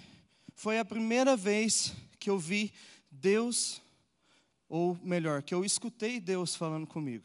foi 0.55 0.79
a 0.79 0.85
primeira 0.85 1.37
vez 1.37 1.93
que 2.19 2.31
eu 2.31 2.39
vi 2.39 2.73
Deus 3.21 3.83
ou 4.69 4.99
melhor, 5.03 5.43
que 5.43 5.55
eu 5.55 5.65
escutei 5.65 6.21
Deus 6.21 6.55
falando 6.55 6.87
comigo. 6.87 7.25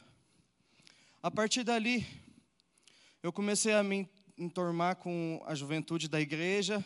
A 1.21 1.30
partir 1.30 1.63
dali, 1.63 2.06
eu 3.21 3.32
comecei 3.32 3.73
a 3.73 3.84
me 3.84 4.10
entormar 4.38 4.95
com 4.95 5.41
a 5.45 5.54
juventude 5.56 6.08
da 6.08 6.19
igreja 6.19 6.84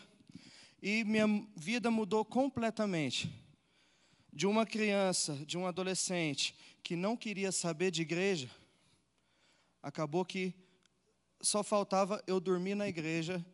e 0.82 1.04
minha 1.04 1.26
vida 1.56 1.90
mudou 1.90 2.24
completamente. 2.24 3.30
De 4.32 4.46
uma 4.46 4.66
criança, 4.66 5.34
de 5.46 5.56
um 5.56 5.66
adolescente 5.66 6.54
que 6.82 6.94
não 6.94 7.16
queria 7.16 7.50
saber 7.50 7.90
de 7.90 8.02
igreja, 8.02 8.50
acabou 9.82 10.24
que 10.24 10.54
só 11.40 11.62
faltava 11.62 12.22
eu 12.26 12.38
dormir 12.38 12.74
na 12.74 12.88
igreja, 12.88 13.44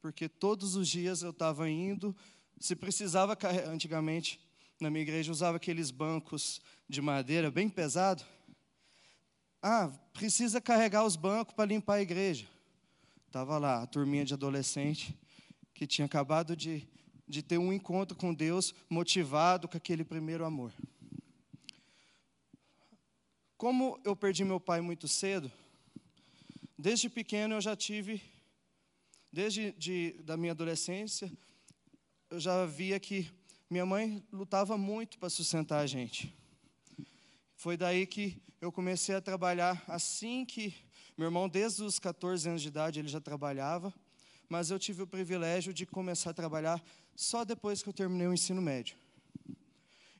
porque 0.00 0.28
todos 0.28 0.74
os 0.74 0.88
dias 0.88 1.22
eu 1.22 1.30
estava 1.30 1.70
indo, 1.70 2.14
se 2.62 2.76
precisava, 2.76 3.34
carre- 3.34 3.64
antigamente 3.64 4.40
na 4.80 4.88
minha 4.88 5.02
igreja 5.02 5.32
usava 5.32 5.56
aqueles 5.56 5.90
bancos 5.90 6.60
de 6.88 7.00
madeira 7.00 7.50
bem 7.50 7.68
pesado. 7.68 8.24
Ah, 9.60 9.88
precisa 10.12 10.60
carregar 10.60 11.04
os 11.04 11.16
bancos 11.16 11.54
para 11.54 11.66
limpar 11.66 11.94
a 11.94 12.02
igreja. 12.02 12.46
Estava 13.26 13.58
lá 13.58 13.82
a 13.82 13.86
turminha 13.86 14.24
de 14.24 14.34
adolescente 14.34 15.18
que 15.74 15.86
tinha 15.86 16.04
acabado 16.04 16.54
de, 16.54 16.86
de 17.26 17.42
ter 17.42 17.58
um 17.58 17.72
encontro 17.72 18.16
com 18.16 18.32
Deus, 18.32 18.74
motivado 18.88 19.66
com 19.66 19.76
aquele 19.76 20.04
primeiro 20.04 20.44
amor. 20.44 20.72
Como 23.56 24.00
eu 24.04 24.14
perdi 24.14 24.44
meu 24.44 24.60
pai 24.60 24.80
muito 24.80 25.08
cedo, 25.08 25.50
desde 26.78 27.08
pequeno 27.08 27.54
eu 27.54 27.60
já 27.60 27.74
tive, 27.74 28.22
desde 29.32 29.72
de, 29.72 30.12
da 30.24 30.36
minha 30.36 30.52
adolescência, 30.52 31.32
eu 32.32 32.40
já 32.40 32.64
via 32.64 32.98
que 32.98 33.30
minha 33.68 33.84
mãe 33.84 34.26
lutava 34.32 34.78
muito 34.78 35.18
para 35.18 35.28
sustentar 35.28 35.80
a 35.80 35.86
gente. 35.86 36.34
Foi 37.54 37.76
daí 37.76 38.06
que 38.06 38.40
eu 38.58 38.72
comecei 38.72 39.14
a 39.14 39.20
trabalhar 39.20 39.84
assim 39.86 40.46
que 40.46 40.74
meu 41.14 41.26
irmão, 41.26 41.46
desde 41.46 41.82
os 41.82 41.98
14 41.98 42.48
anos 42.48 42.62
de 42.62 42.68
idade, 42.68 42.98
ele 42.98 43.08
já 43.08 43.20
trabalhava, 43.20 43.92
mas 44.48 44.70
eu 44.70 44.78
tive 44.78 45.02
o 45.02 45.06
privilégio 45.06 45.74
de 45.74 45.84
começar 45.84 46.30
a 46.30 46.32
trabalhar 46.32 46.82
só 47.14 47.44
depois 47.44 47.82
que 47.82 47.90
eu 47.90 47.92
terminei 47.92 48.26
o 48.26 48.32
ensino 48.32 48.62
médio. 48.62 48.96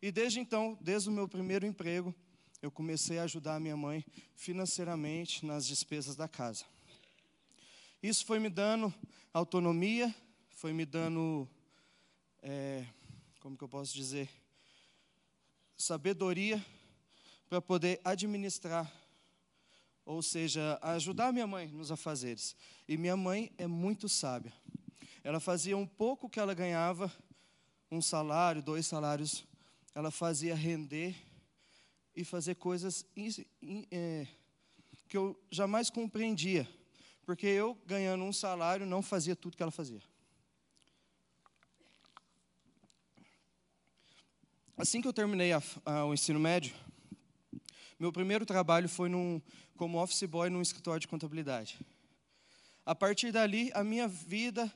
E 0.03 0.12
desde 0.12 0.38
então, 0.38 0.77
desde 0.83 1.09
o 1.09 1.12
meu 1.12 1.27
primeiro 1.27 1.64
emprego, 1.64 2.14
eu 2.61 2.70
comecei 2.70 3.18
a 3.18 3.22
ajudar 3.22 3.55
a 3.55 3.61
minha 3.61 3.77
mãe 3.77 4.05
financeiramente 4.37 5.46
nas 5.46 5.66
despesas 5.66 6.14
da 6.14 6.29
casa. 6.29 6.66
Isso 8.03 8.27
foi 8.27 8.38
me 8.38 8.51
dando 8.51 8.92
autonomia, 9.33 10.14
foi 10.51 10.75
me 10.75 10.85
dando, 10.85 11.48
é, 12.42 12.85
como 13.40 13.57
que 13.57 13.64
eu 13.64 13.68
posso 13.68 13.94
dizer, 13.94 14.28
sabedoria 15.76 16.64
para 17.48 17.61
poder 17.61 18.00
administrar, 18.05 18.90
ou 20.05 20.22
seja, 20.22 20.78
ajudar 20.83 21.33
minha 21.33 21.46
mãe 21.46 21.68
nos 21.68 21.90
afazeres. 21.92 22.57
E 22.88 22.96
minha 22.96 23.16
mãe 23.16 23.52
é 23.59 23.66
muito 23.66 24.09
sábia. 24.09 24.52
Ela 25.22 25.38
fazia 25.38 25.76
um 25.76 25.87
pouco 25.87 26.28
que 26.28 26.40
ela 26.40 26.55
ganhava, 26.55 27.12
um 27.90 28.00
salário, 28.00 28.62
dois 28.62 28.87
salários, 28.87 29.44
ela 29.94 30.11
fazia 30.11 30.55
render 30.55 31.14
e 32.16 32.24
fazer 32.24 32.57
coisas 32.57 33.05
in- 33.16 33.44
in- 33.61 33.87
é, 33.90 34.26
que 35.09 35.16
eu 35.16 35.38
jamais 35.50 35.90
compreendia, 35.90 36.68
porque 37.24 37.46
eu 37.46 37.74
ganhando 37.87 38.24
um 38.24 38.33
salário 38.33 38.87
não 38.87 39.02
fazia 39.02 39.37
tudo 39.37 39.57
que 39.57 39.62
ela 39.62 39.70
fazia. 39.70 40.02
Assim 44.83 45.01
que 45.01 45.07
eu 45.07 45.12
terminei 45.12 45.53
a- 45.53 45.62
a- 45.87 46.05
o 46.07 46.12
ensino 46.12 46.40
médio, 46.40 46.75
meu 48.01 48.12
primeiro 48.12 48.45
trabalho 48.45 48.88
foi 48.88 49.09
num, 49.09 49.40
como 49.77 50.03
office 50.03 50.25
boy 50.25 50.51
num 50.51 50.61
escritório 50.61 50.99
de 50.99 51.07
contabilidade. 51.07 51.79
A 52.85 52.92
partir 52.92 53.31
dali, 53.31 53.71
a 53.75 53.85
minha 53.85 54.09
vida 54.09 54.75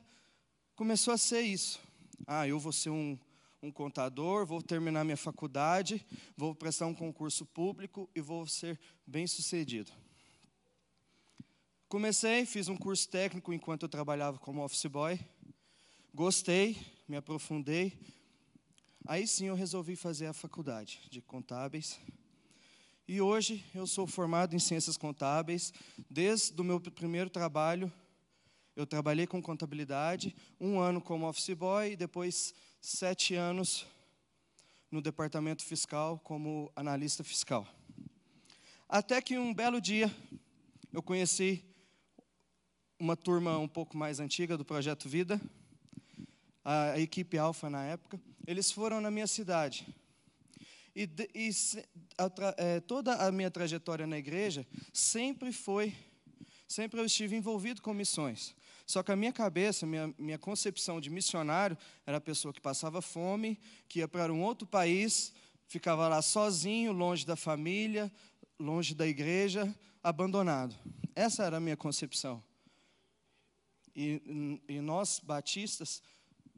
começou 0.77 1.13
a 1.13 1.17
ser 1.17 1.41
isso. 1.41 1.77
Ah, 2.25 2.47
eu 2.47 2.57
vou 2.57 2.71
ser 2.71 2.89
um, 2.89 3.19
um 3.61 3.69
contador, 3.69 4.45
vou 4.45 4.61
terminar 4.61 5.03
minha 5.03 5.17
faculdade, 5.17 6.01
vou 6.37 6.55
prestar 6.55 6.85
um 6.85 6.93
concurso 6.93 7.45
público 7.45 8.09
e 8.15 8.21
vou 8.21 8.47
ser 8.47 8.79
bem 9.05 9.27
sucedido. 9.27 9.91
Comecei, 11.89 12.45
fiz 12.45 12.69
um 12.69 12.77
curso 12.77 13.09
técnico 13.09 13.51
enquanto 13.51 13.83
eu 13.83 13.89
trabalhava 13.89 14.39
como 14.39 14.63
office 14.63 14.85
boy. 14.85 15.19
Gostei, 16.13 16.77
me 17.09 17.17
aprofundei. 17.17 18.16
Aí 19.09 19.25
sim 19.25 19.45
eu 19.45 19.55
resolvi 19.55 19.95
fazer 19.95 20.25
a 20.25 20.33
faculdade 20.33 20.99
de 21.09 21.21
contábeis. 21.21 21.97
E 23.07 23.21
hoje 23.21 23.63
eu 23.73 23.87
sou 23.87 24.05
formado 24.05 24.53
em 24.53 24.59
ciências 24.59 24.97
contábeis. 24.97 25.71
Desde 26.09 26.59
o 26.59 26.63
meu 26.63 26.77
primeiro 26.77 27.29
trabalho, 27.29 27.89
eu 28.75 28.85
trabalhei 28.85 29.25
com 29.25 29.41
contabilidade, 29.41 30.35
um 30.59 30.77
ano 30.77 30.99
como 30.99 31.25
office 31.25 31.53
boy 31.53 31.93
e 31.93 31.95
depois 31.95 32.53
sete 32.81 33.33
anos 33.33 33.87
no 34.91 35.01
departamento 35.01 35.63
fiscal 35.63 36.19
como 36.19 36.69
analista 36.75 37.23
fiscal. 37.23 37.65
Até 38.89 39.21
que 39.21 39.37
um 39.37 39.53
belo 39.53 39.79
dia 39.79 40.13
eu 40.91 41.01
conheci 41.01 41.63
uma 42.99 43.15
turma 43.15 43.57
um 43.57 43.69
pouco 43.69 43.95
mais 43.95 44.19
antiga 44.19 44.57
do 44.57 44.65
Projeto 44.65 45.07
Vida, 45.07 45.39
a 46.61 46.99
equipe 46.99 47.37
Alfa 47.37 47.69
na 47.69 47.85
época. 47.85 48.19
Eles 48.47 48.71
foram 48.71 49.01
na 49.01 49.11
minha 49.11 49.27
cidade. 49.27 49.85
E, 50.95 51.07
e 51.35 51.51
a 52.17 52.31
eh, 52.57 52.79
toda 52.79 53.13
a 53.15 53.31
minha 53.31 53.51
trajetória 53.51 54.07
na 54.07 54.17
igreja 54.17 54.65
sempre 54.93 55.51
foi, 55.51 55.93
sempre 56.67 56.99
eu 56.99 57.05
estive 57.05 57.35
envolvido 57.35 57.81
com 57.81 57.93
missões. 57.93 58.55
Só 58.85 59.03
que 59.03 59.11
a 59.11 59.15
minha 59.17 59.33
cabeça, 59.33 59.85
minha, 59.85 60.15
minha 60.17 60.39
concepção 60.39 61.01
de 61.01 61.09
missionário 61.09 61.77
era 62.05 62.17
a 62.17 62.21
pessoa 62.21 62.53
que 62.53 62.61
passava 62.61 63.01
fome, 63.01 63.59
que 63.89 63.99
ia 63.99 64.07
para 64.07 64.31
um 64.31 64.41
outro 64.41 64.65
país, 64.65 65.33
ficava 65.67 66.07
lá 66.07 66.21
sozinho, 66.21 66.93
longe 66.93 67.25
da 67.25 67.35
família, 67.35 68.09
longe 68.57 68.95
da 68.95 69.05
igreja, 69.05 69.75
abandonado. 70.01 70.73
Essa 71.13 71.43
era 71.43 71.57
a 71.57 71.59
minha 71.59 71.75
concepção. 71.75 72.41
E, 73.93 74.61
e 74.69 74.79
nós, 74.79 75.19
batistas, 75.19 76.01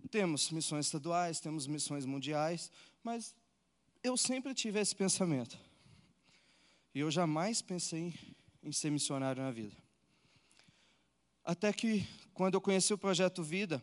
temos 0.09 0.49
missões 0.51 0.85
estaduais, 0.85 1.39
temos 1.39 1.67
missões 1.67 2.05
mundiais, 2.05 2.71
mas 3.03 3.35
eu 4.03 4.15
sempre 4.15 4.53
tive 4.53 4.79
esse 4.79 4.95
pensamento. 4.95 5.57
E 6.93 6.99
eu 6.99 7.11
jamais 7.11 7.61
pensei 7.61 8.13
em, 8.63 8.71
ser 8.71 8.89
missionário 8.89 9.41
na 9.41 9.51
vida. 9.51 9.75
Até 11.43 11.71
que, 11.71 12.07
quando 12.33 12.55
eu 12.55 12.61
conheci 12.61 12.93
o 12.93 12.97
Projeto 12.97 13.43
Vida, 13.43 13.81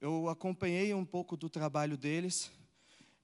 eu 0.00 0.28
acompanhei 0.28 0.94
um 0.94 1.04
pouco 1.04 1.36
do 1.36 1.50
trabalho 1.50 1.96
deles 1.96 2.50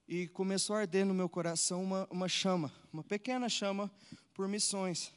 e 0.07 0.27
começou 0.27 0.75
a 0.75 0.81
arder 0.81 1.05
no 1.05 1.13
meu 1.13 1.27
coração 1.27 1.83
uma, 1.83 2.07
uma 2.11 2.27
chama, 2.27 2.71
uma 2.91 3.03
pequena 3.03 3.49
chama 3.49 3.91
por 4.33 4.47
missões. 4.47 5.11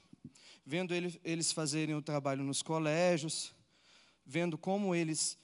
Vendo 0.64 0.94
ele, 0.94 1.20
eles 1.24 1.52
fazerem 1.52 1.94
o 1.94 2.02
trabalho 2.02 2.42
nos 2.42 2.62
colégios, 2.62 3.54
vendo 4.24 4.56
como 4.56 4.94
eles 4.94 5.38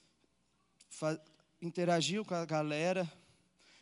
interagiam 1.61 2.24
com 2.24 2.34
a 2.34 2.45
galera, 2.45 3.11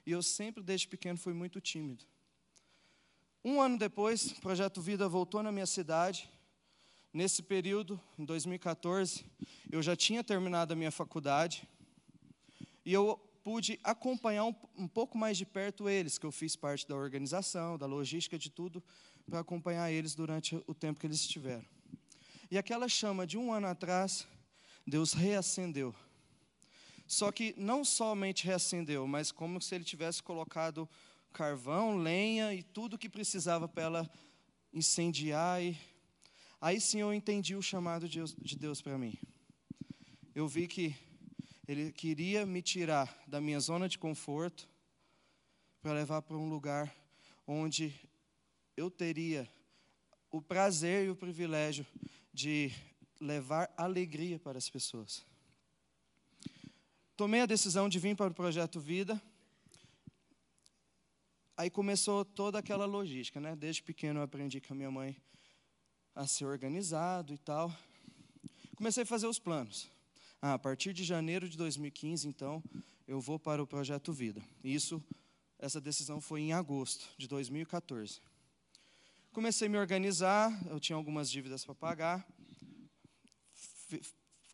e 0.06 0.12
eu 0.12 0.22
sempre, 0.22 0.62
desde 0.62 0.88
pequeno, 0.88 1.18
fui 1.18 1.32
muito 1.32 1.60
tímido. 1.60 2.04
Um 3.44 3.60
ano 3.60 3.76
depois, 3.76 4.32
o 4.32 4.40
Projeto 4.40 4.80
Vida 4.80 5.08
voltou 5.08 5.42
na 5.42 5.50
minha 5.50 5.66
cidade. 5.66 6.30
Nesse 7.12 7.42
período, 7.42 8.00
em 8.18 8.24
2014, 8.24 9.24
eu 9.70 9.82
já 9.82 9.96
tinha 9.96 10.22
terminado 10.22 10.72
a 10.72 10.76
minha 10.76 10.90
faculdade 10.90 11.68
e 12.84 12.92
eu 12.92 13.20
pude 13.42 13.78
acompanhar 13.82 14.44
um, 14.44 14.54
um 14.76 14.88
pouco 14.88 15.18
mais 15.18 15.36
de 15.36 15.44
perto 15.44 15.88
eles, 15.88 16.18
que 16.18 16.24
eu 16.24 16.32
fiz 16.32 16.54
parte 16.54 16.86
da 16.88 16.94
organização, 16.94 17.76
da 17.76 17.86
logística, 17.86 18.38
de 18.38 18.48
tudo, 18.48 18.82
para 19.28 19.40
acompanhar 19.40 19.90
eles 19.90 20.14
durante 20.14 20.62
o 20.66 20.74
tempo 20.74 21.00
que 21.00 21.06
eles 21.06 21.20
estiveram. 21.20 21.64
E 22.50 22.56
aquela 22.56 22.88
chama 22.88 23.26
de 23.26 23.36
um 23.36 23.52
ano 23.52 23.66
atrás, 23.66 24.26
Deus 24.86 25.12
reacendeu. 25.12 25.94
Só 27.12 27.30
que 27.30 27.54
não 27.58 27.84
somente 27.84 28.46
reacendeu, 28.46 29.06
mas 29.06 29.30
como 29.30 29.60
se 29.60 29.74
ele 29.74 29.84
tivesse 29.84 30.22
colocado 30.22 30.88
carvão, 31.30 31.98
lenha 31.98 32.54
e 32.54 32.62
tudo 32.62 32.96
que 32.96 33.06
precisava 33.06 33.68
para 33.68 33.82
ela 33.82 34.10
incendiar. 34.72 35.62
E... 35.62 35.78
Aí 36.58 36.80
sim 36.80 37.02
eu 37.02 37.12
entendi 37.12 37.54
o 37.54 37.60
chamado 37.60 38.08
de 38.08 38.16
Deus, 38.16 38.34
de 38.34 38.56
Deus 38.56 38.80
para 38.80 38.96
mim. 38.96 39.14
Eu 40.34 40.48
vi 40.48 40.66
que 40.66 40.96
Ele 41.68 41.92
queria 41.92 42.46
me 42.46 42.62
tirar 42.62 43.14
da 43.26 43.42
minha 43.42 43.60
zona 43.60 43.90
de 43.90 43.98
conforto 43.98 44.66
para 45.82 45.92
levar 45.92 46.22
para 46.22 46.38
um 46.38 46.48
lugar 46.48 46.96
onde 47.46 47.94
eu 48.74 48.90
teria 48.90 49.46
o 50.30 50.40
prazer 50.40 51.04
e 51.04 51.10
o 51.10 51.14
privilégio 51.14 51.86
de 52.32 52.72
levar 53.20 53.70
alegria 53.76 54.38
para 54.38 54.56
as 54.56 54.70
pessoas. 54.70 55.30
Tomei 57.14 57.42
a 57.42 57.46
decisão 57.46 57.90
de 57.90 57.98
vir 57.98 58.16
para 58.16 58.30
o 58.30 58.34
projeto 58.34 58.80
Vida. 58.80 59.20
aí 61.54 61.68
começou 61.68 62.24
toda 62.24 62.58
aquela 62.58 62.86
logística, 62.86 63.38
né? 63.38 63.54
Desde 63.54 63.82
pequeno 63.82 64.20
eu 64.20 64.24
aprendi 64.24 64.62
com 64.62 64.72
a 64.72 64.76
minha 64.76 64.90
mãe 64.90 65.14
a 66.14 66.26
ser 66.26 66.46
organizado 66.46 67.34
e 67.34 67.38
tal. 67.38 67.70
Comecei 68.74 69.02
a 69.02 69.06
fazer 69.06 69.26
os 69.26 69.38
planos. 69.38 69.90
Ah, 70.40 70.54
a 70.54 70.58
partir 70.58 70.94
de 70.94 71.04
janeiro 71.04 71.46
de 71.46 71.56
2015, 71.56 72.26
então, 72.26 72.64
eu 73.06 73.20
vou 73.20 73.38
para 73.38 73.62
o 73.62 73.66
projeto 73.66 74.10
Vida. 74.10 74.42
Isso, 74.64 75.02
essa 75.58 75.82
decisão 75.82 76.18
foi 76.18 76.40
em 76.40 76.54
agosto 76.54 77.06
de 77.18 77.28
2014. 77.28 78.22
Comecei 79.32 79.68
a 79.68 79.70
me 79.70 79.76
organizar, 79.76 80.50
eu 80.66 80.80
tinha 80.80 80.96
algumas 80.96 81.30
dívidas 81.30 81.62
para 81.62 81.74
pagar. 81.74 82.26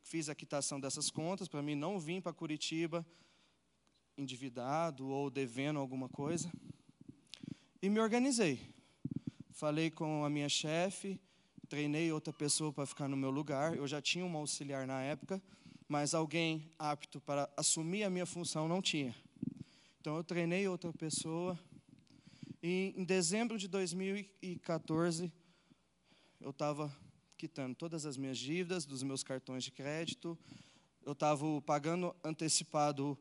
Fi- 0.09 0.19
Fiz 0.19 0.29
a 0.29 0.35
quitação 0.35 0.81
dessas 0.81 1.11
contas 1.11 1.49
para 1.49 1.63
mim 1.63 1.75
não 1.75 1.99
vir 2.01 2.23
para 2.23 2.33
Curitiba 2.33 3.07
endividado 4.17 5.07
ou 5.07 5.31
devendo 5.31 5.79
alguma 5.79 6.09
coisa. 6.09 6.51
E 7.81 7.89
me 7.89 8.01
organizei. 8.01 8.75
Falei 9.53 9.91
com 9.91 10.25
a 10.25 10.31
minha 10.31 10.49
chefe, 10.49 11.21
treinei 11.69 12.11
outra 12.11 12.33
pessoa 12.33 12.73
para 12.73 12.87
ficar 12.87 13.07
no 13.09 13.17
meu 13.17 13.31
lugar. 13.31 13.77
Eu 13.77 13.87
já 13.87 14.01
tinha 14.01 14.25
uma 14.25 14.39
auxiliar 14.39 14.87
na 14.87 15.01
época, 15.03 15.41
mas 15.89 16.15
alguém 16.15 16.73
apto 16.79 17.21
para 17.21 17.49
assumir 17.57 18.03
a 18.03 18.11
minha 18.11 18.27
função 18.27 18.67
não 18.67 18.81
tinha. 18.83 19.15
Então 20.01 20.17
eu 20.17 20.25
treinei 20.25 20.67
outra 20.67 20.93
pessoa. 20.93 21.59
E 22.63 22.93
em 22.97 23.05
dezembro 23.05 23.57
de 23.59 23.69
2014, 23.69 25.31
eu 26.41 26.51
estava 26.51 26.91
quitando 27.39 27.77
todas 27.77 28.05
as 28.05 28.17
minhas 28.17 28.37
dívidas 28.37 28.85
dos 28.85 29.05
meus 29.05 29.23
cartões 29.23 29.63
de 29.63 29.71
crédito. 29.71 30.37
Eu 31.07 31.13
estava 31.13 31.45
pagando 31.63 32.15
antecipado 32.25 33.17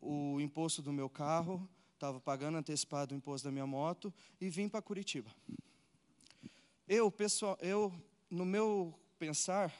o 0.00 0.40
imposto 0.40 0.80
do 0.80 0.92
meu 0.92 1.10
carro, 1.10 1.68
estava 1.92 2.18
pagando 2.18 2.56
antecipado 2.56 3.14
o 3.14 3.16
imposto 3.16 3.46
da 3.46 3.52
minha 3.52 3.66
moto 3.66 4.12
e 4.40 4.48
vim 4.48 4.66
para 4.66 4.80
Curitiba. 4.80 5.30
Eu, 6.88 7.10
pessoal, 7.10 7.58
eu, 7.60 7.92
no 8.30 8.46
meu 8.46 8.98
pensar, 9.18 9.72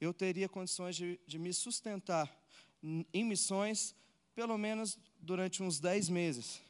eu 0.00 0.12
teria 0.12 0.48
condições 0.48 0.96
de, 0.96 1.18
de 1.26 1.38
me 1.38 1.54
sustentar 1.54 2.28
em 3.12 3.24
missões, 3.24 3.94
pelo 4.34 4.58
menos 4.58 4.98
durante 5.20 5.62
uns 5.62 5.78
10 5.78 6.08
meses. 6.08 6.60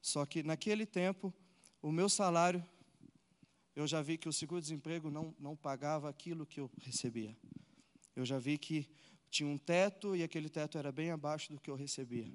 Só 0.00 0.24
que 0.24 0.42
naquele 0.42 0.86
tempo, 0.86 1.32
o 1.82 1.92
meu 1.92 2.08
salário, 2.08 2.64
eu 3.74 3.86
já 3.86 4.02
vi 4.02 4.18
que 4.18 4.28
o 4.28 4.32
seguro-desemprego 4.32 5.10
não, 5.10 5.34
não 5.38 5.56
pagava 5.56 6.08
aquilo 6.08 6.46
que 6.46 6.60
eu 6.60 6.70
recebia. 6.82 7.36
Eu 8.14 8.24
já 8.24 8.38
vi 8.38 8.58
que 8.58 8.88
tinha 9.30 9.48
um 9.48 9.56
teto 9.56 10.14
e 10.14 10.22
aquele 10.22 10.48
teto 10.48 10.76
era 10.76 10.92
bem 10.92 11.10
abaixo 11.10 11.52
do 11.52 11.60
que 11.60 11.70
eu 11.70 11.74
recebia. 11.74 12.30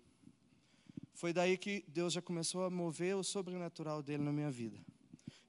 Foi 1.13 1.31
daí 1.31 1.57
que 1.57 1.83
Deus 1.87 2.13
já 2.13 2.21
começou 2.21 2.63
a 2.63 2.69
mover 2.69 3.15
o 3.15 3.23
sobrenatural 3.23 4.01
dele 4.01 4.23
na 4.23 4.31
minha 4.31 4.51
vida. 4.51 4.77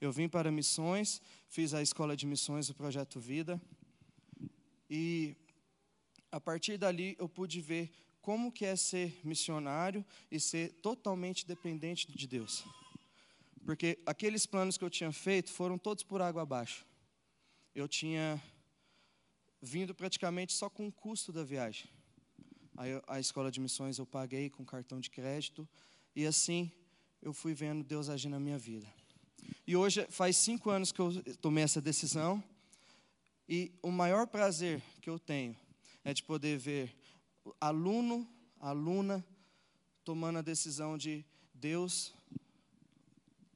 Eu 0.00 0.12
vim 0.12 0.28
para 0.28 0.50
missões, 0.50 1.20
fiz 1.48 1.74
a 1.74 1.82
escola 1.82 2.16
de 2.16 2.26
missões 2.26 2.68
do 2.68 2.74
Projeto 2.74 3.18
Vida, 3.18 3.60
e 4.88 5.36
a 6.30 6.40
partir 6.40 6.78
dali 6.78 7.16
eu 7.18 7.28
pude 7.28 7.60
ver 7.60 7.90
como 8.20 8.52
que 8.52 8.64
é 8.64 8.76
ser 8.76 9.18
missionário 9.24 10.04
e 10.30 10.38
ser 10.38 10.72
totalmente 10.82 11.46
dependente 11.46 12.10
de 12.10 12.26
Deus. 12.26 12.64
Porque 13.68 13.98
aqueles 14.06 14.46
planos 14.46 14.78
que 14.78 14.84
eu 14.84 14.88
tinha 14.88 15.12
feito 15.12 15.52
foram 15.52 15.76
todos 15.76 16.02
por 16.02 16.22
água 16.22 16.40
abaixo. 16.40 16.86
Eu 17.74 17.86
tinha 17.86 18.42
vindo 19.60 19.94
praticamente 19.94 20.54
só 20.54 20.70
com 20.70 20.88
o 20.88 20.90
custo 20.90 21.30
da 21.30 21.44
viagem. 21.44 21.86
Aí 22.78 22.98
a 23.06 23.20
escola 23.20 23.50
de 23.50 23.60
missões 23.60 23.98
eu 23.98 24.06
paguei 24.06 24.48
com 24.48 24.64
cartão 24.64 24.98
de 24.98 25.10
crédito 25.10 25.68
e 26.16 26.24
assim 26.24 26.72
eu 27.20 27.34
fui 27.34 27.52
vendo 27.52 27.84
Deus 27.84 28.08
agir 28.08 28.30
na 28.30 28.40
minha 28.40 28.56
vida. 28.56 28.90
E 29.66 29.76
hoje 29.76 30.06
faz 30.08 30.38
cinco 30.38 30.70
anos 30.70 30.90
que 30.90 31.00
eu 31.02 31.22
tomei 31.38 31.62
essa 31.62 31.78
decisão 31.78 32.42
e 33.46 33.70
o 33.82 33.90
maior 33.90 34.26
prazer 34.26 34.82
que 35.02 35.10
eu 35.10 35.18
tenho 35.18 35.54
é 36.04 36.14
de 36.14 36.22
poder 36.22 36.56
ver 36.56 36.96
aluno, 37.60 38.26
aluna 38.58 39.22
tomando 40.06 40.38
a 40.38 40.42
decisão 40.42 40.96
de 40.96 41.22
Deus, 41.52 42.14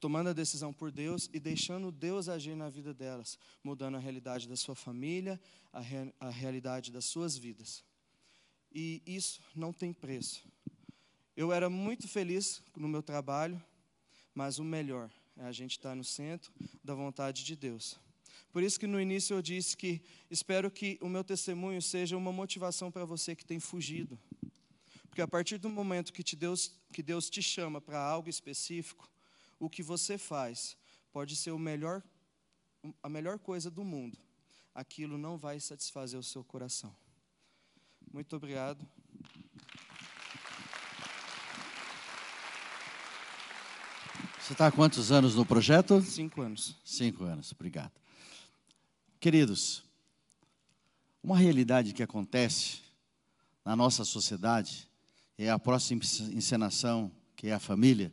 tomando 0.03 0.27
a 0.27 0.33
decisão 0.33 0.73
por 0.73 0.91
Deus 0.91 1.29
e 1.31 1.39
deixando 1.39 1.89
Deus 1.89 2.27
agir 2.27 2.57
na 2.57 2.67
vida 2.69 2.93
delas, 2.93 3.39
mudando 3.63 3.95
a 3.95 3.99
realidade 4.01 4.49
da 4.49 4.55
sua 4.57 4.75
família, 4.75 5.39
a, 5.71 5.79
rea- 5.79 6.13
a 6.19 6.29
realidade 6.29 6.91
das 6.91 7.05
suas 7.05 7.37
vidas. 7.37 7.85
E 8.69 9.01
isso 9.05 9.39
não 9.55 9.71
tem 9.71 9.93
preço. 9.93 10.43
Eu 11.37 11.53
era 11.53 11.69
muito 11.69 12.05
feliz 12.05 12.61
no 12.75 12.89
meu 12.89 13.01
trabalho, 13.01 13.63
mas 14.35 14.59
o 14.59 14.63
melhor 14.65 15.09
é 15.37 15.45
a 15.45 15.53
gente 15.53 15.71
estar 15.77 15.95
no 15.95 16.03
centro 16.03 16.51
da 16.83 16.93
vontade 16.93 17.45
de 17.45 17.55
Deus. 17.55 17.97
Por 18.51 18.61
isso 18.61 18.77
que 18.77 18.85
no 18.87 18.99
início 18.99 19.33
eu 19.37 19.41
disse 19.41 19.77
que 19.77 20.01
espero 20.29 20.69
que 20.69 20.97
o 21.01 21.07
meu 21.07 21.23
testemunho 21.23 21.81
seja 21.81 22.17
uma 22.17 22.33
motivação 22.33 22.91
para 22.91 23.05
você 23.05 23.37
que 23.37 23.45
tem 23.45 23.57
fugido. 23.57 24.19
Porque 25.07 25.21
a 25.21 25.27
partir 25.29 25.57
do 25.59 25.69
momento 25.69 26.11
que, 26.11 26.23
te 26.23 26.35
Deus, 26.35 26.73
que 26.91 27.01
Deus 27.01 27.29
te 27.29 27.41
chama 27.41 27.79
para 27.79 27.97
algo 27.97 28.29
específico, 28.29 29.12
o 29.63 29.69
que 29.69 29.81
você 29.81 30.17
faz 30.17 30.75
pode 31.11 31.37
ser 31.37 31.57
melhor, 31.57 32.03
a 33.01 33.07
melhor 33.07 33.39
coisa 33.39 33.71
do 33.71 33.83
mundo. 33.83 34.17
Aquilo 34.75 35.17
não 35.17 35.37
vai 35.37 35.59
satisfazer 35.59 36.19
o 36.19 36.23
seu 36.23 36.43
coração. 36.43 36.93
Muito 38.11 38.35
obrigado. 38.35 38.85
Você 44.41 44.51
está 44.51 44.67
há 44.67 44.71
quantos 44.71 45.13
anos 45.13 45.35
no 45.35 45.45
projeto? 45.45 46.01
Cinco 46.01 46.41
anos. 46.41 46.75
Cinco 46.83 47.23
anos, 47.23 47.53
obrigado. 47.53 47.93
Queridos, 49.17 49.85
uma 51.23 51.37
realidade 51.37 51.93
que 51.93 52.03
acontece 52.03 52.81
na 53.63 53.73
nossa 53.77 54.03
sociedade 54.03 54.89
é 55.37 55.49
a 55.49 55.57
próxima 55.57 56.01
encenação, 56.33 57.09
que 57.37 57.47
é 57.47 57.53
a 57.53 57.59
família. 57.59 58.11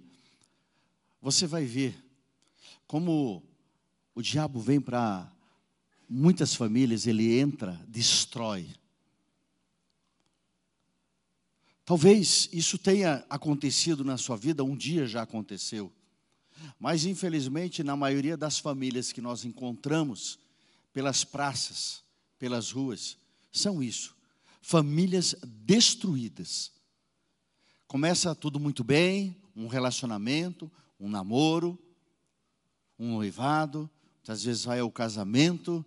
Você 1.21 1.47
vai 1.47 1.65
ver 1.65 2.03
como 2.87 3.43
o 4.15 4.23
diabo 4.23 4.59
vem 4.61 4.81
para 4.81 5.31
muitas 6.09 6.55
famílias, 6.55 7.07
ele 7.07 7.39
entra, 7.39 7.81
destrói. 7.87 8.69
Talvez 11.85 12.49
isso 12.53 12.79
tenha 12.79 13.25
acontecido 13.31 14.05
na 14.05 14.17
sua 14.17 14.37
vida, 14.37 14.65
um 14.65 14.77
dia 14.77 15.07
já 15.07 15.23
aconteceu. 15.23 15.93
Mas, 16.79 17.05
infelizmente, 17.05 17.83
na 17.83 17.97
maioria 17.97 18.37
das 18.37 18.59
famílias 18.59 19.13
que 19.13 19.21
nós 19.21 19.45
encontramos 19.45 20.39
pelas 20.93 21.25
praças, 21.25 22.03
pelas 22.39 22.71
ruas, 22.71 23.17
são 23.53 23.83
isso: 23.83 24.17
famílias 24.61 25.35
destruídas. 25.45 26.73
Começa 27.87 28.35
tudo 28.35 28.59
muito 28.61 28.83
bem, 28.85 29.37
um 29.55 29.67
relacionamento, 29.67 30.71
um 31.01 31.09
namoro, 31.09 31.79
um 32.99 33.15
noivado, 33.15 33.91
às 34.29 34.45
vezes 34.45 34.65
vai 34.65 34.79
ao 34.79 34.91
casamento, 34.93 35.85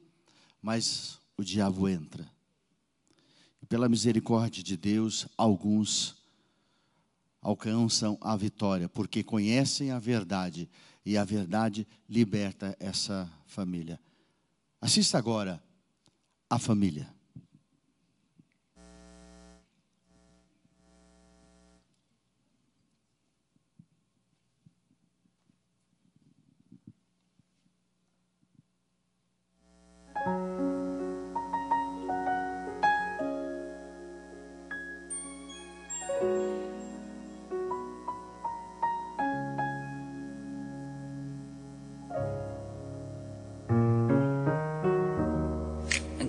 mas 0.61 1.19
o 1.37 1.43
diabo 1.43 1.87
entra. 1.87 2.27
E 3.61 3.65
pela 3.65 3.87
misericórdia 3.87 4.63
de 4.63 4.75
Deus, 4.75 5.27
alguns 5.37 6.15
alcançam 7.41 8.17
a 8.19 8.35
vitória, 8.35 8.89
porque 8.89 9.23
conhecem 9.23 9.91
a 9.91 9.99
verdade 9.99 10.69
e 11.05 11.17
a 11.17 11.23
verdade 11.23 11.87
liberta 12.09 12.75
essa 12.79 13.31
família. 13.45 13.99
Assista 14.81 15.17
agora 15.17 15.61
a 16.49 16.57
família. 16.57 17.12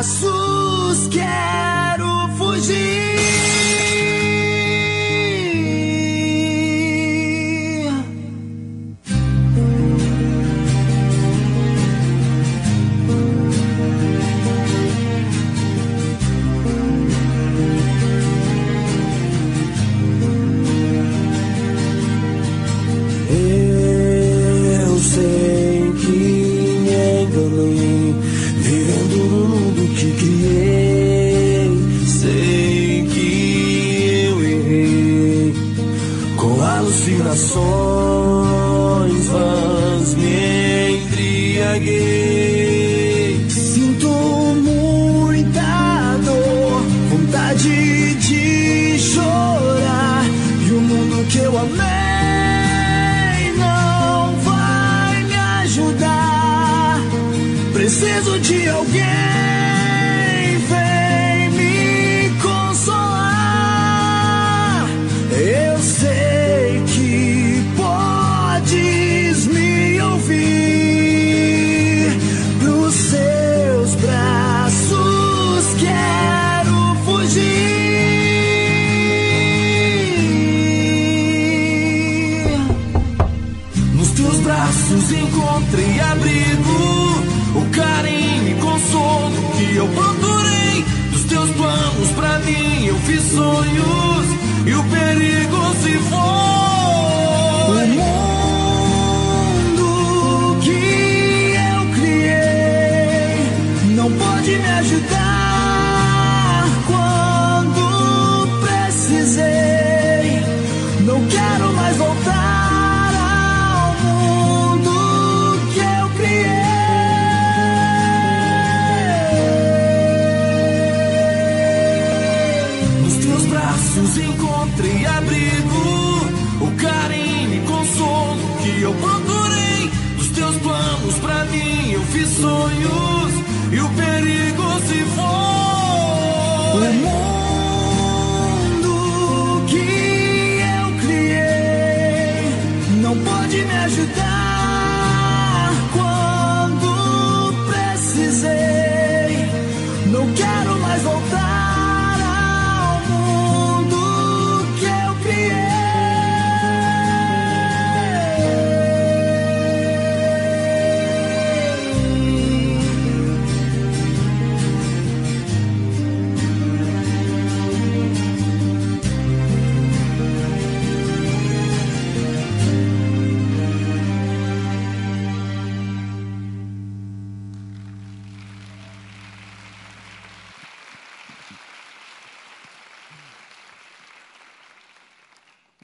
Braços 0.00 1.08
quero 1.08 1.49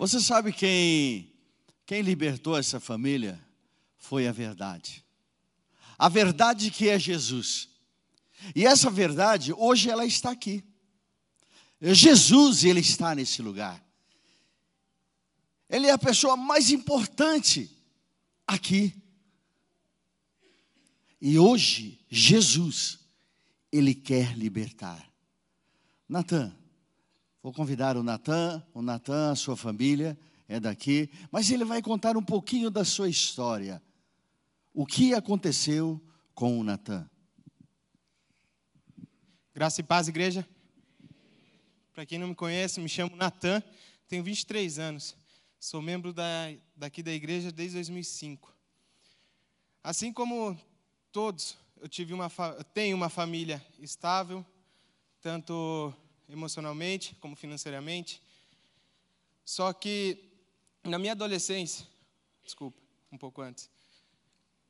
Você 0.06 0.20
sabe 0.20 0.52
quem, 0.52 1.32
quem 1.84 2.00
libertou 2.00 2.56
essa 2.56 2.78
família? 2.78 3.44
Foi 3.98 4.28
a 4.28 4.30
verdade. 4.30 5.04
A 5.98 6.08
verdade 6.08 6.70
que 6.70 6.88
é 6.88 6.96
Jesus. 6.96 7.68
E 8.54 8.64
essa 8.64 8.88
verdade, 8.88 9.52
hoje 9.52 9.90
ela 9.90 10.06
está 10.06 10.30
aqui. 10.30 10.62
Jesus, 11.82 12.62
ele 12.62 12.78
está 12.78 13.16
nesse 13.16 13.42
lugar. 13.42 13.84
Ele 15.68 15.88
é 15.88 15.90
a 15.90 15.98
pessoa 15.98 16.36
mais 16.36 16.70
importante 16.70 17.68
aqui. 18.46 18.94
E 21.20 21.36
hoje, 21.36 21.98
Jesus, 22.08 23.00
ele 23.72 23.92
quer 23.92 24.38
libertar. 24.38 25.04
Natan, 26.08 26.56
vou 27.46 27.52
convidar 27.52 27.96
o 27.96 28.02
Natan, 28.02 28.60
o 28.74 28.82
Natan, 28.82 29.30
a 29.30 29.36
sua 29.36 29.56
família 29.56 30.18
é 30.48 30.58
daqui, 30.58 31.08
mas 31.30 31.48
ele 31.48 31.64
vai 31.64 31.80
contar 31.80 32.16
um 32.16 32.22
pouquinho 32.22 32.72
da 32.72 32.84
sua 32.84 33.08
história. 33.08 33.80
O 34.74 34.84
que 34.84 35.14
aconteceu 35.14 36.04
com 36.34 36.58
o 36.58 36.64
Natan? 36.64 37.08
Graça 39.54 39.80
e 39.80 39.84
paz, 39.84 40.08
igreja. 40.08 40.44
Para 41.92 42.04
quem 42.04 42.18
não 42.18 42.26
me 42.26 42.34
conhece, 42.34 42.80
me 42.80 42.88
chamo 42.88 43.14
Natan, 43.14 43.62
tenho 44.08 44.24
23 44.24 44.80
anos. 44.80 45.16
Sou 45.60 45.80
membro 45.80 46.12
da, 46.12 46.52
daqui 46.74 47.00
da 47.00 47.12
igreja 47.12 47.52
desde 47.52 47.76
2005. 47.76 48.52
Assim 49.84 50.12
como 50.12 50.58
todos, 51.12 51.56
eu 51.80 51.88
tive 51.88 52.12
uma 52.12 52.28
eu 52.58 52.64
tenho 52.64 52.96
uma 52.96 53.08
família 53.08 53.64
estável, 53.78 54.44
tanto 55.20 55.94
emocionalmente 56.28 57.14
como 57.20 57.36
financeiramente. 57.36 58.20
Só 59.44 59.72
que 59.72 60.24
na 60.82 60.98
minha 60.98 61.12
adolescência, 61.12 61.86
desculpa, 62.44 62.80
um 63.10 63.18
pouco 63.18 63.42
antes, 63.42 63.68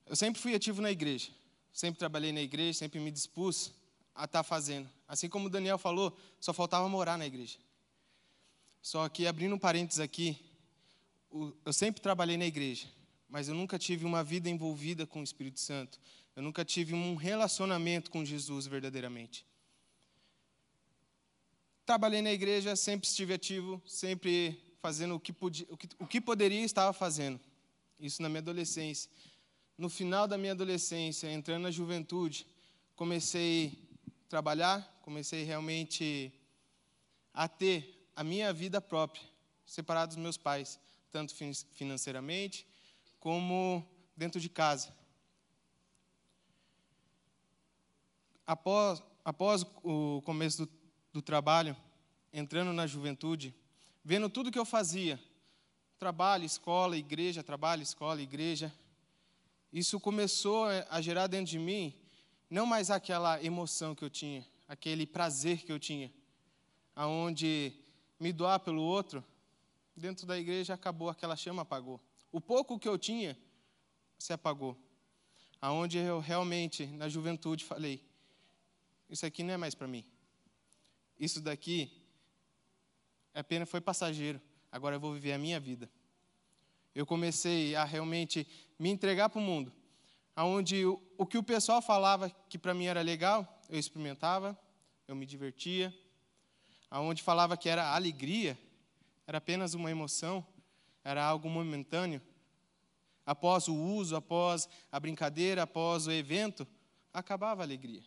eu 0.06 0.16
sempre 0.16 0.40
fui 0.40 0.54
ativo 0.54 0.80
na 0.80 0.90
igreja. 0.90 1.30
sempre 1.72 1.98
trabalhei 1.98 2.32
na 2.32 2.40
igreja, 2.40 2.78
sempre 2.78 2.98
me 2.98 3.10
dispus 3.10 3.72
a 4.14 4.24
estar 4.24 4.42
fazendo. 4.42 4.88
Assim 5.06 5.28
como 5.28 5.46
o 5.46 5.50
Daniel 5.50 5.76
falou, 5.76 6.16
só 6.40 6.52
faltava 6.52 6.88
morar 6.88 7.18
na 7.18 7.26
igreja. 7.26 7.58
Só 8.80 9.08
que, 9.08 9.26
abrindo 9.26 9.54
um 9.54 9.58
parênteses 9.58 10.00
aqui, 10.00 10.38
eu 11.64 11.72
sempre 11.72 12.00
trabalhei 12.00 12.36
na 12.36 12.46
igreja, 12.46 12.88
mas 13.28 13.48
eu 13.48 13.54
nunca 13.54 13.78
tive 13.78 14.04
uma 14.04 14.24
vida 14.24 14.48
envolvida 14.48 15.06
com 15.06 15.20
o 15.20 15.24
Espírito 15.24 15.60
Santo. 15.60 16.00
Eu 16.34 16.42
nunca 16.42 16.64
tive 16.64 16.94
um 16.94 17.14
relacionamento 17.14 18.10
com 18.10 18.24
Jesus 18.24 18.66
verdadeiramente. 18.66 19.44
Trabalhei 21.86 22.20
na 22.20 22.32
igreja, 22.32 22.74
sempre 22.74 23.06
estive 23.06 23.32
ativo, 23.34 23.80
sempre 23.86 24.60
fazendo 24.82 25.14
o 25.14 25.20
que, 25.20 25.32
podia, 25.32 25.64
o 25.70 25.76
que, 25.76 25.88
o 26.00 26.06
que 26.06 26.20
poderia 26.20 26.64
estava 26.64 26.92
fazendo. 26.92 27.38
Isso 28.00 28.20
na 28.20 28.28
minha 28.28 28.40
adolescência. 28.40 29.08
No 29.78 29.88
final 29.88 30.26
da 30.26 30.36
minha 30.36 30.50
adolescência, 30.50 31.30
entrando 31.30 31.62
na 31.62 31.70
juventude, 31.70 32.44
comecei 32.96 33.78
a 34.26 34.28
trabalhar, 34.28 34.98
comecei 35.02 35.44
realmente 35.44 36.32
a 37.32 37.46
ter 37.46 38.08
a 38.16 38.24
minha 38.24 38.52
vida 38.52 38.80
própria, 38.80 39.22
separado 39.64 40.14
dos 40.14 40.22
meus 40.22 40.36
pais, 40.36 40.80
tanto 41.12 41.36
fin- 41.36 41.52
financeiramente 41.74 42.66
como 43.20 43.86
dentro 44.16 44.40
de 44.40 44.48
casa. 44.48 44.92
Após, 48.44 49.00
após 49.24 49.64
o 49.84 50.20
começo 50.24 50.66
do, 50.66 50.85
do 51.16 51.22
trabalho, 51.22 51.74
entrando 52.30 52.74
na 52.74 52.86
juventude, 52.86 53.54
vendo 54.04 54.28
tudo 54.28 54.50
que 54.50 54.58
eu 54.58 54.66
fazia, 54.66 55.18
trabalho, 55.98 56.44
escola, 56.44 56.94
igreja, 56.94 57.42
trabalho, 57.42 57.82
escola, 57.82 58.20
igreja, 58.20 58.70
isso 59.72 59.98
começou 59.98 60.66
a 60.90 61.00
gerar 61.00 61.26
dentro 61.26 61.46
de 61.46 61.58
mim 61.58 61.94
não 62.50 62.66
mais 62.66 62.90
aquela 62.90 63.42
emoção 63.42 63.94
que 63.94 64.04
eu 64.04 64.10
tinha, 64.10 64.46
aquele 64.68 65.06
prazer 65.06 65.64
que 65.64 65.72
eu 65.72 65.78
tinha, 65.78 66.12
aonde 66.94 67.72
me 68.20 68.30
doar 68.30 68.60
pelo 68.60 68.82
outro, 68.82 69.24
dentro 69.96 70.26
da 70.26 70.38
igreja 70.38 70.74
acabou, 70.74 71.08
aquela 71.08 71.34
chama 71.34 71.62
apagou. 71.62 71.98
O 72.30 72.42
pouco 72.42 72.78
que 72.78 72.88
eu 72.88 72.98
tinha 72.98 73.38
se 74.18 74.34
apagou. 74.34 74.76
Aonde 75.62 75.96
eu 75.96 76.20
realmente, 76.20 76.86
na 76.86 77.08
juventude, 77.08 77.64
falei: 77.64 78.04
Isso 79.08 79.24
aqui 79.24 79.42
não 79.42 79.54
é 79.54 79.56
mais 79.56 79.74
para 79.74 79.88
mim. 79.88 80.04
Isso 81.18 81.40
daqui 81.40 81.90
apenas 83.34 83.68
foi 83.68 83.80
passageiro. 83.80 84.40
Agora 84.70 84.96
eu 84.96 85.00
vou 85.00 85.12
viver 85.12 85.32
a 85.32 85.38
minha 85.38 85.58
vida. 85.58 85.90
Eu 86.94 87.06
comecei 87.06 87.74
a 87.74 87.84
realmente 87.84 88.46
me 88.78 88.90
entregar 88.90 89.28
para 89.28 89.38
o 89.38 89.42
mundo. 89.42 89.72
Aonde 90.34 90.84
o, 90.84 91.02
o 91.16 91.26
que 91.26 91.38
o 91.38 91.42
pessoal 91.42 91.80
falava 91.80 92.30
que 92.48 92.58
para 92.58 92.74
mim 92.74 92.86
era 92.86 93.00
legal, 93.00 93.60
eu 93.68 93.78
experimentava, 93.78 94.58
eu 95.08 95.14
me 95.14 95.24
divertia. 95.24 95.94
Aonde 96.90 97.22
falava 97.22 97.56
que 97.56 97.68
era 97.68 97.94
alegria, 97.94 98.58
era 99.26 99.38
apenas 99.38 99.74
uma 99.74 99.90
emoção, 99.90 100.46
era 101.02 101.24
algo 101.24 101.48
momentâneo. 101.48 102.20
Após 103.24 103.66
o 103.66 103.74
uso, 103.74 104.14
após 104.14 104.68
a 104.90 105.00
brincadeira, 105.00 105.62
após 105.62 106.06
o 106.06 106.12
evento, 106.12 106.66
acabava 107.12 107.62
a 107.62 107.64
alegria. 107.64 108.02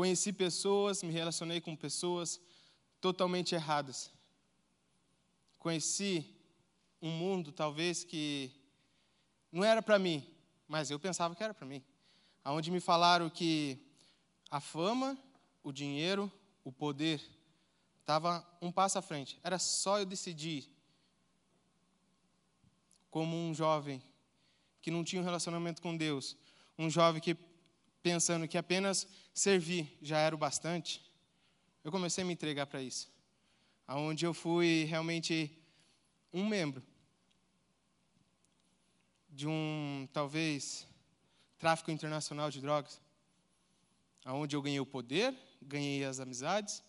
Conheci 0.00 0.32
pessoas, 0.32 1.02
me 1.02 1.12
relacionei 1.12 1.60
com 1.60 1.76
pessoas 1.76 2.40
totalmente 3.02 3.54
erradas. 3.54 4.10
Conheci 5.58 6.24
um 7.02 7.10
mundo, 7.10 7.52
talvez, 7.52 8.02
que 8.02 8.50
não 9.52 9.62
era 9.62 9.82
para 9.82 9.98
mim, 9.98 10.26
mas 10.66 10.90
eu 10.90 10.98
pensava 10.98 11.36
que 11.36 11.44
era 11.44 11.52
para 11.52 11.66
mim. 11.66 11.84
Aonde 12.42 12.70
me 12.70 12.80
falaram 12.80 13.28
que 13.28 13.78
a 14.50 14.58
fama, 14.58 15.18
o 15.62 15.70
dinheiro, 15.70 16.32
o 16.64 16.72
poder 16.72 17.20
estava 18.00 18.42
um 18.62 18.72
passo 18.72 18.98
à 18.98 19.02
frente. 19.02 19.38
Era 19.42 19.58
só 19.58 19.98
eu 19.98 20.06
decidir, 20.06 20.66
como 23.10 23.36
um 23.36 23.52
jovem 23.52 24.02
que 24.80 24.90
não 24.90 25.04
tinha 25.04 25.20
um 25.20 25.26
relacionamento 25.26 25.82
com 25.82 25.94
Deus, 25.94 26.38
um 26.78 26.88
jovem 26.88 27.20
que 27.20 27.36
pensando 28.02 28.48
que 28.48 28.58
apenas 28.58 29.06
servir 29.34 29.98
já 30.00 30.18
era 30.18 30.34
o 30.34 30.38
bastante, 30.38 31.02
eu 31.84 31.90
comecei 31.90 32.22
a 32.22 32.26
me 32.26 32.32
entregar 32.32 32.66
para 32.66 32.82
isso. 32.82 33.10
Aonde 33.86 34.24
eu 34.24 34.32
fui 34.32 34.84
realmente 34.84 35.58
um 36.32 36.46
membro 36.46 36.82
de 39.28 39.46
um, 39.46 40.08
talvez, 40.12 40.86
tráfico 41.58 41.90
internacional 41.90 42.50
de 42.50 42.60
drogas, 42.60 43.00
aonde 44.24 44.54
eu 44.54 44.62
ganhei 44.62 44.80
o 44.80 44.86
poder, 44.86 45.34
ganhei 45.62 46.04
as 46.04 46.20
amizades, 46.20 46.82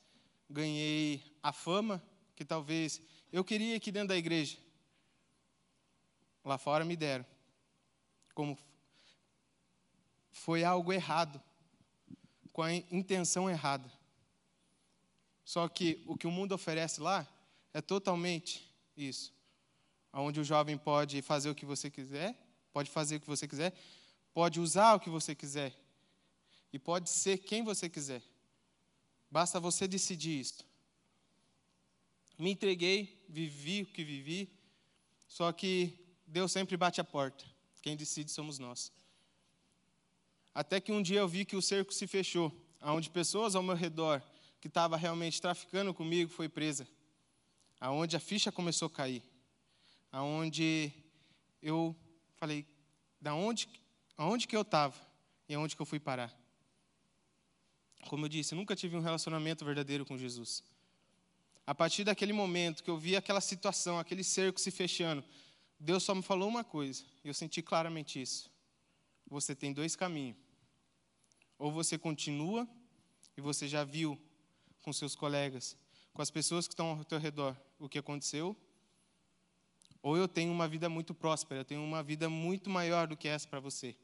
ganhei 0.49 1.38
a 1.41 1.53
fama 1.53 2.03
que 2.36 2.43
talvez 2.43 3.01
eu 3.32 3.43
queria 3.43 3.78
aqui 3.78 3.91
dentro 3.91 4.09
da 4.09 4.18
igreja. 4.18 4.57
Lá 6.43 6.57
fora 6.57 6.84
me 6.84 6.95
deram. 6.95 7.26
Como 8.34 8.57
foi 10.32 10.63
algo 10.63 10.91
errado, 10.91 11.41
com 12.53 12.63
a 12.63 12.73
intenção 12.73 13.49
errada. 13.49 13.91
Só 15.43 15.67
que 15.67 16.03
o 16.05 16.17
que 16.17 16.27
o 16.27 16.32
mundo 16.32 16.53
oferece 16.53 17.01
lá 17.01 17.27
é 17.73 17.82
totalmente 17.82 18.69
isso. 18.95 19.34
Onde 20.13 20.39
o 20.39 20.43
jovem 20.43 20.77
pode 20.77 21.21
fazer 21.21 21.49
o 21.49 21.55
que 21.55 21.65
você 21.65 21.89
quiser, 21.89 22.38
pode 22.73 22.89
fazer 22.89 23.17
o 23.17 23.19
que 23.19 23.27
você 23.27 23.47
quiser, 23.47 23.73
pode 24.34 24.59
usar 24.59 24.95
o 24.95 24.99
que 24.99 25.09
você 25.09 25.36
quiser 25.36 25.77
e 26.71 26.79
pode 26.79 27.09
ser 27.09 27.38
quem 27.38 27.63
você 27.63 27.89
quiser. 27.89 28.21
Basta 29.29 29.59
você 29.59 29.88
decidir 29.88 30.39
isso. 30.39 30.65
Me 32.38 32.51
entreguei, 32.51 33.23
vivi 33.29 33.84
o 33.84 33.86
que 33.86 34.03
vivi, 34.03 34.51
só 35.27 35.51
que 35.51 35.97
Deus 36.25 36.51
sempre 36.51 36.75
bate 36.75 36.99
a 36.99 37.03
porta. 37.03 37.45
Quem 37.82 37.95
decide 37.95 38.32
somos 38.32 38.59
nós. 38.59 38.91
Até 40.54 40.80
que 40.82 40.91
um 40.91 41.02
dia 41.02 41.20
eu 41.20 41.28
vi 41.28 41.45
que 41.45 41.56
o 41.56 41.62
cerco 41.62 41.93
se 41.93 42.06
fechou, 42.08 42.52
aonde 42.80 43.10
pessoas 43.10 43.56
ao 43.56 43.64
meu 43.64 43.76
redor 43.76 44.22
que 44.60 44.68
estavam 44.68 44.97
realmente 44.97 45.41
traficando 45.41 45.93
comigo 45.93 46.30
foi 46.32 46.49
presa, 46.49 46.88
aonde 47.80 48.16
a 48.16 48.20
ficha 48.20 48.52
começou 48.52 48.88
a 48.88 48.91
cair, 48.91 49.24
aonde 50.12 50.91
eu 51.62 51.95
falei, 52.36 52.68
da 53.20 53.34
onde, 53.34 53.68
aonde 54.18 54.47
que 54.47 54.56
eu 54.56 54.62
estava 54.62 54.95
e 55.47 55.54
aonde 55.54 55.76
que 55.76 55.82
eu 55.82 55.86
fui 55.86 55.99
parar. 55.99 56.36
Como 58.10 58.26
eu 58.26 58.30
disse, 58.30 58.54
eu 58.54 58.58
nunca 58.58 58.76
tive 58.76 58.95
um 58.95 59.02
relacionamento 59.02 59.64
verdadeiro 59.64 60.06
com 60.06 60.18
Jesus. 60.18 60.64
A 61.66 61.74
partir 61.74 62.04
daquele 62.04 62.34
momento 62.34 62.84
que 62.84 62.89
eu 62.89 62.97
vi 62.97 63.16
aquela 63.16 63.39
situação, 63.39 63.97
aquele 63.97 64.24
cerco 64.24 64.60
se 64.60 64.72
fechando, 64.72 65.24
Deus 65.80 66.04
só 66.04 66.14
me 66.14 66.22
falou 66.22 66.49
uma 66.49 66.64
coisa, 66.64 67.04
e 67.24 67.28
eu 67.28 67.34
senti 67.34 67.62
claramente 67.62 68.22
isso. 68.22 68.51
Você 69.32 69.55
tem 69.55 69.71
dois 69.71 69.95
caminhos. 69.95 70.38
Ou 71.57 71.71
você 71.71 71.97
continua, 71.97 72.67
e 73.38 73.41
você 73.41 73.65
já 73.65 73.84
viu 73.84 74.19
com 74.82 74.91
seus 74.91 75.15
colegas, 75.15 75.77
com 76.13 76.21
as 76.21 76.29
pessoas 76.29 76.67
que 76.67 76.73
estão 76.73 76.89
ao 76.89 77.05
teu 77.05 77.17
redor, 77.17 77.55
o 77.79 77.88
que 77.88 77.97
aconteceu, 77.97 78.57
ou 80.03 80.17
eu 80.17 80.27
tenho 80.27 80.51
uma 80.51 80.67
vida 80.67 80.89
muito 80.89 81.13
próspera, 81.13 81.61
eu 81.61 81.65
tenho 81.65 81.82
uma 81.82 82.03
vida 82.03 82.27
muito 82.27 82.69
maior 82.69 83.07
do 83.07 83.15
que 83.15 83.27
essa 83.27 83.47
para 83.47 83.61
você. 83.61 83.95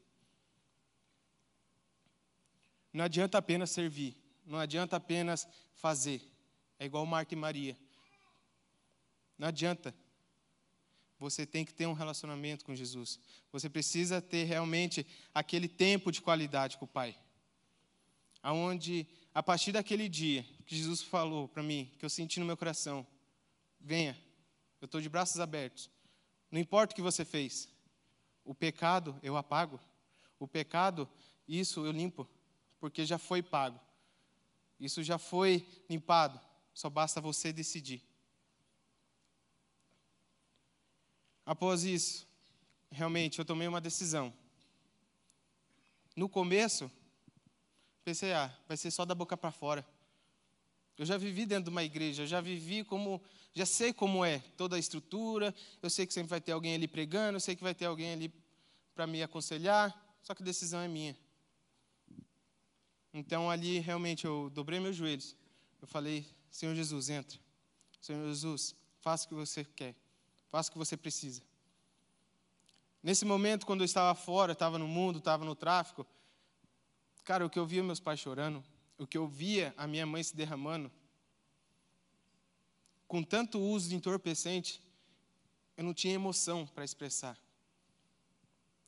Não 2.90 3.04
adianta 3.04 3.36
apenas 3.36 3.70
servir, 3.70 4.16
não 4.46 4.58
adianta 4.58 4.96
apenas 4.96 5.46
fazer. 5.74 6.22
É 6.78 6.86
igual 6.86 7.04
Marta 7.04 7.34
e 7.34 7.36
Maria. 7.36 7.76
Não 9.36 9.48
adianta. 9.48 9.94
Você 11.18 11.44
tem 11.44 11.64
que 11.64 11.74
ter 11.74 11.86
um 11.86 11.92
relacionamento 11.92 12.64
com 12.64 12.74
Jesus. 12.74 13.18
Você 13.50 13.68
precisa 13.68 14.22
ter 14.22 14.44
realmente 14.44 15.06
aquele 15.34 15.68
tempo 15.68 16.12
de 16.12 16.20
qualidade 16.20 16.78
com 16.78 16.84
o 16.84 16.88
Pai. 16.88 17.16
Aonde, 18.42 19.06
a 19.34 19.42
partir 19.42 19.72
daquele 19.72 20.08
dia 20.08 20.44
que 20.64 20.76
Jesus 20.76 21.02
falou 21.02 21.48
para 21.48 21.62
mim, 21.62 21.90
que 21.98 22.04
eu 22.04 22.10
senti 22.10 22.38
no 22.38 22.46
meu 22.46 22.56
coração, 22.56 23.06
venha, 23.80 24.16
eu 24.80 24.86
estou 24.86 25.00
de 25.00 25.08
braços 25.08 25.40
abertos. 25.40 25.90
Não 26.50 26.60
importa 26.60 26.92
o 26.92 26.96
que 26.96 27.02
você 27.02 27.24
fez. 27.24 27.68
O 28.44 28.54
pecado 28.54 29.18
eu 29.22 29.36
apago. 29.36 29.80
O 30.38 30.46
pecado, 30.46 31.08
isso 31.48 31.84
eu 31.84 31.90
limpo, 31.90 32.28
porque 32.78 33.04
já 33.04 33.18
foi 33.18 33.42
pago. 33.42 33.80
Isso 34.78 35.02
já 35.02 35.18
foi 35.18 35.66
limpado. 35.90 36.40
Só 36.72 36.88
basta 36.88 37.20
você 37.20 37.52
decidir. 37.52 38.02
Após 41.48 41.82
isso, 41.82 42.28
realmente 42.90 43.38
eu 43.38 43.44
tomei 43.44 43.66
uma 43.66 43.80
decisão. 43.80 44.30
No 46.14 46.28
começo, 46.28 46.90
pensei, 48.04 48.34
ah, 48.34 48.54
vai 48.68 48.76
ser 48.76 48.90
só 48.90 49.06
da 49.06 49.14
boca 49.14 49.34
para 49.34 49.50
fora. 49.50 49.82
Eu 50.98 51.06
já 51.06 51.16
vivi 51.16 51.46
dentro 51.46 51.64
de 51.64 51.70
uma 51.70 51.82
igreja, 51.82 52.26
já 52.26 52.42
vivi 52.42 52.84
como, 52.84 53.22
já 53.54 53.64
sei 53.64 53.94
como 53.94 54.22
é 54.22 54.40
toda 54.58 54.76
a 54.76 54.78
estrutura, 54.78 55.54
eu 55.80 55.88
sei 55.88 56.06
que 56.06 56.12
sempre 56.12 56.28
vai 56.28 56.38
ter 56.38 56.52
alguém 56.52 56.74
ali 56.74 56.86
pregando, 56.86 57.36
eu 57.36 57.40
sei 57.40 57.56
que 57.56 57.62
vai 57.62 57.74
ter 57.74 57.86
alguém 57.86 58.12
ali 58.12 58.30
para 58.94 59.06
me 59.06 59.22
aconselhar. 59.22 60.18
só 60.20 60.34
que 60.34 60.42
a 60.42 60.44
decisão 60.44 60.80
é 60.80 60.86
minha. 60.86 61.16
Então 63.14 63.50
ali 63.50 63.78
realmente 63.78 64.26
eu 64.26 64.50
dobrei 64.50 64.80
meus 64.80 64.96
joelhos. 64.96 65.34
Eu 65.80 65.88
falei: 65.88 66.26
Senhor 66.50 66.74
Jesus, 66.74 67.08
entra. 67.08 67.40
Senhor 68.02 68.28
Jesus, 68.28 68.76
faça 69.00 69.24
o 69.24 69.28
que 69.28 69.34
você 69.34 69.64
quer. 69.64 69.96
Faça 70.50 70.68
o 70.68 70.72
que 70.72 70.78
você 70.78 70.96
precisa. 70.96 71.42
Nesse 73.02 73.24
momento, 73.24 73.64
quando 73.64 73.80
eu 73.80 73.84
estava 73.84 74.14
fora, 74.14 74.52
estava 74.52 74.78
no 74.78 74.88
mundo, 74.88 75.18
estava 75.18 75.44
no 75.44 75.54
tráfico, 75.54 76.06
cara, 77.24 77.44
o 77.44 77.50
que 77.50 77.58
eu 77.58 77.66
via 77.66 77.82
meus 77.82 78.00
pais 78.00 78.18
chorando, 78.18 78.64
o 78.98 79.06
que 79.06 79.16
eu 79.16 79.26
via 79.26 79.72
a 79.76 79.86
minha 79.86 80.06
mãe 80.06 80.22
se 80.22 80.34
derramando, 80.34 80.90
com 83.06 83.22
tanto 83.22 83.58
uso 83.58 83.88
de 83.88 83.94
entorpecente, 83.94 84.82
eu 85.76 85.84
não 85.84 85.94
tinha 85.94 86.14
emoção 86.14 86.66
para 86.66 86.84
expressar. 86.84 87.38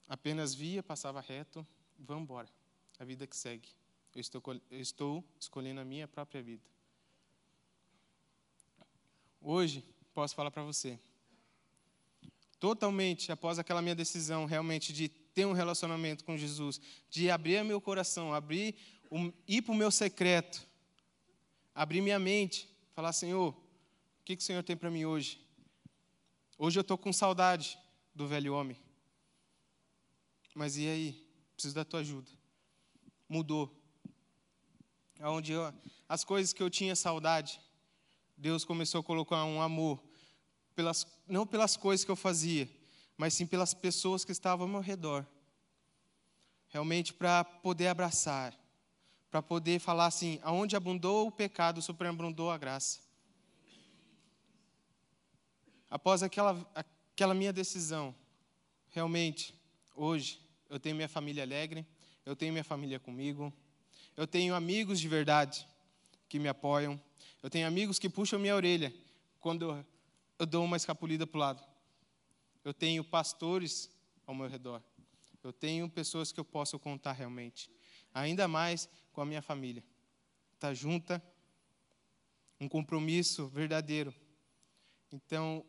Apenas 0.09 0.55
via, 0.55 0.83
passava 0.83 1.21
reto, 1.21 1.67
vamos 1.99 2.25
embora. 2.25 2.49
A 2.99 3.05
vida 3.05 3.27
que 3.27 3.37
segue. 3.37 3.69
Eu 4.15 4.21
estou, 4.21 4.43
eu 4.71 4.81
estou 4.81 5.25
escolhendo 5.39 5.81
a 5.81 5.85
minha 5.85 6.09
própria 6.09 6.43
vida. 6.43 6.63
Hoje, 9.41 9.85
posso 10.13 10.35
falar 10.35 10.51
para 10.51 10.65
você. 10.65 10.99
Totalmente 12.61 13.33
após 13.33 13.59
aquela 13.59 13.81
minha 13.81 13.95
decisão, 13.95 14.45
realmente, 14.45 14.93
de 14.93 15.09
ter 15.09 15.47
um 15.47 15.53
relacionamento 15.53 16.23
com 16.25 16.37
Jesus, 16.37 16.81
de 17.09 17.31
abrir 17.31 17.65
meu 17.65 17.81
coração, 17.81 18.35
abrir, 18.35 18.77
um, 19.11 19.33
ir 19.49 19.63
para 19.63 19.73
o 19.73 19.77
meu 19.77 19.91
secreto, 19.91 20.65
abrir 21.75 22.03
minha 22.03 22.19
mente, 22.19 22.69
falar: 22.95 23.15
Senhor, 23.15 23.55
o 23.55 24.25
que, 24.25 24.37
que 24.37 24.43
o 24.43 24.47
Senhor 24.47 24.63
tem 24.63 24.77
para 24.77 24.91
mim 24.91 25.07
hoje? 25.07 25.41
Hoje 26.59 26.79
eu 26.79 26.83
estou 26.83 26.99
com 26.99 27.11
saudade 27.11 27.79
do 28.15 28.29
velho 28.29 28.53
homem. 28.53 28.77
Mas 30.55 30.77
e 30.77 30.87
aí? 30.87 31.27
Preciso 31.55 31.75
da 31.75 31.85
tua 31.87 32.01
ajuda. 32.01 32.31
Mudou. 33.27 33.75
Onde 35.21 35.53
eu, 35.53 35.73
as 36.07 36.25
coisas 36.25 36.53
que 36.53 36.63
eu 36.63 36.69
tinha 36.69 36.95
saudade, 36.95 37.59
Deus 38.37 38.65
começou 38.65 39.01
a 39.01 39.05
colocar 39.05 39.45
um 39.45 39.63
amor, 39.63 40.03
pelas, 40.75 41.07
não 41.27 41.47
pelas 41.47 41.77
coisas 41.77 42.05
que 42.05 42.11
eu 42.11 42.17
fazia, 42.17 42.69
mas 43.17 43.35
sim 43.35 43.47
pelas 43.47 43.75
pessoas 43.75 44.25
que 44.25 44.33
estavam 44.33 44.67
ao 44.67 44.73
meu 44.73 44.81
redor. 44.81 45.27
Realmente 46.69 47.13
para 47.13 47.45
poder 47.45 47.89
abraçar, 47.89 48.55
para 49.31 49.43
poder 49.43 49.79
falar 49.81 50.07
assim: 50.07 50.39
aonde 50.43 50.77
abundou 50.77 51.27
o 51.27 51.33
pecado, 51.33 51.83
superabundou 51.83 52.51
a 52.51 52.59
graça. 52.59 53.01
Após 55.91 56.23
aquela, 56.23 56.65
aquela 56.75 57.35
minha 57.35 57.53
decisão, 57.53 58.15
realmente, 58.91 59.55
hoje, 59.95 60.41
eu 60.69 60.79
tenho 60.79 60.95
minha 60.95 61.09
família 61.09 61.43
alegre, 61.43 61.85
eu 62.25 62.37
tenho 62.37 62.53
minha 62.53 62.65
família 62.65 63.01
comigo, 63.01 63.53
eu 64.17 64.27
tenho 64.27 64.55
amigos 64.55 65.01
de 65.01 65.09
verdade 65.09 65.67
que 66.29 66.39
me 66.39 66.49
apoiam, 66.49 67.01
eu 67.43 67.51
tenho 67.51 67.67
amigos 67.67 67.99
que 67.99 68.09
puxam 68.09 68.39
minha 68.39 68.55
orelha 68.55 68.95
quando 69.41 69.85
eu, 70.41 70.47
dou 70.47 70.65
uma 70.65 70.77
escapulida 70.77 71.27
para 71.27 71.37
o 71.37 71.41
lado. 71.41 71.65
Eu 72.65 72.75
tenho 72.75 73.05
pastores 73.05 73.91
ao 74.27 74.35
meu 74.35 74.49
redor. 74.49 74.83
Eu 75.43 75.53
tenho 75.53 75.89
pessoas 75.89 76.33
que 76.33 76.41
eu 76.41 76.45
posso 76.45 76.79
contar 76.79 77.13
realmente. 77.13 77.71
Ainda 78.13 78.49
mais 78.49 78.89
com 79.13 79.21
a 79.21 79.25
minha 79.25 79.41
família. 79.41 79.85
Está 80.55 80.75
junta, 80.75 81.23
um 82.61 82.69
compromisso 82.69 83.47
verdadeiro. 83.49 84.15
Então, 85.13 85.65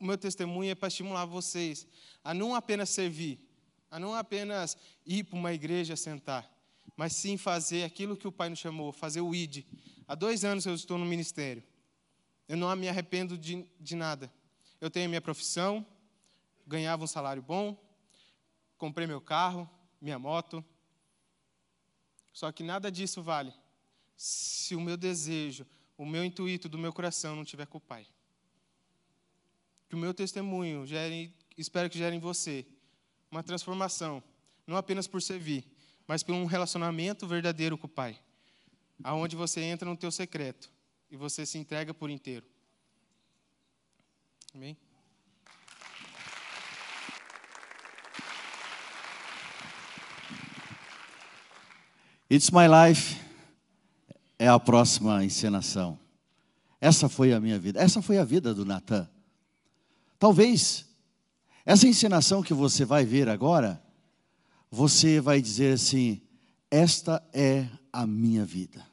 o 0.00 0.04
meu 0.04 0.18
testemunho 0.18 0.70
é 0.70 0.74
para 0.74 0.88
estimular 0.88 1.24
vocês 1.24 1.86
a 2.24 2.34
não 2.34 2.54
apenas 2.54 2.90
servir, 2.90 3.40
a 3.90 3.98
não 3.98 4.14
apenas 4.14 4.76
ir 5.06 5.24
para 5.24 5.38
uma 5.38 5.52
igreja 5.52 5.96
sentar, 5.96 6.50
mas 6.96 7.14
sim 7.14 7.36
fazer 7.36 7.84
aquilo 7.84 8.16
que 8.16 8.28
o 8.28 8.32
Pai 8.32 8.48
nos 8.48 8.58
chamou, 8.58 8.92
fazer 8.92 9.20
o 9.20 9.34
ID, 9.34 9.64
Há 10.08 10.14
dois 10.14 10.44
anos 10.44 10.64
eu 10.66 10.74
estou 10.74 10.96
no 10.96 11.04
ministério. 11.04 11.64
Eu 12.48 12.56
não 12.56 12.74
me 12.76 12.88
arrependo 12.88 13.36
de, 13.36 13.66
de 13.80 13.96
nada. 13.96 14.32
Eu 14.80 14.90
tenho 14.90 15.08
minha 15.08 15.20
profissão, 15.20 15.84
ganhava 16.66 17.04
um 17.04 17.06
salário 17.06 17.42
bom, 17.42 17.76
comprei 18.78 19.06
meu 19.06 19.20
carro, 19.20 19.68
minha 20.00 20.18
moto. 20.18 20.64
Só 22.32 22.52
que 22.52 22.62
nada 22.62 22.90
disso 22.90 23.22
vale 23.22 23.52
se 24.16 24.74
o 24.74 24.80
meu 24.80 24.96
desejo, 24.96 25.66
o 25.96 26.06
meu 26.06 26.24
intuito 26.24 26.68
do 26.68 26.78
meu 26.78 26.92
coração 26.92 27.34
não 27.34 27.42
estiver 27.42 27.66
com 27.66 27.78
o 27.78 27.80
Pai. 27.80 28.06
Que 29.88 29.94
o 29.94 29.98
meu 29.98 30.14
testemunho 30.14 30.86
gere, 30.86 31.34
espero 31.56 31.90
que 31.90 31.98
gere 31.98 32.16
em 32.16 32.20
você 32.20 32.66
uma 33.30 33.42
transformação, 33.42 34.22
não 34.66 34.76
apenas 34.76 35.06
por 35.06 35.20
servir, 35.20 35.64
mas 36.06 36.22
por 36.22 36.32
um 36.32 36.44
relacionamento 36.44 37.26
verdadeiro 37.26 37.76
com 37.76 37.86
o 37.86 37.90
Pai 37.90 38.20
aonde 39.02 39.36
você 39.36 39.60
entra 39.60 39.88
no 39.88 39.96
teu 39.96 40.10
secreto 40.10 40.70
e 41.10 41.16
você 41.16 41.46
se 41.46 41.58
entrega 41.58 41.94
por 41.94 42.10
inteiro. 42.10 42.46
Amém? 44.54 44.76
It's 52.28 52.50
My 52.50 52.66
Life 52.66 53.20
é 54.38 54.48
a 54.48 54.58
próxima 54.58 55.24
encenação. 55.24 55.98
Essa 56.80 57.08
foi 57.08 57.32
a 57.32 57.40
minha 57.40 57.58
vida. 57.58 57.80
Essa 57.80 58.02
foi 58.02 58.18
a 58.18 58.24
vida 58.24 58.52
do 58.52 58.64
Natan. 58.64 59.08
Talvez 60.18 60.86
essa 61.64 61.86
encenação 61.86 62.42
que 62.42 62.54
você 62.54 62.84
vai 62.84 63.04
ver 63.04 63.28
agora, 63.28 63.82
você 64.70 65.20
vai 65.20 65.40
dizer 65.40 65.74
assim: 65.74 66.20
esta 66.70 67.22
é 67.32 67.68
a 67.92 68.06
minha 68.06 68.44
vida. 68.44 68.86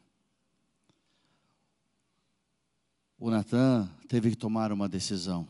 O 3.23 3.31
Natan 3.31 3.89
teve 4.09 4.31
que 4.31 4.35
tomar 4.35 4.69
uma 4.73 4.89
decisão. 4.89 5.47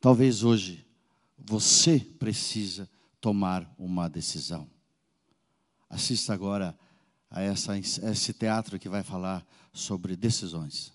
Talvez 0.00 0.42
hoje 0.42 0.86
você 1.36 2.00
precisa 2.00 2.88
tomar 3.20 3.70
uma 3.78 4.08
decisão. 4.08 4.66
Assista 5.90 6.32
agora 6.32 6.74
a 7.30 7.42
essa, 7.42 7.76
esse 7.76 8.32
teatro 8.32 8.78
que 8.78 8.88
vai 8.88 9.02
falar 9.02 9.46
sobre 9.74 10.16
decisões. 10.16 10.94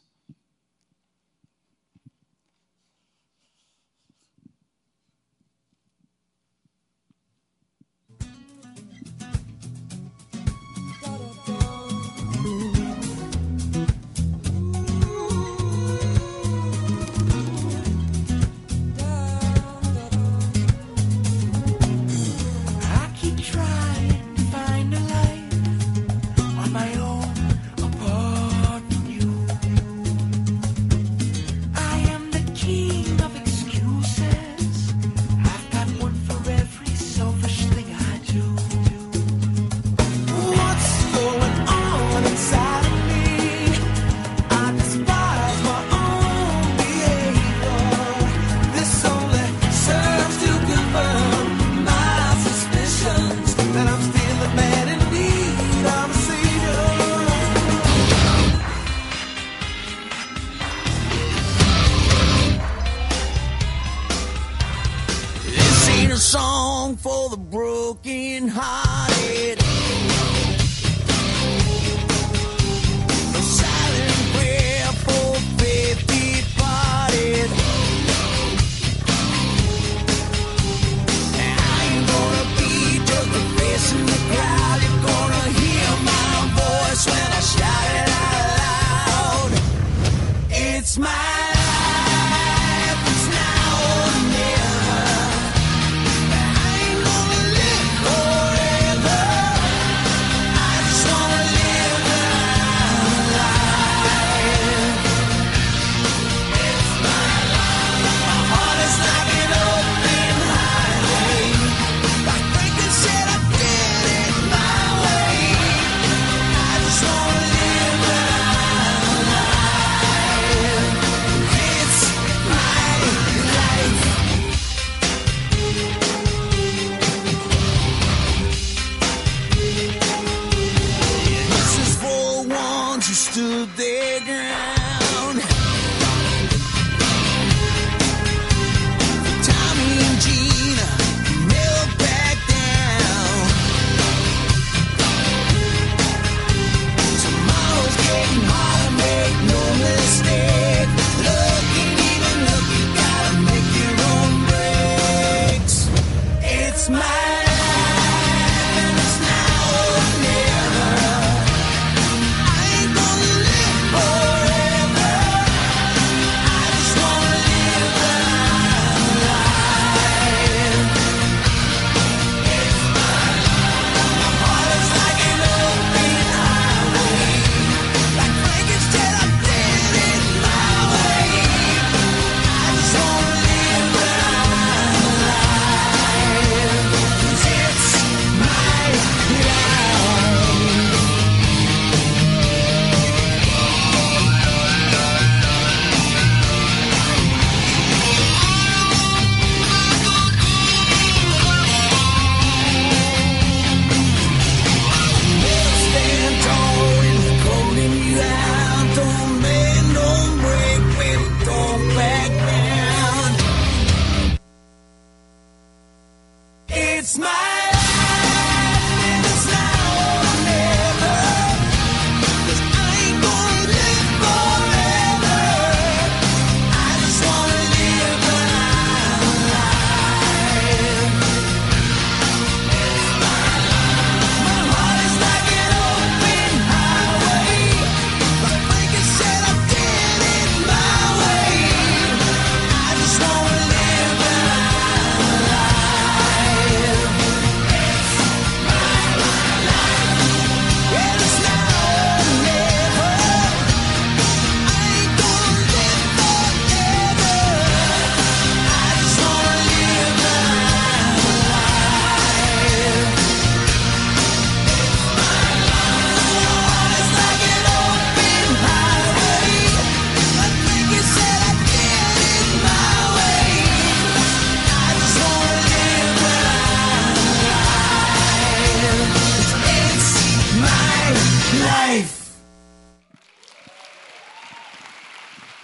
Song 66.92 66.98
for 66.98 67.30
the 67.30 67.38
broken 67.38 68.48
hearted. 68.48 69.01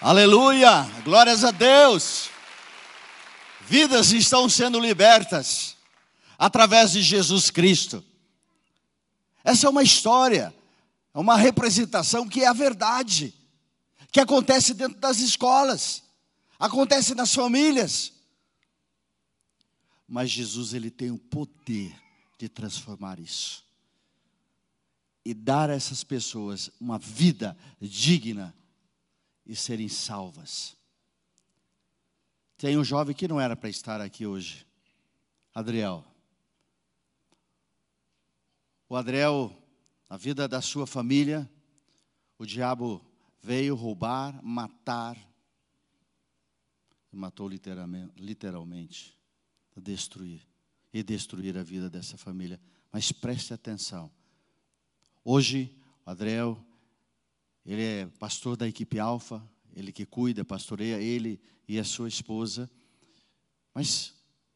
Aleluia! 0.07 0.83
Glórias 1.03 1.43
a 1.43 1.51
Deus! 1.51 2.29
Vidas 3.67 4.13
estão 4.13 4.47
sendo 4.47 4.79
libertas 4.79 5.75
através 6.37 6.93
de 6.93 7.01
Jesus 7.01 7.51
Cristo. 7.51 8.01
Essa 9.43 9.67
é 9.67 9.69
uma 9.69 9.83
história, 9.83 10.55
é 11.13 11.19
uma 11.19 11.35
representação 11.35 12.25
que 12.25 12.41
é 12.41 12.47
a 12.47 12.53
verdade, 12.53 13.33
que 14.09 14.21
acontece 14.21 14.73
dentro 14.73 14.97
das 14.97 15.19
escolas, 15.19 16.01
acontece 16.57 17.13
nas 17.13 17.35
famílias. 17.35 18.13
Mas 20.07 20.29
Jesus 20.29 20.73
ele 20.73 20.89
tem 20.89 21.11
o 21.11 21.19
poder 21.19 21.93
de 22.37 22.47
transformar 22.47 23.19
isso 23.19 23.61
e 25.25 25.33
dar 25.33 25.69
a 25.69 25.73
essas 25.73 26.01
pessoas 26.01 26.71
uma 26.79 26.97
vida 26.97 27.57
digna 27.81 28.55
e 29.47 29.55
serem 29.55 29.87
salvas. 29.87 30.75
Tem 32.57 32.77
um 32.77 32.83
jovem 32.83 33.15
que 33.15 33.27
não 33.27 33.39
era 33.39 33.55
para 33.55 33.69
estar 33.69 34.01
aqui 34.01 34.25
hoje, 34.25 34.67
Adriel. 35.53 36.05
O 38.89 38.95
Adriel, 38.95 39.55
na 40.09 40.17
vida 40.17 40.47
da 40.47 40.61
sua 40.61 40.85
família, 40.85 41.49
o 42.37 42.45
diabo 42.45 43.01
veio 43.41 43.75
roubar, 43.75 44.43
matar, 44.43 45.17
matou 47.11 47.47
literalmente, 47.47 48.13
literalmente, 48.17 49.17
destruir 49.75 50.45
e 50.93 51.03
destruir 51.03 51.57
a 51.57 51.63
vida 51.63 51.89
dessa 51.89 52.17
família. 52.17 52.59
Mas 52.91 53.11
preste 53.11 53.53
atenção. 53.53 54.11
Hoje, 55.23 55.75
o 56.05 56.09
Adriel, 56.09 56.65
ele 57.67 57.83
é 57.83 58.07
pastor 58.17 58.55
da 58.55 58.65
equipe 58.65 58.97
Alfa, 58.97 59.43
ele 59.75 59.91
que 59.91 60.05
cuida, 60.05 60.45
pastoreia 60.45 61.01
ele 61.01 61.37
e 61.67 61.77
a 61.77 61.83
sua 61.83 62.07
esposa. 62.07 62.69
Mas 63.75 64.13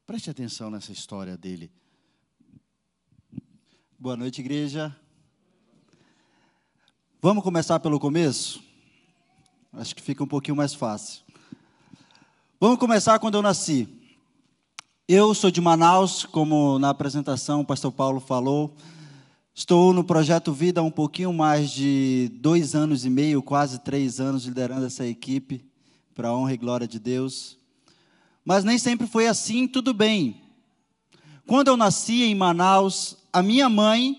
preste 0.07 0.29
atenção 0.29 0.71
nessa 0.71 0.93
história 0.93 1.37
dele. 1.37 1.69
Boa 3.99 4.15
noite, 4.15 4.39
igreja. 4.39 4.95
Vamos 7.21 7.43
começar 7.43 7.81
pelo 7.81 7.99
começo? 7.99 8.63
Acho 9.73 9.93
que 9.93 10.01
fica 10.01 10.23
um 10.23 10.27
pouquinho 10.27 10.55
mais 10.55 10.73
fácil. 10.73 11.21
Vamos 12.61 12.79
começar 12.79 13.19
quando 13.19 13.35
eu 13.35 13.41
nasci. 13.41 13.89
Eu 15.05 15.33
sou 15.33 15.51
de 15.51 15.59
Manaus, 15.59 16.25
como 16.25 16.79
na 16.79 16.89
apresentação 16.89 17.59
o 17.59 17.65
pastor 17.65 17.91
Paulo 17.91 18.21
falou. 18.21 18.73
Estou 19.53 19.91
no 19.91 20.01
Projeto 20.01 20.53
Vida 20.53 20.79
há 20.79 20.83
um 20.83 20.89
pouquinho 20.89 21.33
mais 21.33 21.69
de 21.71 22.31
dois 22.35 22.73
anos 22.73 23.03
e 23.03 23.09
meio, 23.09 23.43
quase 23.43 23.79
três 23.79 24.21
anos, 24.21 24.45
liderando 24.45 24.85
essa 24.85 25.05
equipe, 25.05 25.65
para 26.15 26.29
a 26.29 26.35
honra 26.35 26.53
e 26.53 26.57
glória 26.57 26.87
de 26.87 26.97
Deus. 26.97 27.57
Mas 28.45 28.63
nem 28.63 28.77
sempre 28.77 29.05
foi 29.05 29.27
assim, 29.27 29.67
tudo 29.67 29.93
bem. 29.93 30.41
Quando 31.45 31.67
eu 31.67 31.75
nasci 31.75 32.23
em 32.23 32.33
Manaus, 32.33 33.17
a 33.31 33.43
minha 33.43 33.67
mãe, 33.67 34.15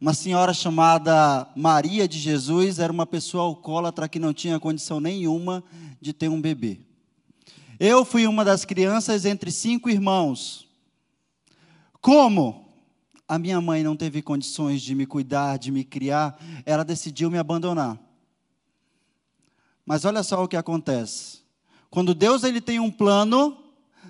uma 0.00 0.14
senhora 0.14 0.54
chamada 0.54 1.48
Maria 1.56 2.06
de 2.06 2.18
Jesus, 2.18 2.78
era 2.78 2.92
uma 2.92 3.06
pessoa 3.06 3.42
alcoólatra 3.42 4.08
que 4.08 4.20
não 4.20 4.32
tinha 4.32 4.60
condição 4.60 5.00
nenhuma 5.00 5.64
de 6.00 6.12
ter 6.12 6.28
um 6.28 6.40
bebê. 6.40 6.78
Eu 7.78 8.04
fui 8.04 8.24
uma 8.28 8.44
das 8.44 8.64
crianças 8.64 9.24
entre 9.24 9.50
cinco 9.50 9.90
irmãos. 9.90 10.68
Como 12.00 12.69
a 13.30 13.38
minha 13.38 13.60
mãe 13.60 13.84
não 13.84 13.94
teve 13.94 14.20
condições 14.22 14.82
de 14.82 14.92
me 14.92 15.06
cuidar, 15.06 15.56
de 15.56 15.70
me 15.70 15.84
criar, 15.84 16.36
ela 16.66 16.84
decidiu 16.84 17.30
me 17.30 17.38
abandonar. 17.38 17.96
Mas 19.86 20.04
olha 20.04 20.24
só 20.24 20.42
o 20.42 20.48
que 20.48 20.56
acontece. 20.56 21.38
Quando 21.88 22.12
Deus 22.12 22.42
ele 22.42 22.60
tem 22.60 22.80
um 22.80 22.90
plano, 22.90 23.56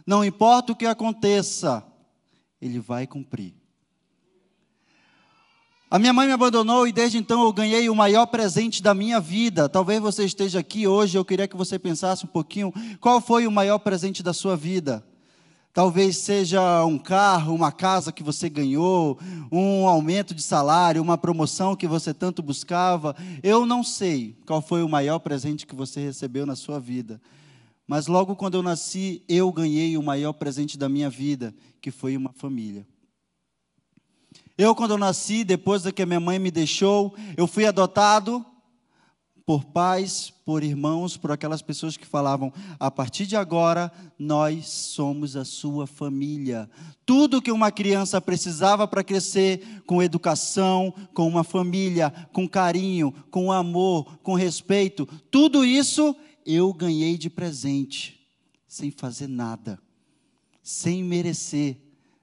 não 0.06 0.24
importa 0.24 0.72
o 0.72 0.74
que 0.74 0.86
aconteça, 0.86 1.84
ele 2.62 2.80
vai 2.80 3.06
cumprir. 3.06 3.52
A 5.90 5.98
minha 5.98 6.14
mãe 6.14 6.26
me 6.26 6.32
abandonou 6.32 6.88
e 6.88 6.92
desde 6.92 7.18
então 7.18 7.42
eu 7.42 7.52
ganhei 7.52 7.90
o 7.90 7.94
maior 7.94 8.24
presente 8.24 8.82
da 8.82 8.94
minha 8.94 9.20
vida. 9.20 9.68
Talvez 9.68 10.00
você 10.00 10.24
esteja 10.24 10.60
aqui 10.60 10.86
hoje, 10.86 11.18
eu 11.18 11.26
queria 11.26 11.46
que 11.46 11.58
você 11.58 11.78
pensasse 11.78 12.24
um 12.24 12.28
pouquinho, 12.28 12.72
qual 12.98 13.20
foi 13.20 13.46
o 13.46 13.52
maior 13.52 13.80
presente 13.80 14.22
da 14.22 14.32
sua 14.32 14.56
vida? 14.56 15.04
Talvez 15.72 16.16
seja 16.16 16.84
um 16.84 16.98
carro, 16.98 17.54
uma 17.54 17.70
casa 17.70 18.10
que 18.10 18.24
você 18.24 18.48
ganhou, 18.48 19.18
um 19.52 19.86
aumento 19.86 20.34
de 20.34 20.42
salário, 20.42 21.00
uma 21.00 21.16
promoção 21.16 21.76
que 21.76 21.86
você 21.86 22.12
tanto 22.12 22.42
buscava. 22.42 23.14
Eu 23.40 23.64
não 23.64 23.84
sei 23.84 24.36
qual 24.44 24.60
foi 24.60 24.82
o 24.82 24.88
maior 24.88 25.20
presente 25.20 25.66
que 25.66 25.74
você 25.74 26.00
recebeu 26.00 26.44
na 26.44 26.56
sua 26.56 26.80
vida. 26.80 27.20
Mas 27.86 28.08
logo 28.08 28.34
quando 28.34 28.54
eu 28.54 28.62
nasci, 28.62 29.22
eu 29.28 29.52
ganhei 29.52 29.96
o 29.96 30.02
maior 30.02 30.32
presente 30.32 30.76
da 30.76 30.88
minha 30.88 31.08
vida, 31.08 31.54
que 31.80 31.92
foi 31.92 32.16
uma 32.16 32.32
família. 32.32 32.84
Eu, 34.58 34.74
quando 34.74 34.90
eu 34.90 34.98
nasci, 34.98 35.44
depois 35.44 35.84
que 35.90 36.02
a 36.02 36.06
minha 36.06 36.20
mãe 36.20 36.38
me 36.38 36.50
deixou, 36.50 37.14
eu 37.36 37.46
fui 37.46 37.64
adotado 37.64 38.44
por 39.50 39.64
pais, 39.64 40.32
por 40.44 40.62
irmãos, 40.62 41.16
por 41.16 41.32
aquelas 41.32 41.60
pessoas 41.60 41.96
que 41.96 42.06
falavam: 42.06 42.52
a 42.78 42.88
partir 42.88 43.26
de 43.26 43.34
agora, 43.34 43.90
nós 44.16 44.68
somos 44.68 45.34
a 45.34 45.44
sua 45.44 45.88
família. 45.88 46.70
Tudo 47.04 47.42
que 47.42 47.50
uma 47.50 47.72
criança 47.72 48.20
precisava 48.20 48.86
para 48.86 49.02
crescer, 49.02 49.82
com 49.84 50.00
educação, 50.00 50.94
com 51.12 51.26
uma 51.26 51.42
família, 51.42 52.14
com 52.32 52.48
carinho, 52.48 53.12
com 53.28 53.50
amor, 53.50 54.20
com 54.22 54.34
respeito, 54.34 55.04
tudo 55.32 55.64
isso 55.64 56.14
eu 56.46 56.72
ganhei 56.72 57.18
de 57.18 57.28
presente, 57.28 58.24
sem 58.68 58.92
fazer 58.92 59.26
nada, 59.26 59.80
sem 60.62 61.02
merecer. 61.02 61.76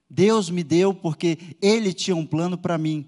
Deus 0.10 0.50
me 0.50 0.64
deu 0.64 0.94
porque 0.94 1.58
Ele 1.62 1.92
tinha 1.92 2.16
um 2.16 2.26
plano 2.26 2.58
para 2.58 2.78
mim. 2.78 3.06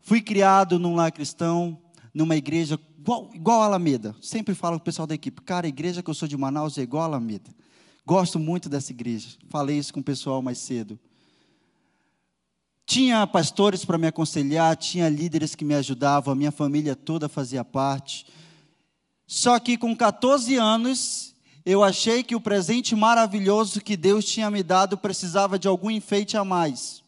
Fui 0.00 0.22
criado 0.22 0.78
num 0.78 0.94
lar 0.94 1.10
cristão, 1.10 1.76
numa 2.12 2.36
igreja 2.36 2.78
igual, 2.98 3.30
igual 3.32 3.62
a 3.62 3.66
Alameda. 3.66 4.14
Sempre 4.20 4.54
falo 4.54 4.76
com 4.78 4.82
o 4.82 4.84
pessoal 4.84 5.06
da 5.06 5.14
equipe, 5.14 5.40
cara, 5.42 5.66
a 5.66 5.68
igreja 5.68 6.02
que 6.02 6.10
eu 6.10 6.14
sou 6.14 6.28
de 6.28 6.36
Manaus 6.36 6.78
é 6.78 6.82
igual 6.82 7.02
a 7.04 7.06
Alameda. 7.06 7.50
Gosto 8.06 8.38
muito 8.38 8.68
dessa 8.68 8.92
igreja. 8.92 9.36
Falei 9.50 9.78
isso 9.78 9.92
com 9.92 10.00
o 10.00 10.04
pessoal 10.04 10.40
mais 10.40 10.58
cedo. 10.58 10.98
Tinha 12.86 13.26
pastores 13.26 13.84
para 13.84 13.98
me 13.98 14.06
aconselhar, 14.06 14.74
tinha 14.76 15.10
líderes 15.10 15.54
que 15.54 15.62
me 15.62 15.74
ajudavam, 15.74 16.32
a 16.32 16.34
minha 16.34 16.50
família 16.50 16.96
toda 16.96 17.28
fazia 17.28 17.62
parte. 17.62 18.26
Só 19.26 19.58
que 19.58 19.76
com 19.76 19.94
14 19.94 20.56
anos, 20.56 21.34
eu 21.66 21.84
achei 21.84 22.22
que 22.22 22.34
o 22.34 22.40
presente 22.40 22.96
maravilhoso 22.96 23.82
que 23.82 23.94
Deus 23.94 24.24
tinha 24.24 24.50
me 24.50 24.62
dado 24.62 24.96
precisava 24.96 25.58
de 25.58 25.68
algum 25.68 25.90
enfeite 25.90 26.34
a 26.34 26.42
mais. 26.42 27.02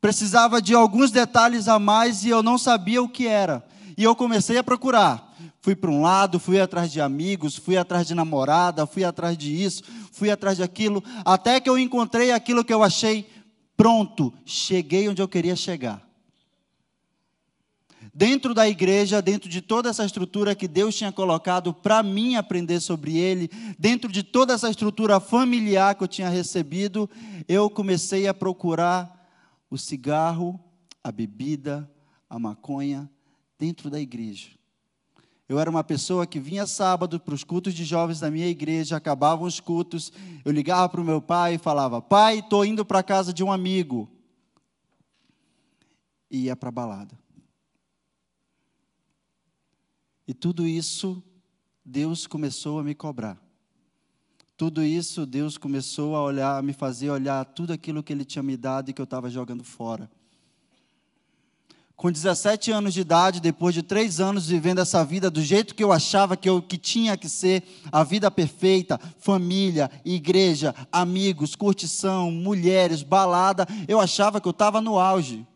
Precisava 0.00 0.62
de 0.62 0.74
alguns 0.74 1.10
detalhes 1.10 1.68
a 1.68 1.78
mais 1.78 2.24
e 2.24 2.30
eu 2.30 2.42
não 2.42 2.56
sabia 2.56 3.02
o 3.02 3.08
que 3.08 3.26
era. 3.26 3.62
E 4.00 4.02
eu 4.02 4.16
comecei 4.16 4.56
a 4.56 4.64
procurar. 4.64 5.36
Fui 5.60 5.76
para 5.76 5.90
um 5.90 6.00
lado, 6.00 6.40
fui 6.40 6.58
atrás 6.58 6.90
de 6.90 7.02
amigos, 7.02 7.56
fui 7.56 7.76
atrás 7.76 8.06
de 8.06 8.14
namorada, 8.14 8.86
fui 8.86 9.04
atrás 9.04 9.36
de 9.36 9.54
isso, 9.54 9.82
fui 10.10 10.30
atrás 10.30 10.56
de 10.56 10.62
aquilo, 10.62 11.04
até 11.22 11.60
que 11.60 11.68
eu 11.68 11.78
encontrei 11.78 12.32
aquilo 12.32 12.64
que 12.64 12.72
eu 12.72 12.82
achei 12.82 13.28
pronto. 13.76 14.32
Cheguei 14.46 15.06
onde 15.06 15.20
eu 15.20 15.28
queria 15.28 15.54
chegar 15.54 16.02
dentro 18.14 18.54
da 18.54 18.66
igreja, 18.66 19.20
dentro 19.20 19.50
de 19.50 19.60
toda 19.60 19.90
essa 19.90 20.04
estrutura 20.04 20.54
que 20.54 20.66
Deus 20.66 20.96
tinha 20.96 21.12
colocado 21.12 21.74
para 21.74 22.02
mim 22.02 22.36
aprender 22.36 22.80
sobre 22.80 23.18
Ele, 23.18 23.50
dentro 23.78 24.10
de 24.10 24.22
toda 24.22 24.54
essa 24.54 24.70
estrutura 24.70 25.20
familiar 25.20 25.94
que 25.94 26.02
eu 26.04 26.08
tinha 26.08 26.30
recebido, 26.30 27.08
eu 27.46 27.68
comecei 27.68 28.26
a 28.26 28.32
procurar 28.32 29.30
o 29.70 29.76
cigarro, 29.76 30.58
a 31.04 31.12
bebida, 31.12 31.88
a 32.30 32.38
maconha 32.38 33.08
dentro 33.60 33.90
da 33.90 34.00
igreja. 34.00 34.48
Eu 35.46 35.58
era 35.58 35.68
uma 35.68 35.84
pessoa 35.84 36.26
que 36.26 36.40
vinha 36.40 36.66
sábado 36.66 37.20
para 37.20 37.34
os 37.34 37.44
cultos 37.44 37.74
de 37.74 37.84
jovens 37.84 38.20
da 38.20 38.30
minha 38.30 38.46
igreja, 38.46 38.96
acabavam 38.96 39.46
os 39.46 39.60
cultos, 39.60 40.10
eu 40.44 40.50
ligava 40.50 40.88
para 40.88 41.00
o 41.00 41.04
meu 41.04 41.20
pai 41.20 41.54
e 41.54 41.58
falava: 41.58 42.00
Pai, 42.00 42.38
estou 42.38 42.64
indo 42.64 42.84
para 42.84 43.00
a 43.00 43.02
casa 43.02 43.34
de 43.34 43.44
um 43.44 43.52
amigo. 43.52 44.08
E 46.30 46.44
ia 46.44 46.56
para 46.56 46.70
a 46.70 46.72
balada. 46.72 47.18
E 50.26 50.32
tudo 50.32 50.66
isso 50.66 51.22
Deus 51.84 52.26
começou 52.26 52.78
a 52.78 52.84
me 52.84 52.94
cobrar. 52.94 53.36
Tudo 54.56 54.82
isso 54.82 55.26
Deus 55.26 55.58
começou 55.58 56.14
a 56.14 56.22
olhar, 56.22 56.56
a 56.56 56.62
me 56.62 56.72
fazer 56.72 57.10
olhar 57.10 57.44
tudo 57.44 57.72
aquilo 57.72 58.02
que 58.02 58.12
Ele 58.12 58.24
tinha 58.24 58.42
me 58.42 58.56
dado 58.56 58.88
e 58.90 58.92
que 58.92 59.00
eu 59.00 59.04
estava 59.04 59.28
jogando 59.28 59.64
fora. 59.64 60.08
Com 62.00 62.10
17 62.10 62.72
anos 62.72 62.94
de 62.94 63.02
idade, 63.02 63.42
depois 63.42 63.74
de 63.74 63.82
três 63.82 64.20
anos 64.20 64.48
vivendo 64.48 64.78
essa 64.78 65.04
vida 65.04 65.30
do 65.30 65.42
jeito 65.42 65.74
que 65.74 65.84
eu 65.84 65.92
achava 65.92 66.34
que, 66.34 66.48
eu, 66.48 66.62
que 66.62 66.78
tinha 66.78 67.14
que 67.14 67.28
ser, 67.28 67.62
a 67.92 68.02
vida 68.02 68.30
perfeita, 68.30 68.98
família, 69.18 69.90
igreja, 70.02 70.74
amigos, 70.90 71.54
curtição, 71.54 72.30
mulheres, 72.30 73.02
balada, 73.02 73.68
eu 73.86 74.00
achava 74.00 74.40
que 74.40 74.48
eu 74.48 74.50
estava 74.50 74.80
no 74.80 74.98
auge. 74.98 75.46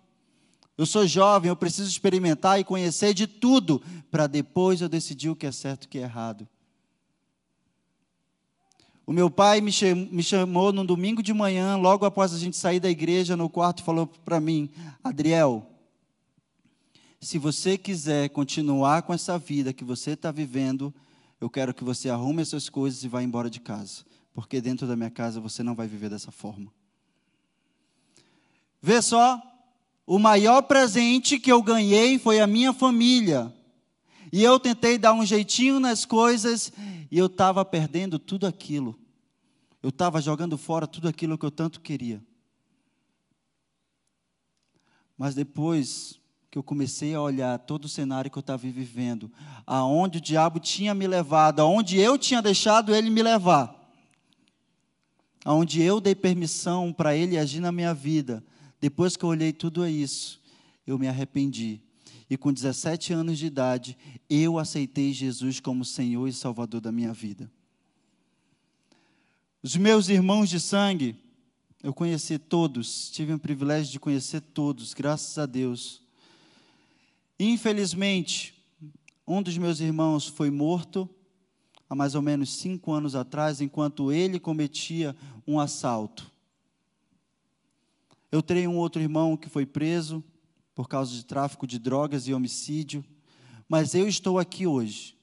Eu 0.77 0.85
sou 0.85 1.07
jovem, 1.07 1.49
eu 1.49 1.57
preciso 1.57 1.89
experimentar 1.89 2.61
e 2.61 2.65
conhecer 2.65 3.15
de 3.15 3.27
tudo, 3.27 3.81
para 4.11 4.27
depois 4.27 4.83
eu 4.83 4.89
decidir 4.91 5.31
o 5.31 5.37
que 5.37 5.47
é 5.47 5.51
certo 5.51 5.85
e 5.85 5.87
o 5.87 5.89
que 5.89 5.99
é 5.99 6.03
errado. 6.03 6.47
O 9.07 9.15
meu 9.15 9.31
pai 9.31 9.63
me 9.63 10.23
chamou 10.23 10.75
num 10.75 10.85
domingo 10.85 11.23
de 11.23 11.33
manhã, 11.33 11.77
logo 11.77 12.05
após 12.05 12.35
a 12.35 12.39
gente 12.39 12.59
sair 12.59 12.81
da 12.81 12.91
igreja, 12.91 13.35
no 13.35 13.49
quarto, 13.49 13.83
falou 13.83 14.07
para 14.07 14.39
mim: 14.39 14.69
Adriel, 15.03 15.71
se 17.25 17.39
você 17.39 17.79
quiser 17.79 18.29
continuar 18.29 19.03
com 19.03 19.15
essa 19.15 19.39
vida 19.39 19.73
que 19.73 19.83
você 19.83 20.11
está 20.11 20.31
vivendo, 20.31 20.95
eu 21.41 21.49
quero 21.49 21.73
que 21.73 21.83
você 21.83 22.11
arrume 22.11 22.43
as 22.43 22.49
suas 22.49 22.69
coisas 22.69 23.03
e 23.03 23.09
vá 23.09 23.23
embora 23.23 23.49
de 23.49 23.61
casa, 23.61 24.05
porque 24.35 24.61
dentro 24.61 24.87
da 24.87 24.95
minha 24.95 25.11
casa 25.11 25.41
você 25.41 25.63
não 25.63 25.75
vai 25.75 25.89
viver 25.89 26.11
dessa 26.11 26.31
forma. 26.31 26.71
Vê 28.81 29.01
só, 29.01 29.41
o 30.07 30.19
maior 30.19 30.61
presente 30.63 31.39
que 31.39 31.51
eu 31.51 31.63
ganhei 31.63 32.19
foi 32.19 32.41
a 32.41 32.47
minha 32.47 32.75
família. 32.75 33.51
E 34.31 34.43
eu 34.43 34.61
tentei 34.61 34.99
dar 34.99 35.15
um 35.15 35.25
jeitinho 35.25 35.81
nas 35.81 36.05
coisas 36.05 36.71
e 37.11 37.17
eu 37.17 37.27
estava 37.27 37.65
perdendo 37.65 38.19
tudo 38.19 38.47
aquilo. 38.47 38.99
Eu 39.83 39.89
estava 39.89 40.21
jogando 40.21 40.59
fora 40.59 40.87
tudo 40.87 41.09
aquilo 41.09 41.39
que 41.39 41.47
eu 41.47 41.51
tanto 41.51 41.81
queria. 41.81 42.23
Mas 45.17 45.35
depois 45.35 46.21
que 46.55 46.59
eu 46.59 46.63
comecei 46.63 47.13
a 47.17 47.21
olhar 47.21 47.59
todo 47.59 47.87
o 47.87 47.89
cenário 47.89 48.31
que 48.31 48.39
eu 48.39 48.41
estava 48.41 48.63
vivendo, 48.63 49.29
aonde 49.67 50.19
o 50.19 50.21
diabo 50.21 50.61
tinha 50.61 50.95
me 50.95 51.05
levado, 51.05 51.59
aonde 51.59 51.99
eu 51.99 52.17
tinha 52.17 52.41
deixado 52.41 52.95
ele 52.95 53.11
me 53.11 53.25
levar, 53.25 53.75
aonde 55.45 55.83
eu 55.83 56.01
dei 56.01 56.15
permissão 56.15 56.93
para 56.93 57.17
ele 57.17 57.37
agir 57.37 57.59
na 57.59 57.73
minha 57.73 57.93
vida, 57.93 58.41
depois 58.81 59.17
que 59.17 59.25
eu 59.25 59.31
olhei 59.31 59.53
tudo 59.53 59.85
isso, 59.85 60.41
eu 60.87 60.97
me 60.97 61.09
arrependi. 61.09 61.81
E 62.31 62.37
com 62.37 62.53
17 62.53 63.13
anos 63.13 63.37
de 63.37 63.47
idade, 63.47 63.99
eu 64.31 64.57
aceitei 64.57 65.13
Jesus 65.13 65.59
como 65.59 65.85
Senhor 65.85 66.29
e 66.29 66.33
Salvador 66.33 66.81
da 66.81 66.93
minha 66.93 67.13
vida. 67.13 67.51
Os 69.61 69.75
meus 69.75 70.09
irmãos 70.09 70.49
de 70.49 70.61
sangue, 70.61 71.17
eu 71.83 71.93
conheci 71.93 72.39
todos, 72.39 73.11
tive 73.11 73.33
o 73.33 73.41
privilégio 73.41 73.91
de 73.91 73.99
conhecer 73.99 74.41
todos, 74.41 74.95
graças 74.95 75.37
a 75.37 75.47
Deus. 75.47 76.04
Infelizmente, 77.47 78.55
um 79.29 79.43
dos 79.43 79.59
meus 79.59 79.79
irmãos 79.79 80.27
foi 80.27 80.51
morto 80.51 81.07
há 81.91 81.95
mais 81.95 82.15
ou 82.15 82.23
menos 82.23 82.55
cinco 82.55 82.91
anos 82.91 83.15
atrás, 83.15 83.61
enquanto 83.61 84.11
ele 84.11 84.41
cometia 84.41 85.15
um 85.47 85.61
assalto. 85.61 86.33
Eu 88.33 88.43
tenho 88.43 88.71
um 88.71 88.79
outro 88.79 89.03
irmão 89.03 89.37
que 89.37 89.51
foi 89.51 89.67
preso 89.67 90.25
por 90.75 90.89
causa 90.89 91.15
de 91.15 91.23
tráfico 91.23 91.67
de 91.67 91.79
drogas 91.79 92.27
e 92.27 92.33
homicídio, 92.33 93.05
mas 93.69 93.95
eu 93.95 94.09
estou 94.09 94.39
aqui 94.39 94.67
hoje, 94.67 95.14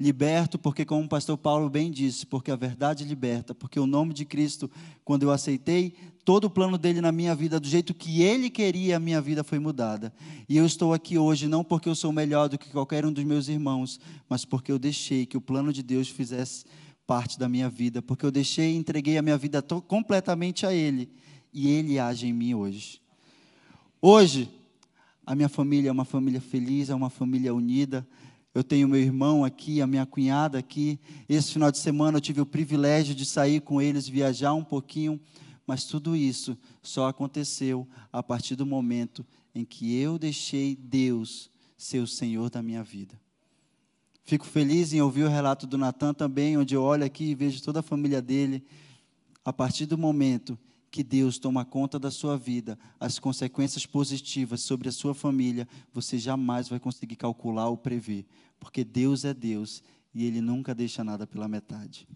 liberto, 0.00 0.58
porque, 0.58 0.82
como 0.86 1.04
o 1.04 1.08
pastor 1.08 1.36
Paulo 1.36 1.68
bem 1.68 1.90
disse, 1.90 2.24
porque 2.24 2.50
a 2.50 2.56
verdade 2.56 3.04
liberta, 3.04 3.54
porque 3.54 3.78
o 3.78 3.86
nome 3.86 4.14
de 4.14 4.24
Cristo, 4.24 4.70
quando 5.04 5.24
eu 5.24 5.30
aceitei, 5.30 5.94
todo 6.24 6.46
o 6.46 6.50
plano 6.50 6.78
dele 6.78 7.02
na 7.02 7.12
minha 7.12 7.34
vida, 7.34 7.60
do 7.60 7.68
jeito 7.68 7.92
que 7.92 8.22
ele 8.22 8.48
queria, 8.48 8.96
a 8.96 9.00
minha 9.00 9.20
vida 9.20 9.44
foi 9.44 9.58
mudada. 9.58 10.10
E 10.48 10.56
eu 10.56 10.64
estou 10.64 10.94
aqui 10.94 11.18
hoje 11.18 11.46
não 11.46 11.62
porque 11.62 11.86
eu 11.86 11.94
sou 11.94 12.12
melhor 12.12 12.48
do 12.48 12.56
que 12.56 12.70
qualquer 12.70 13.04
um 13.04 13.12
dos 13.12 13.24
meus 13.24 13.46
irmãos, 13.48 14.00
mas 14.26 14.42
porque 14.42 14.72
eu 14.72 14.78
deixei 14.78 15.26
que 15.26 15.36
o 15.36 15.40
plano 15.40 15.70
de 15.70 15.82
Deus 15.82 16.08
fizesse 16.08 16.64
parte 17.06 17.38
da 17.38 17.46
minha 17.46 17.68
vida, 17.68 18.00
porque 18.00 18.24
eu 18.24 18.30
deixei 18.30 18.72
e 18.72 18.76
entreguei 18.76 19.18
a 19.18 19.22
minha 19.22 19.36
vida 19.36 19.60
completamente 19.86 20.64
a 20.64 20.72
Ele 20.72 21.10
e 21.52 21.68
Ele 21.68 21.98
age 21.98 22.26
em 22.26 22.32
mim 22.32 22.54
hoje. 22.54 23.02
Hoje, 24.00 24.48
a 25.26 25.34
minha 25.34 25.48
família 25.48 25.90
é 25.90 25.92
uma 25.92 26.06
família 26.06 26.40
feliz, 26.40 26.88
é 26.88 26.94
uma 26.94 27.10
família 27.10 27.54
unida. 27.54 28.06
Eu 28.52 28.64
tenho 28.64 28.88
meu 28.88 29.00
irmão 29.00 29.44
aqui, 29.44 29.80
a 29.80 29.86
minha 29.86 30.04
cunhada 30.04 30.58
aqui. 30.58 30.98
Esse 31.28 31.52
final 31.52 31.70
de 31.70 31.78
semana 31.78 32.18
eu 32.18 32.20
tive 32.20 32.40
o 32.40 32.46
privilégio 32.46 33.14
de 33.14 33.24
sair 33.24 33.60
com 33.60 33.80
eles, 33.80 34.08
viajar 34.08 34.54
um 34.54 34.64
pouquinho, 34.64 35.20
mas 35.66 35.84
tudo 35.84 36.16
isso 36.16 36.58
só 36.82 37.08
aconteceu 37.08 37.86
a 38.12 38.22
partir 38.22 38.56
do 38.56 38.66
momento 38.66 39.24
em 39.54 39.64
que 39.64 39.96
eu 39.96 40.18
deixei 40.18 40.74
Deus 40.74 41.48
ser 41.76 42.00
o 42.00 42.06
Senhor 42.06 42.50
da 42.50 42.60
minha 42.60 42.82
vida. 42.82 43.18
Fico 44.24 44.44
feliz 44.44 44.92
em 44.92 45.00
ouvir 45.00 45.24
o 45.24 45.28
relato 45.28 45.66
do 45.66 45.78
Natan 45.78 46.12
também, 46.12 46.58
onde 46.58 46.74
eu 46.74 46.82
olho 46.82 47.04
aqui 47.04 47.24
e 47.30 47.34
vejo 47.34 47.62
toda 47.62 47.80
a 47.80 47.82
família 47.84 48.20
dele. 48.20 48.64
A 49.44 49.52
partir 49.52 49.86
do 49.86 49.96
momento 49.96 50.58
que 50.90 51.04
Deus 51.04 51.38
toma 51.38 51.64
conta 51.64 51.98
da 51.98 52.10
sua 52.10 52.36
vida, 52.36 52.78
as 52.98 53.18
consequências 53.18 53.86
positivas 53.86 54.60
sobre 54.60 54.88
a 54.88 54.92
sua 54.92 55.14
família, 55.14 55.68
você 55.92 56.18
jamais 56.18 56.68
vai 56.68 56.80
conseguir 56.80 57.16
calcular 57.16 57.68
ou 57.68 57.76
prever, 57.76 58.26
porque 58.58 58.82
Deus 58.82 59.24
é 59.24 59.32
Deus 59.32 59.82
e 60.12 60.24
Ele 60.24 60.40
nunca 60.40 60.74
deixa 60.74 61.04
nada 61.04 61.26
pela 61.26 61.46
metade. 61.46 62.08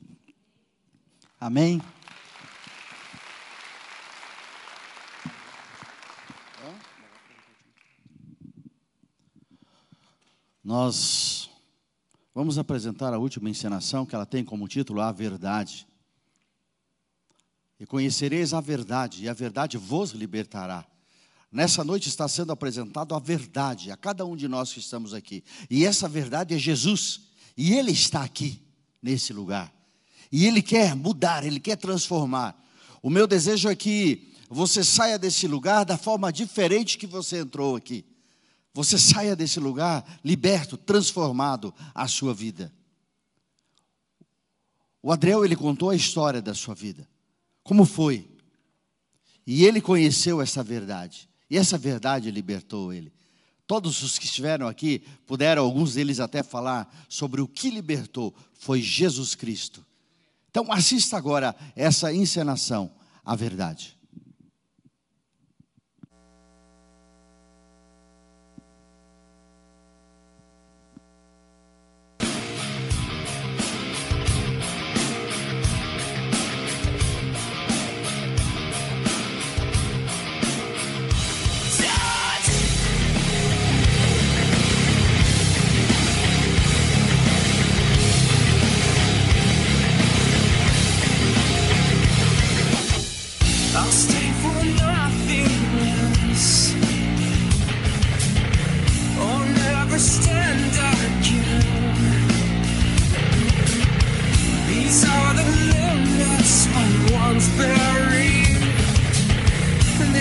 Amém? 1.41 1.81
Nós 10.65 11.51
vamos 12.35 12.57
apresentar 12.57 13.13
a 13.13 13.19
última 13.19 13.51
encenação 13.51 14.07
que 14.07 14.15
ela 14.15 14.25
tem 14.25 14.43
como 14.43 14.67
título 14.67 15.03
A 15.03 15.13
Verdade. 15.13 15.87
E 17.79 17.87
conhecereis 17.87 18.55
a 18.55 18.61
verdade, 18.61 19.25
e 19.25 19.29
a 19.29 19.33
verdade 19.33 19.77
vos 19.77 20.11
libertará. 20.13 20.87
Nessa 21.51 21.85
noite 21.85 22.09
está 22.09 22.27
sendo 22.27 22.51
apresentado 22.51 23.15
a 23.15 23.19
verdade 23.19 23.91
a 23.91 23.97
cada 23.97 24.27
um 24.27 24.35
de 24.35 24.49
nós 24.49 24.73
que 24.73 24.81
estamos 24.81 25.15
aqui. 25.15 25.45
E 25.71 25.85
essa 25.85 26.09
verdade 26.09 26.55
é 26.55 26.59
Jesus. 26.59 27.29
E 27.57 27.75
Ele 27.75 27.93
está 27.93 28.25
aqui, 28.25 28.61
nesse 29.01 29.33
lugar. 29.33 29.73
E 30.33 30.47
Ele 30.47 30.61
quer 30.61 30.97
mudar, 30.97 31.45
Ele 31.45 31.61
quer 31.61 31.77
transformar. 31.77 32.61
O 33.01 33.09
meu 33.09 33.27
desejo 33.27 33.69
é 33.69 33.77
que 33.77 34.33
você 34.49 34.83
saia 34.83 35.19
desse 35.19 35.47
lugar 35.47 35.85
da 35.85 35.97
forma 35.97 36.33
diferente 36.33 36.99
que 36.99 37.07
você 37.07 37.39
entrou 37.39 37.77
aqui. 37.77 38.05
Você 38.73 38.99
saia 38.99 39.37
desse 39.37 39.61
lugar 39.61 40.05
liberto, 40.25 40.77
transformado 40.77 41.73
a 41.95 42.09
sua 42.09 42.35
vida. 42.35 42.73
O 45.01 45.13
Adriel, 45.13 45.45
ele 45.45 45.55
contou 45.55 45.91
a 45.91 45.95
história 45.95 46.43
da 46.43 46.55
sua 46.55 46.75
vida. 46.75 47.09
Como 47.65 47.85
foi? 47.85 48.29
E 49.47 49.65
ele 49.65 49.81
conheceu 49.81 50.41
essa 50.41 50.63
verdade. 50.63 51.29
E 51.51 51.57
essa 51.57 51.77
verdade 51.77 52.31
libertou 52.31 52.93
ele. 52.93 53.13
Todos 53.67 54.03
os 54.03 54.19
que 54.19 54.27
estiveram 54.27 54.69
aqui 54.69 55.03
puderam, 55.27 55.65
alguns 55.65 55.95
deles 55.95 56.21
até 56.21 56.43
falar 56.43 56.95
sobre 57.09 57.41
o 57.41 57.49
que 57.49 57.71
libertou 57.71 58.35
foi 58.53 58.83
Jesus 58.83 59.35
Cristo. 59.35 59.85
Então 60.51 60.71
assista 60.71 61.17
agora 61.17 61.57
essa 61.75 62.13
encenação, 62.13 62.93
a 63.25 63.35
verdade. 63.35 63.94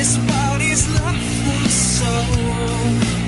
This 0.03 0.17
body's 0.17 0.89
lifeless 0.99 1.99
soul. 1.99 3.22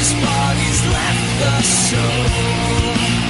This 0.00 0.12
body's 0.14 0.86
left 0.86 1.40
the 1.40 1.62
soul. 1.62 3.29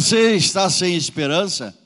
Você 0.00 0.34
está 0.34 0.70
sem 0.70 0.96
esperança? 0.96 1.76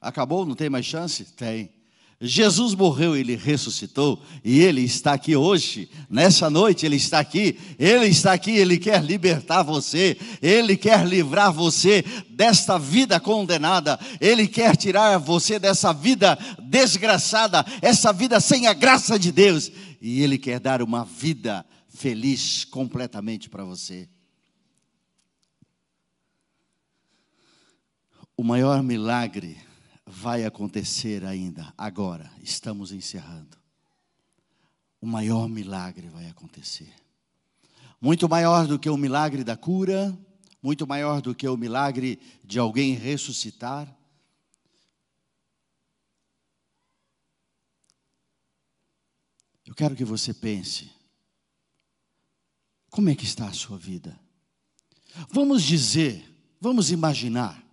Acabou? 0.00 0.46
Não 0.46 0.54
tem 0.54 0.70
mais 0.70 0.86
chance? 0.86 1.26
Tem. 1.36 1.70
Jesus 2.18 2.74
morreu, 2.74 3.14
ele 3.14 3.36
ressuscitou 3.36 4.22
e 4.42 4.60
ele 4.60 4.80
está 4.80 5.12
aqui 5.12 5.36
hoje, 5.36 5.90
nessa 6.08 6.48
noite 6.48 6.86
ele 6.86 6.96
está 6.96 7.18
aqui, 7.18 7.58
ele 7.78 8.06
está 8.06 8.32
aqui, 8.32 8.52
ele 8.52 8.78
quer 8.78 9.04
libertar 9.04 9.62
você, 9.62 10.16
ele 10.40 10.74
quer 10.74 11.06
livrar 11.06 11.52
você 11.52 12.02
desta 12.30 12.78
vida 12.78 13.20
condenada, 13.20 14.00
ele 14.18 14.48
quer 14.48 14.74
tirar 14.74 15.18
você 15.18 15.58
dessa 15.58 15.92
vida 15.92 16.38
desgraçada, 16.62 17.62
essa 17.82 18.10
vida 18.10 18.40
sem 18.40 18.66
a 18.66 18.72
graça 18.72 19.18
de 19.18 19.30
Deus, 19.30 19.70
e 20.00 20.22
ele 20.22 20.38
quer 20.38 20.58
dar 20.58 20.80
uma 20.80 21.04
vida 21.04 21.62
feliz 21.90 22.64
completamente 22.64 23.50
para 23.50 23.64
você. 23.64 24.08
O 28.42 28.44
maior 28.44 28.82
milagre 28.82 29.56
vai 30.04 30.44
acontecer 30.44 31.24
ainda, 31.24 31.72
agora, 31.78 32.28
estamos 32.42 32.90
encerrando. 32.90 33.56
O 35.00 35.06
maior 35.06 35.48
milagre 35.48 36.08
vai 36.08 36.28
acontecer. 36.28 36.92
Muito 38.00 38.28
maior 38.28 38.66
do 38.66 38.80
que 38.80 38.90
o 38.90 38.96
milagre 38.96 39.44
da 39.44 39.56
cura, 39.56 40.18
muito 40.60 40.88
maior 40.88 41.22
do 41.22 41.36
que 41.36 41.46
o 41.46 41.56
milagre 41.56 42.20
de 42.42 42.58
alguém 42.58 42.94
ressuscitar. 42.94 43.86
Eu 49.64 49.72
quero 49.72 49.94
que 49.94 50.04
você 50.04 50.34
pense: 50.34 50.90
como 52.90 53.08
é 53.08 53.14
que 53.14 53.24
está 53.24 53.46
a 53.46 53.52
sua 53.52 53.78
vida? 53.78 54.18
Vamos 55.30 55.62
dizer, 55.62 56.28
vamos 56.60 56.90
imaginar 56.90 57.70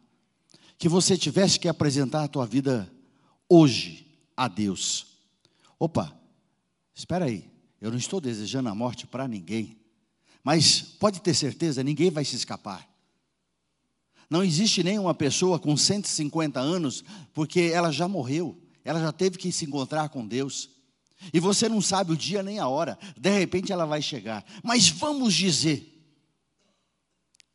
que 0.80 0.88
você 0.88 1.18
tivesse 1.18 1.60
que 1.60 1.68
apresentar 1.68 2.24
a 2.24 2.28
tua 2.28 2.46
vida 2.46 2.90
hoje 3.50 4.08
a 4.36 4.48
Deus. 4.48 5.08
Opa, 5.78 6.18
espera 6.96 7.26
aí, 7.26 7.52
eu 7.82 7.92
não 7.92 7.98
estou 7.98 8.22
desejando 8.22 8.70
a 8.70 8.74
morte 8.76 9.06
para 9.06 9.28
ninguém, 9.28 9.78
mas 10.42 10.82
pode 10.82 11.20
ter 11.22 11.34
certeza, 11.34 11.84
ninguém 11.84 12.10
vai 12.10 12.24
se 12.24 12.38
escapar. 12.38 12.90
Não 14.30 14.42
existe 14.42 14.82
nenhuma 14.82 15.14
pessoa 15.14 15.60
com 15.60 15.76
150 15.76 16.62
anos, 16.62 17.04
porque 17.34 17.72
ela 17.74 17.92
já 17.92 18.08
morreu, 18.08 18.58
ela 18.86 19.02
já 19.02 19.12
teve 19.12 19.38
que 19.38 19.52
se 19.52 19.66
encontrar 19.66 20.08
com 20.08 20.26
Deus. 20.26 20.70
E 21.34 21.42
você 21.42 21.68
não 21.68 21.82
sabe 21.82 22.14
o 22.14 22.18
dia 22.18 22.42
nem 22.42 22.58
a 22.58 22.70
hora, 22.70 22.98
de 23.18 23.38
repente 23.38 23.74
ela 23.74 23.86
vai 23.86 24.02
chegar. 24.02 24.46
Mas 24.64 24.88
vamos 24.88 25.34
dizer 25.34 26.02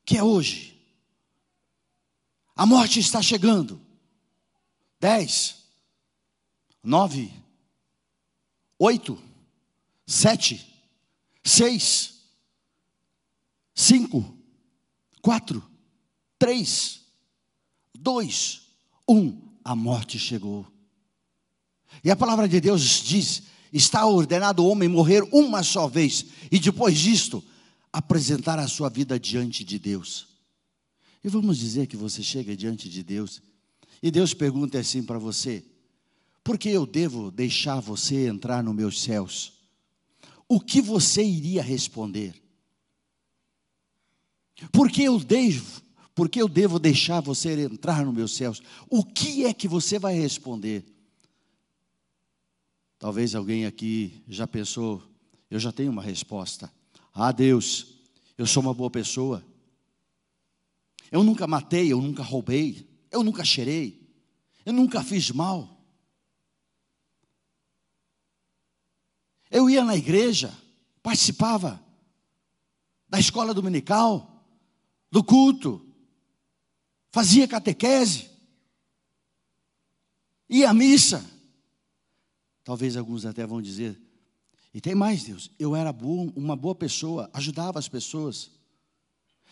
que 0.05 0.19
é 0.19 0.23
hoje. 0.23 0.74
A 2.57 2.65
morte 2.65 3.01
está 3.01 3.21
chegando. 3.21 3.81
Dez, 5.01 5.57
nove, 6.83 7.33
oito, 8.79 9.21
sete, 10.07 10.65
seis, 11.43 12.21
cinco, 13.75 14.37
quatro, 15.21 15.63
três, 16.39 17.01
dois, 17.95 18.63
um. 19.09 19.43
A 19.65 19.75
morte 19.75 20.19
chegou. 20.19 20.67
E 22.03 22.11
a 22.11 22.17
palavra 22.17 22.47
de 22.47 22.61
Deus 22.61 22.83
diz: 23.03 23.45
está 23.73 24.07
ordenado 24.07 24.63
o 24.63 24.69
homem 24.69 24.89
morrer 24.89 25.23
uma 25.33 25.63
só 25.63 25.89
vez, 25.89 26.27
e 26.51 26.59
depois 26.59 26.99
disto, 26.99 27.43
apresentar 27.93 28.59
a 28.59 28.69
sua 28.69 28.89
vida 28.89 29.19
diante 29.19 29.65
de 29.65 29.79
Deus. 29.79 30.34
E 31.25 31.29
vamos 31.29 31.57
dizer 31.57 31.87
que 31.87 31.97
você 31.97 32.23
chega 32.23 32.55
diante 32.55 32.91
de 32.91 33.03
Deus 33.03 33.43
e 34.03 34.11
Deus 34.11 34.35
pergunta 34.35 34.79
assim 34.79 35.03
para 35.03 35.19
você: 35.19 35.65
por 36.45 36.59
que 36.59 36.69
eu 36.69 36.85
devo 36.85 37.31
deixar 37.31 37.81
você 37.81 38.29
entrar 38.29 38.63
nos 38.63 38.75
meus 38.75 39.01
céus? 39.01 39.55
O 40.47 40.61
que 40.61 40.83
você 40.83 41.25
iria 41.25 41.63
responder? 41.63 42.35
Por 44.71 44.91
que 44.91 45.03
eu 45.03 45.19
devo, 45.19 45.83
por 46.15 46.29
eu 46.37 46.47
devo 46.47 46.79
deixar 46.79 47.21
você 47.21 47.59
entrar 47.63 48.05
nos 48.05 48.15
meus 48.15 48.37
céus? 48.37 48.63
O 48.91 49.03
que 49.03 49.47
é 49.47 49.55
que 49.55 49.67
você 49.67 49.99
vai 49.99 50.15
responder? 50.15 50.85
Talvez 52.99 53.35
alguém 53.35 53.65
aqui 53.65 54.23
já 54.29 54.47
pensou, 54.47 55.03
eu 55.51 55.59
já 55.59 55.73
tenho 55.73 55.91
uma 55.91 56.03
resposta. 56.03 56.71
Ah, 57.13 57.33
Deus, 57.33 57.87
eu 58.37 58.47
sou 58.47 58.63
uma 58.63 58.75
boa 58.75 58.91
pessoa. 58.91 59.43
Eu 61.15 61.23
nunca 61.23 61.47
matei, 61.47 61.93
eu 61.93 62.03
nunca 62.03 62.25
roubei, 62.25 62.91
eu 63.09 63.23
nunca 63.23 63.45
cheirei, 63.45 64.05
eu 64.67 64.73
nunca 64.73 65.01
fiz 65.01 65.31
mal. 65.31 65.81
Eu 69.49 69.71
ia 69.71 69.85
na 69.85 69.95
igreja, 69.95 70.53
participava 71.05 71.81
da 73.09 73.21
escola 73.21 73.55
dominical, 73.55 74.45
do 75.09 75.23
culto, 75.23 75.87
fazia 77.13 77.47
catequese, 77.47 78.29
ia 80.49 80.69
à 80.69 80.75
missa. 80.75 81.25
Talvez 82.65 82.97
alguns 82.97 83.25
até 83.25 83.47
vão 83.47 83.63
dizer, 83.63 83.97
e 84.75 84.81
tem 84.81 84.97
mais, 84.97 85.23
Deus, 85.23 85.49
eu 85.61 85.77
era 85.77 85.93
bom, 85.93 86.33
uma 86.35 86.57
boa 86.57 86.75
pessoa, 86.75 87.31
ajudava 87.33 87.79
as 87.79 87.89
pessoas. 87.89 88.51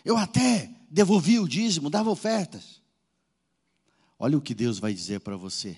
Eu 0.04 0.16
até 0.16 0.74
devolvia 0.90 1.42
o 1.42 1.48
dízimo, 1.48 1.90
dava 1.90 2.10
ofertas. 2.10 2.80
Olha 4.18 4.36
o 4.36 4.42
que 4.42 4.54
Deus 4.54 4.78
vai 4.78 4.92
dizer 4.94 5.20
para 5.20 5.36
você. 5.36 5.76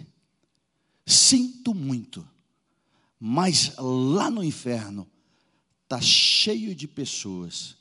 Sinto 1.07 1.75
muito, 1.75 2.27
mas 3.19 3.75
lá 3.77 4.31
no 4.31 4.43
inferno 4.43 5.09
está 5.83 6.01
cheio 6.01 6.75
de 6.75 6.89
pessoas 6.89 7.77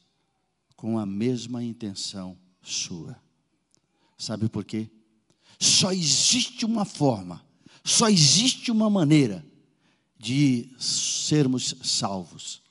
com 0.75 0.99
a 0.99 1.05
mesma 1.05 1.63
intenção 1.63 2.37
sua. 2.61 3.21
Sabe 4.17 4.49
por 4.49 4.63
quê? 4.63 4.89
Só 5.59 5.91
existe 5.91 6.65
uma 6.65 6.85
forma, 6.85 7.45
só 7.83 8.09
existe 8.09 8.69
uma 8.71 8.89
maneira 8.89 9.45
de 10.17 10.73
sermos 10.77 11.75
salvos, 11.83 12.61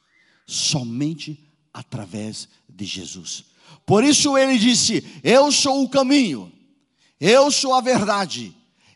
somente 0.46 1.50
através 1.72 2.48
de 2.68 2.84
Jesus. 2.84 3.51
Por 3.84 4.04
isso 4.04 4.36
ele 4.36 4.58
disse: 4.58 5.04
Eu 5.22 5.50
sou 5.50 5.82
o 5.82 5.88
caminho, 5.88 6.52
eu 7.20 7.50
sou 7.50 7.74
a 7.74 7.80
verdade, 7.80 8.54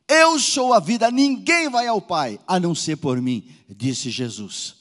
eu 0.09 0.39
sou 0.39 0.73
a 0.73 0.81
vida, 0.81 1.11
ninguém 1.11 1.69
vai 1.69 1.87
ao 1.87 2.01
Pai 2.01 2.39
a 2.47 2.61
não 2.61 2.75
ser 2.75 2.97
por 2.97 3.21
mim, 3.21 3.49
disse 3.69 4.11
Jesus. 4.11 4.77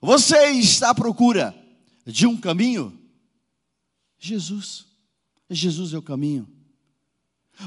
Você 0.00 0.50
está 0.52 0.90
à 0.90 0.94
procura 0.94 1.54
de 2.06 2.26
um 2.26 2.36
caminho? 2.36 2.96
Jesus. 4.18 4.86
Jesus 5.50 5.92
é 5.92 5.98
o 5.98 6.02
caminho. 6.02 6.48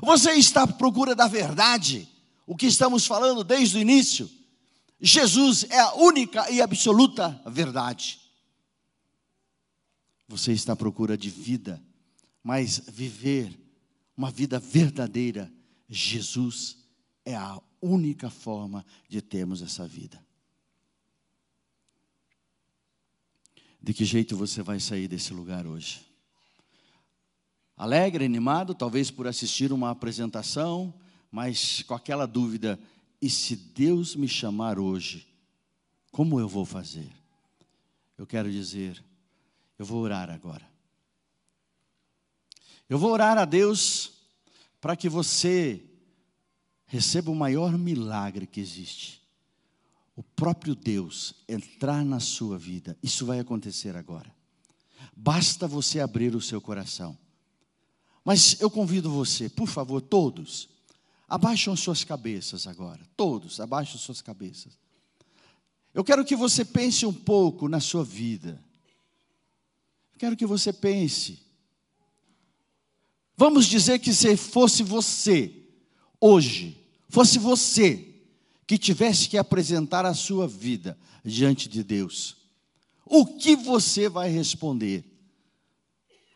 Você 0.01 0.31
está 0.33 0.63
à 0.63 0.67
procura 0.67 1.15
da 1.15 1.27
verdade? 1.27 2.07
O 2.45 2.55
que 2.55 2.67
estamos 2.67 3.05
falando 3.05 3.43
desde 3.43 3.77
o 3.77 3.81
início? 3.81 4.29
Jesus 4.99 5.65
é 5.69 5.79
a 5.79 5.95
única 5.95 6.49
e 6.51 6.61
absoluta 6.61 7.41
verdade. 7.47 8.20
Você 10.31 10.53
está 10.53 10.71
à 10.71 10.75
procura 10.77 11.17
de 11.17 11.29
vida, 11.29 11.83
mas 12.41 12.81
viver 12.87 13.59
uma 14.15 14.31
vida 14.31 14.59
verdadeira, 14.59 15.51
Jesus 15.89 16.77
é 17.25 17.35
a 17.35 17.59
única 17.81 18.29
forma 18.29 18.85
de 19.09 19.21
termos 19.21 19.61
essa 19.61 19.85
vida. 19.85 20.25
De 23.81 23.93
que 23.93 24.05
jeito 24.05 24.37
você 24.37 24.61
vai 24.61 24.79
sair 24.79 25.09
desse 25.09 25.33
lugar 25.33 25.67
hoje? 25.67 25.99
Alegre, 27.75 28.23
animado, 28.23 28.73
talvez 28.73 29.11
por 29.11 29.27
assistir 29.27 29.73
uma 29.73 29.89
apresentação, 29.89 30.93
mas 31.29 31.83
com 31.83 31.93
aquela 31.93 32.25
dúvida: 32.25 32.79
e 33.21 33.29
se 33.29 33.57
Deus 33.57 34.15
me 34.15 34.29
chamar 34.29 34.79
hoje, 34.79 35.27
como 36.09 36.39
eu 36.39 36.47
vou 36.47 36.63
fazer? 36.63 37.11
Eu 38.17 38.25
quero 38.25 38.49
dizer, 38.49 39.03
eu 39.81 39.85
vou 39.85 40.03
orar 40.03 40.29
agora. 40.29 40.69
Eu 42.87 42.99
vou 42.99 43.09
orar 43.09 43.35
a 43.39 43.45
Deus 43.45 44.11
para 44.79 44.95
que 44.95 45.09
você 45.09 45.83
receba 46.85 47.31
o 47.31 47.35
maior 47.35 47.75
milagre 47.79 48.45
que 48.45 48.61
existe. 48.61 49.23
O 50.15 50.21
próprio 50.21 50.75
Deus 50.75 51.33
entrar 51.49 52.05
na 52.05 52.19
sua 52.19 52.59
vida. 52.59 52.95
Isso 53.01 53.25
vai 53.25 53.39
acontecer 53.39 53.95
agora. 53.95 54.31
Basta 55.17 55.67
você 55.67 55.99
abrir 55.99 56.35
o 56.35 56.41
seu 56.41 56.61
coração. 56.61 57.17
Mas 58.23 58.61
eu 58.61 58.69
convido 58.69 59.09
você, 59.09 59.49
por 59.49 59.67
favor, 59.67 59.99
todos, 59.99 60.69
abaixam 61.27 61.75
suas 61.75 62.03
cabeças 62.03 62.67
agora. 62.67 63.01
Todos, 63.17 63.59
abaixam 63.59 63.97
suas 63.97 64.21
cabeças. 64.21 64.77
Eu 65.91 66.03
quero 66.03 66.23
que 66.23 66.35
você 66.35 66.63
pense 66.63 67.03
um 67.03 67.13
pouco 67.13 67.67
na 67.67 67.79
sua 67.79 68.03
vida. 68.03 68.63
Quero 70.21 70.37
que 70.37 70.45
você 70.45 70.71
pense. 70.71 71.39
Vamos 73.35 73.65
dizer 73.65 73.97
que 73.97 74.13
se 74.13 74.37
fosse 74.37 74.83
você, 74.83 75.51
hoje, 76.19 76.77
fosse 77.09 77.39
você 77.39 78.21
que 78.67 78.77
tivesse 78.77 79.27
que 79.27 79.35
apresentar 79.35 80.05
a 80.05 80.13
sua 80.13 80.47
vida 80.47 80.95
diante 81.25 81.67
de 81.67 81.83
Deus, 81.83 82.37
o 83.03 83.25
que 83.25 83.55
você 83.55 84.07
vai 84.07 84.29
responder? 84.29 85.03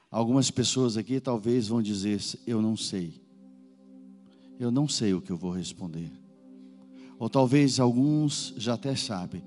Algumas 0.10 0.49
pessoas 0.49 0.98
aqui 0.98 1.20
talvez 1.20 1.68
vão 1.68 1.80
dizer: 1.80 2.20
Eu 2.48 2.64
não 2.64 2.76
sei. 2.76 3.22
Eu 4.60 4.72
não 4.72 4.88
sei 4.88 5.14
o 5.14 5.22
que 5.22 5.32
eu 5.32 5.38
vou 5.38 5.52
responder. 5.52 6.12
Ou 7.20 7.30
talvez 7.30 7.80
alguns 7.80 8.52
já 8.57 8.74
até 8.74 8.95
sabem. 8.95 9.44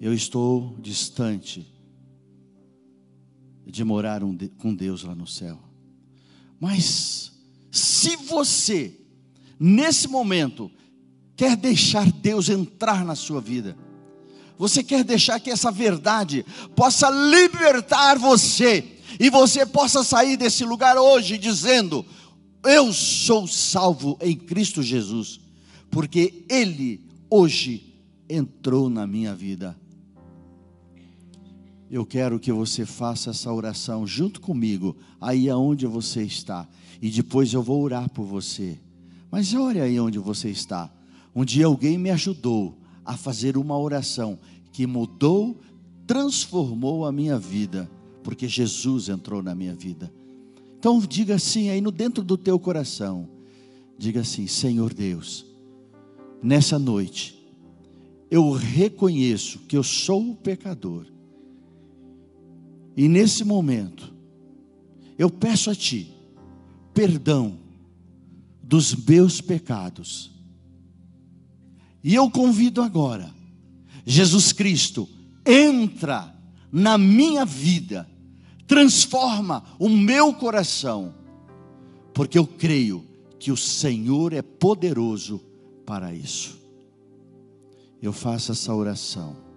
Eu 0.00 0.14
estou 0.14 0.74
distante 0.80 1.76
de 3.68 3.84
morar 3.84 4.24
um 4.24 4.36
com 4.56 4.74
Deus 4.74 5.02
lá 5.02 5.14
no 5.14 5.26
céu. 5.26 5.58
Mas, 6.58 7.32
se 7.70 8.16
você, 8.16 8.98
nesse 9.60 10.08
momento, 10.08 10.70
quer 11.36 11.56
deixar 11.56 12.10
Deus 12.10 12.48
entrar 12.48 13.04
na 13.04 13.14
sua 13.14 13.40
vida, 13.40 13.76
você 14.56 14.82
quer 14.82 15.04
deixar 15.04 15.38
que 15.38 15.50
essa 15.50 15.70
verdade 15.70 16.44
possa 16.74 17.08
libertar 17.10 18.18
você, 18.18 18.98
e 19.20 19.30
você 19.30 19.64
possa 19.64 20.02
sair 20.02 20.36
desse 20.36 20.64
lugar 20.64 20.96
hoje 20.96 21.38
dizendo: 21.38 22.04
Eu 22.64 22.92
sou 22.92 23.46
salvo 23.46 24.18
em 24.20 24.36
Cristo 24.36 24.82
Jesus, 24.82 25.40
porque 25.90 26.44
Ele 26.48 27.00
hoje 27.30 27.94
entrou 28.28 28.90
na 28.90 29.06
minha 29.06 29.34
vida. 29.34 29.78
Eu 31.90 32.04
quero 32.04 32.38
que 32.38 32.52
você 32.52 32.84
faça 32.84 33.30
essa 33.30 33.52
oração 33.52 34.06
junto 34.06 34.40
comigo, 34.40 34.94
aí 35.20 35.48
aonde 35.48 35.86
você 35.86 36.22
está, 36.22 36.68
e 37.00 37.10
depois 37.10 37.52
eu 37.52 37.62
vou 37.62 37.82
orar 37.82 38.10
por 38.10 38.24
você. 38.24 38.78
Mas 39.30 39.54
ore 39.54 39.80
aí 39.80 39.98
onde 39.98 40.18
você 40.18 40.50
está. 40.50 40.92
Um 41.34 41.44
dia 41.44 41.66
alguém 41.66 41.96
me 41.96 42.10
ajudou 42.10 42.76
a 43.04 43.16
fazer 43.16 43.56
uma 43.56 43.78
oração 43.78 44.38
que 44.72 44.86
mudou, 44.86 45.58
transformou 46.06 47.06
a 47.06 47.12
minha 47.12 47.38
vida, 47.38 47.90
porque 48.22 48.46
Jesus 48.46 49.08
entrou 49.08 49.42
na 49.42 49.54
minha 49.54 49.74
vida. 49.74 50.12
Então 50.78 51.00
diga 51.00 51.36
assim 51.36 51.70
aí 51.70 51.80
no 51.80 51.90
dentro 51.90 52.22
do 52.22 52.36
teu 52.36 52.58
coração. 52.58 53.28
Diga 53.96 54.20
assim: 54.20 54.46
Senhor 54.46 54.92
Deus, 54.92 55.46
nessa 56.42 56.78
noite 56.78 57.38
eu 58.30 58.52
reconheço 58.52 59.60
que 59.60 59.76
eu 59.76 59.82
sou 59.82 60.32
o 60.32 60.36
pecador 60.36 61.06
e 62.98 63.08
nesse 63.08 63.44
momento, 63.44 64.12
eu 65.16 65.30
peço 65.30 65.70
a 65.70 65.74
Ti 65.74 66.12
perdão 66.92 67.56
dos 68.60 68.92
meus 68.92 69.40
pecados. 69.40 70.32
E 72.02 72.12
eu 72.12 72.28
convido 72.28 72.82
agora, 72.82 73.32
Jesus 74.04 74.52
Cristo, 74.52 75.08
entra 75.46 76.34
na 76.72 76.98
minha 76.98 77.44
vida, 77.44 78.04
transforma 78.66 79.62
o 79.78 79.88
meu 79.88 80.34
coração, 80.34 81.14
porque 82.12 82.36
eu 82.36 82.48
creio 82.48 83.06
que 83.38 83.52
o 83.52 83.56
Senhor 83.56 84.32
é 84.32 84.42
poderoso 84.42 85.40
para 85.86 86.12
isso. 86.12 86.58
Eu 88.02 88.12
faço 88.12 88.50
essa 88.50 88.74
oração 88.74 89.47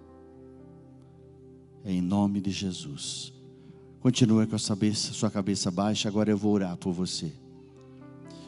em 1.84 2.00
nome 2.00 2.40
de 2.40 2.50
Jesus. 2.50 3.32
Continue 4.00 4.46
com 4.46 4.56
a 4.56 4.58
cabeça, 4.58 5.12
sua 5.12 5.30
cabeça 5.30 5.70
baixa, 5.70 6.08
agora 6.08 6.30
eu 6.30 6.36
vou 6.36 6.52
orar 6.52 6.76
por 6.76 6.92
você. 6.92 7.32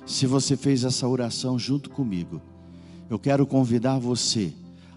Se 0.07 0.27
você 0.27 0.57
fez 0.57 0.85
essa 0.85 1.07
oração 1.07 1.59
junto 1.59 1.91
comigo, 1.91 2.41
eu 3.09 3.19
quero 3.19 3.47
convidar 3.47 3.99
você, 3.99 4.53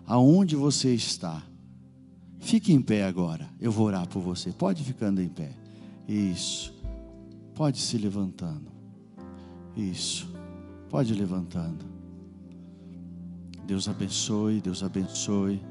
aonde 0.06 0.56
você 0.56 0.94
está, 0.94 1.44
fique 2.40 2.74
em 2.74 2.82
pé 2.82 3.06
agora, 3.06 3.50
eu 3.60 3.72
vou 3.72 3.86
orar 3.86 4.08
por 4.08 4.22
você. 4.22 4.52
Pode 4.52 4.84
ficando 4.84 5.22
em 5.22 5.30
pé. 5.30 5.52
Isso. 6.08 6.74
Pode 7.54 7.80
se 7.80 7.98
levantando. 7.98 8.72
Isso. 9.76 10.28
Pode 10.90 11.14
levantando. 11.14 11.86
Deus 13.66 13.88
abençoe, 13.88 14.62
Deus 14.62 14.82
abençoe, 14.82 15.62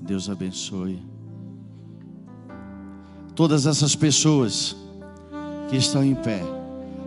Deus 0.00 0.30
abençoe 0.30 1.02
todas 3.40 3.64
essas 3.64 3.96
pessoas 3.96 4.76
que 5.70 5.76
estão 5.78 6.04
em 6.04 6.14
pé 6.14 6.42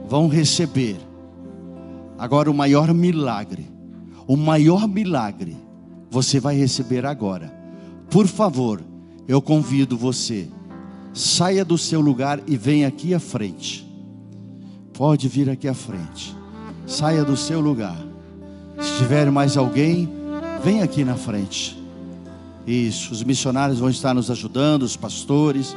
vão 0.10 0.28
receber 0.28 0.98
agora 2.18 2.50
o 2.50 2.54
maior 2.56 2.92
milagre. 2.92 3.70
O 4.26 4.36
maior 4.36 4.88
milagre 4.88 5.56
você 6.10 6.40
vai 6.40 6.56
receber 6.56 7.06
agora. 7.06 7.54
Por 8.10 8.26
favor, 8.26 8.82
eu 9.28 9.44
convido 9.44 9.96
você, 9.96 10.48
saia 11.14 11.64
do 11.64 11.78
seu 11.78 12.02
lugar 12.02 12.40
e 12.48 12.58
venha 12.58 12.88
aqui 12.88 13.14
à 13.14 13.20
frente. 13.20 13.88
Pode 14.92 15.28
vir 15.28 15.52
aqui 15.52 15.68
à 15.68 15.76
frente. 15.76 16.36
Saia 16.88 17.24
do 17.24 17.38
seu 17.38 17.62
lugar. 17.62 18.04
Se 18.82 18.98
tiver 18.98 19.30
mais 19.30 19.56
alguém, 19.56 20.10
vem 20.64 20.82
aqui 20.82 21.06
na 21.06 21.14
frente. 21.14 21.80
Isso, 22.66 23.14
os 23.14 23.22
missionários 23.22 23.78
vão 23.78 23.90
estar 23.92 24.16
nos 24.16 24.32
ajudando, 24.32 24.82
os 24.82 24.98
pastores. 24.98 25.76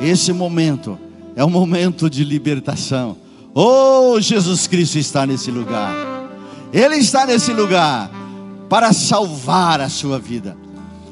Esse 0.00 0.32
momento 0.32 0.98
é 1.34 1.44
um 1.44 1.50
momento 1.50 2.08
de 2.10 2.24
libertação. 2.24 3.16
Oh, 3.54 4.20
Jesus 4.20 4.66
Cristo 4.66 4.98
está 4.98 5.26
nesse 5.26 5.50
lugar. 5.50 5.92
Ele 6.72 6.96
está 6.96 7.24
nesse 7.24 7.52
lugar 7.52 8.10
para 8.68 8.92
salvar 8.92 9.80
a 9.80 9.88
sua 9.88 10.18
vida, 10.18 10.56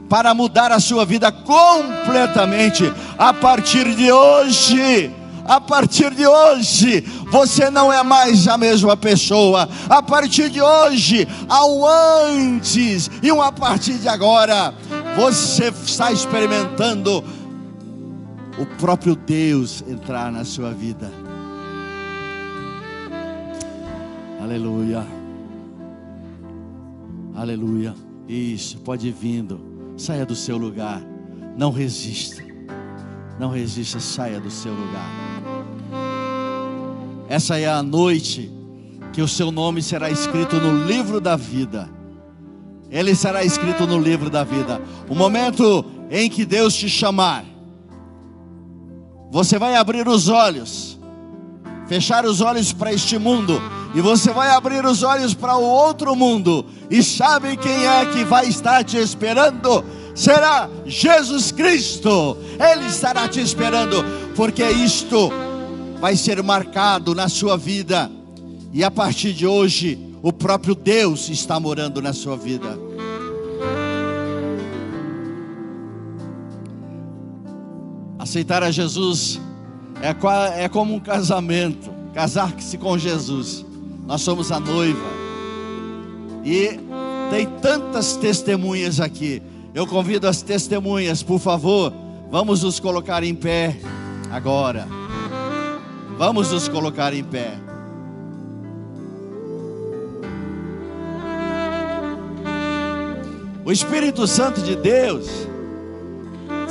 para 0.08 0.34
mudar 0.34 0.70
a 0.72 0.80
sua 0.80 1.04
vida 1.04 1.32
completamente 1.32 2.92
a 3.16 3.32
partir 3.32 3.94
de 3.94 4.12
hoje. 4.12 5.10
A 5.46 5.60
partir 5.60 6.10
de 6.14 6.26
hoje, 6.26 7.04
você 7.30 7.68
não 7.68 7.92
é 7.92 8.02
mais 8.02 8.48
a 8.48 8.56
mesma 8.56 8.96
pessoa. 8.96 9.68
A 9.90 10.02
partir 10.02 10.48
de 10.48 10.60
hoje, 10.62 11.28
ao 11.48 11.86
antes 11.86 13.10
e 13.22 13.30
um 13.30 13.42
a 13.42 13.52
partir 13.52 13.98
de 13.98 14.08
agora, 14.08 14.72
você 15.14 15.68
está 15.84 16.10
experimentando 16.10 17.22
o 18.58 18.66
próprio 18.78 19.16
Deus 19.16 19.82
entrar 19.88 20.30
na 20.30 20.44
sua 20.44 20.72
vida. 20.72 21.10
Aleluia. 24.40 25.04
Aleluia. 27.34 27.94
Isso, 28.28 28.78
pode 28.78 29.08
ir 29.08 29.12
vindo. 29.12 29.60
Saia 29.96 30.24
do 30.24 30.36
seu 30.36 30.56
lugar. 30.56 31.02
Não 31.56 31.70
resista. 31.70 32.42
Não 33.38 33.50
resista, 33.50 33.98
saia 33.98 34.40
do 34.40 34.50
seu 34.50 34.72
lugar. 34.72 35.10
Essa 37.28 37.58
é 37.58 37.66
a 37.66 37.82
noite 37.82 38.52
que 39.12 39.22
o 39.22 39.28
seu 39.28 39.50
nome 39.50 39.82
será 39.82 40.10
escrito 40.10 40.56
no 40.56 40.86
livro 40.86 41.20
da 41.20 41.36
vida. 41.36 41.88
Ele 42.90 43.14
será 43.14 43.44
escrito 43.44 43.86
no 43.86 43.98
livro 43.98 44.30
da 44.30 44.44
vida. 44.44 44.80
O 45.08 45.14
momento 45.14 45.84
em 46.10 46.28
que 46.28 46.44
Deus 46.44 46.74
te 46.74 46.88
chamar, 46.88 47.44
você 49.30 49.58
vai 49.58 49.74
abrir 49.74 50.06
os 50.08 50.28
olhos, 50.28 50.98
fechar 51.86 52.24
os 52.24 52.40
olhos 52.40 52.72
para 52.72 52.92
este 52.92 53.18
mundo, 53.18 53.60
e 53.94 54.00
você 54.00 54.32
vai 54.32 54.50
abrir 54.50 54.84
os 54.84 55.02
olhos 55.02 55.34
para 55.34 55.56
o 55.56 55.62
outro 55.62 56.14
mundo, 56.16 56.64
e 56.90 57.02
sabe 57.02 57.56
quem 57.56 57.86
é 57.86 58.06
que 58.06 58.24
vai 58.24 58.46
estar 58.46 58.82
te 58.84 58.96
esperando? 58.96 59.84
Será 60.14 60.68
Jesus 60.86 61.50
Cristo, 61.50 62.36
Ele 62.58 62.86
estará 62.86 63.28
te 63.28 63.40
esperando, 63.40 64.04
porque 64.36 64.64
isto 64.64 65.30
vai 66.00 66.16
ser 66.16 66.42
marcado 66.42 67.14
na 67.14 67.28
sua 67.28 67.56
vida, 67.56 68.10
e 68.72 68.82
a 68.84 68.90
partir 68.90 69.32
de 69.32 69.46
hoje, 69.46 69.98
o 70.22 70.32
próprio 70.32 70.74
Deus 70.74 71.28
está 71.28 71.60
morando 71.60 72.00
na 72.00 72.12
sua 72.12 72.36
vida. 72.36 72.78
Aceitar 78.24 78.62
a 78.62 78.70
Jesus 78.70 79.38
é, 80.00 80.64
é 80.64 80.66
como 80.66 80.94
um 80.94 80.98
casamento, 80.98 81.90
casar-se 82.14 82.78
com 82.78 82.96
Jesus. 82.96 83.66
Nós 84.06 84.22
somos 84.22 84.50
a 84.50 84.58
noiva. 84.58 85.04
E 86.42 86.80
tem 87.30 87.46
tantas 87.60 88.16
testemunhas 88.16 88.98
aqui. 88.98 89.42
Eu 89.74 89.86
convido 89.86 90.26
as 90.26 90.40
testemunhas, 90.40 91.22
por 91.22 91.38
favor, 91.38 91.92
vamos 92.30 92.62
nos 92.62 92.80
colocar 92.80 93.22
em 93.22 93.34
pé 93.34 93.76
agora. 94.32 94.88
Vamos 96.16 96.50
nos 96.50 96.66
colocar 96.66 97.12
em 97.12 97.22
pé. 97.22 97.58
O 103.66 103.70
Espírito 103.70 104.26
Santo 104.26 104.62
de 104.62 104.76
Deus 104.76 105.46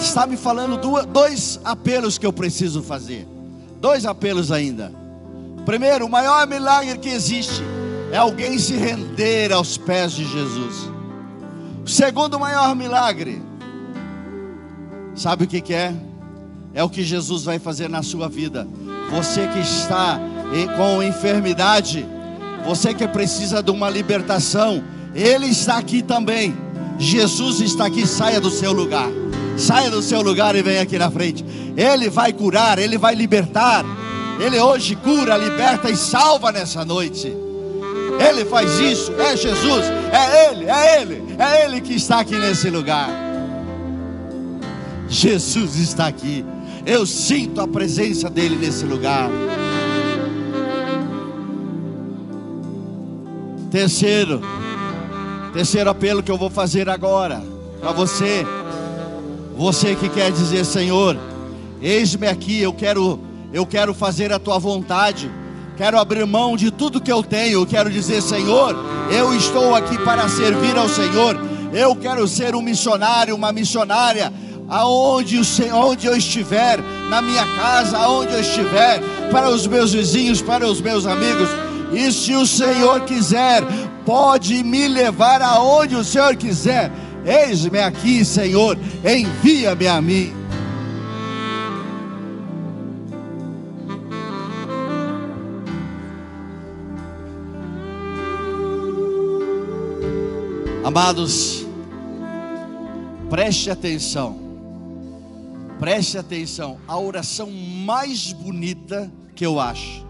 está 0.03 0.27
me 0.27 0.37
falando 0.37 0.77
dois 1.05 1.59
apelos 1.63 2.17
que 2.17 2.25
eu 2.25 2.33
preciso 2.33 2.83
fazer. 2.83 3.27
Dois 3.79 4.05
apelos 4.05 4.51
ainda. 4.51 4.91
Primeiro, 5.65 6.05
o 6.05 6.09
maior 6.09 6.45
milagre 6.45 6.97
que 6.97 7.09
existe 7.09 7.63
é 8.11 8.17
alguém 8.17 8.59
se 8.59 8.73
render 8.73 9.51
aos 9.51 9.77
pés 9.77 10.11
de 10.11 10.25
Jesus. 10.25 10.89
O 11.85 11.89
segundo 11.89 12.39
maior 12.39 12.75
milagre, 12.75 13.41
sabe 15.15 15.45
o 15.45 15.47
que, 15.47 15.61
que 15.61 15.73
é? 15.73 15.93
É 16.73 16.83
o 16.83 16.89
que 16.89 17.03
Jesus 17.03 17.43
vai 17.43 17.59
fazer 17.59 17.89
na 17.89 18.03
sua 18.03 18.27
vida. 18.27 18.67
Você 19.11 19.47
que 19.47 19.59
está 19.59 20.19
com 20.77 21.01
enfermidade, 21.01 22.05
você 22.65 22.93
que 22.93 23.07
precisa 23.07 23.61
de 23.61 23.71
uma 23.71 23.89
libertação, 23.89 24.83
Ele 25.13 25.47
está 25.47 25.77
aqui 25.77 26.01
também. 26.01 26.55
Jesus 26.97 27.59
está 27.61 27.85
aqui, 27.85 28.05
saia 28.05 28.39
do 28.39 28.49
seu 28.49 28.71
lugar. 28.71 29.22
Saia 29.57 29.89
do 29.89 30.01
seu 30.01 30.21
lugar 30.21 30.55
e 30.55 30.61
venha 30.61 30.81
aqui 30.81 30.97
na 30.97 31.11
frente. 31.11 31.45
Ele 31.77 32.09
vai 32.09 32.33
curar, 32.33 32.79
Ele 32.79 32.97
vai 32.97 33.15
libertar. 33.15 33.85
Ele 34.39 34.59
hoje 34.59 34.95
cura, 34.95 35.37
liberta 35.37 35.89
e 35.89 35.95
salva 35.95 36.51
nessa 36.51 36.83
noite. 36.83 37.35
Ele 38.19 38.45
faz 38.45 38.79
isso, 38.79 39.11
é 39.19 39.35
Jesus, 39.35 39.85
é 40.11 40.51
Ele, 40.51 40.65
é 40.69 41.01
Ele, 41.01 41.23
é 41.37 41.65
Ele 41.65 41.81
que 41.81 41.93
está 41.93 42.19
aqui 42.19 42.35
nesse 42.35 42.69
lugar. 42.69 43.09
Jesus 45.07 45.75
está 45.77 46.07
aqui. 46.07 46.45
Eu 46.85 47.05
sinto 47.05 47.61
a 47.61 47.67
presença 47.67 48.29
dele 48.29 48.55
nesse 48.55 48.85
lugar. 48.85 49.29
Terceiro, 53.71 54.41
terceiro 55.53 55.89
apelo 55.89 56.21
que 56.21 56.31
eu 56.31 56.37
vou 56.37 56.49
fazer 56.49 56.89
agora 56.89 57.41
para 57.79 57.91
você, 57.91 58.45
você 59.55 59.95
que 59.95 60.09
quer 60.09 60.31
dizer, 60.31 60.65
Senhor, 60.65 61.17
eis-me 61.81 62.27
aqui, 62.27 62.59
eu 62.61 62.73
quero, 62.73 63.19
eu 63.51 63.65
quero 63.65 63.93
fazer 63.93 64.33
a 64.33 64.39
tua 64.39 64.57
vontade. 64.57 65.29
Quero 65.77 65.97
abrir 65.99 66.25
mão 66.25 66.55
de 66.55 66.69
tudo 66.69 67.01
que 67.01 67.11
eu 67.11 67.23
tenho. 67.23 67.65
Quero 67.65 67.89
dizer, 67.89 68.21
Senhor, 68.21 68.75
eu 69.11 69.33
estou 69.33 69.73
aqui 69.75 69.97
para 69.99 70.27
servir 70.27 70.77
ao 70.77 70.87
Senhor. 70.87 71.39
Eu 71.73 71.95
quero 71.95 72.27
ser 72.27 72.55
um 72.55 72.61
missionário, 72.61 73.35
uma 73.35 73.51
missionária, 73.51 74.31
aonde, 74.69 75.39
o 75.39 75.45
Senhor, 75.45 75.85
onde 75.85 76.05
eu 76.05 76.15
estiver, 76.15 76.79
na 77.09 77.21
minha 77.21 77.45
casa, 77.55 77.97
aonde 77.97 78.33
eu 78.33 78.41
estiver, 78.41 79.01
para 79.31 79.49
os 79.49 79.65
meus 79.65 79.93
vizinhos, 79.93 80.41
para 80.41 80.67
os 80.67 80.79
meus 80.79 81.05
amigos. 81.07 81.49
E 81.91 82.11
se 82.11 82.33
o 82.33 82.45
Senhor 82.45 83.01
quiser, 83.01 83.63
pode 84.05 84.63
me 84.63 84.87
levar 84.87 85.41
aonde 85.41 85.95
o 85.95 86.03
Senhor 86.03 86.35
quiser. 86.35 86.91
Eis-me 87.25 87.79
aqui, 87.79 88.25
Senhor, 88.25 88.77
envia-me 89.03 89.87
a 89.87 90.01
mim. 90.01 90.33
Amados, 100.83 101.65
preste 103.29 103.71
atenção, 103.71 104.37
preste 105.79 106.17
atenção. 106.17 106.77
A 106.85 106.99
oração 106.99 107.49
mais 107.49 108.33
bonita 108.33 109.09
que 109.33 109.45
eu 109.45 109.61
acho, 109.61 110.05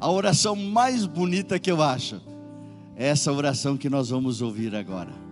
a 0.00 0.08
oração 0.08 0.54
mais 0.54 1.04
bonita 1.06 1.58
que 1.58 1.70
eu 1.70 1.82
acho, 1.82 2.20
é 2.96 3.08
essa 3.08 3.32
oração 3.32 3.76
que 3.76 3.90
nós 3.90 4.10
vamos 4.10 4.40
ouvir 4.40 4.74
agora. 4.76 5.27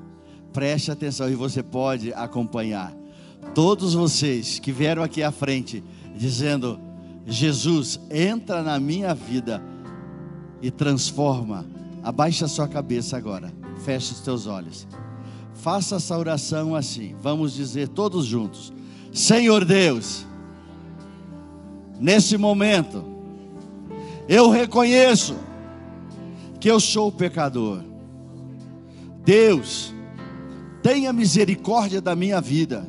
Preste 0.57 0.91
atenção 0.91 1.29
e 1.29 1.35
você 1.35 1.63
pode 1.63 2.15
acompanhar. 2.15 2.91
Todos 3.55 3.93
vocês 3.93 4.59
que 4.59 4.73
vieram 4.73 5.03
aqui 5.03 5.23
à 5.23 5.31
frente 5.31 5.85
dizendo: 6.17 6.81
Jesus, 7.27 8.01
entra 8.11 8.63
na 8.63 8.81
minha 8.81 9.15
vida 9.15 9.63
e 10.63 10.71
transforma. 10.71 11.67
Abaixa 12.03 12.47
a 12.47 12.49
sua 12.49 12.67
cabeça 12.67 13.19
agora. 13.19 13.53
Feche 13.85 14.15
os 14.15 14.21
teus 14.21 14.47
olhos. 14.47 14.89
Faça 15.53 15.97
essa 15.97 16.17
oração 16.17 16.75
assim. 16.75 17.15
Vamos 17.21 17.53
dizer 17.53 17.89
todos 17.89 18.25
juntos: 18.25 18.73
Senhor 19.13 19.63
Deus, 19.63 20.25
nesse 22.01 22.39
momento, 22.39 23.05
eu 24.27 24.49
reconheço 24.49 25.37
que 26.59 26.71
eu 26.71 26.81
sou 26.81 27.13
pecador. 27.13 27.83
Deus, 29.23 29.95
tenha 30.87 31.13
misericórdia 31.13 32.01
da 32.01 32.15
minha 32.15 32.41
vida. 32.41 32.87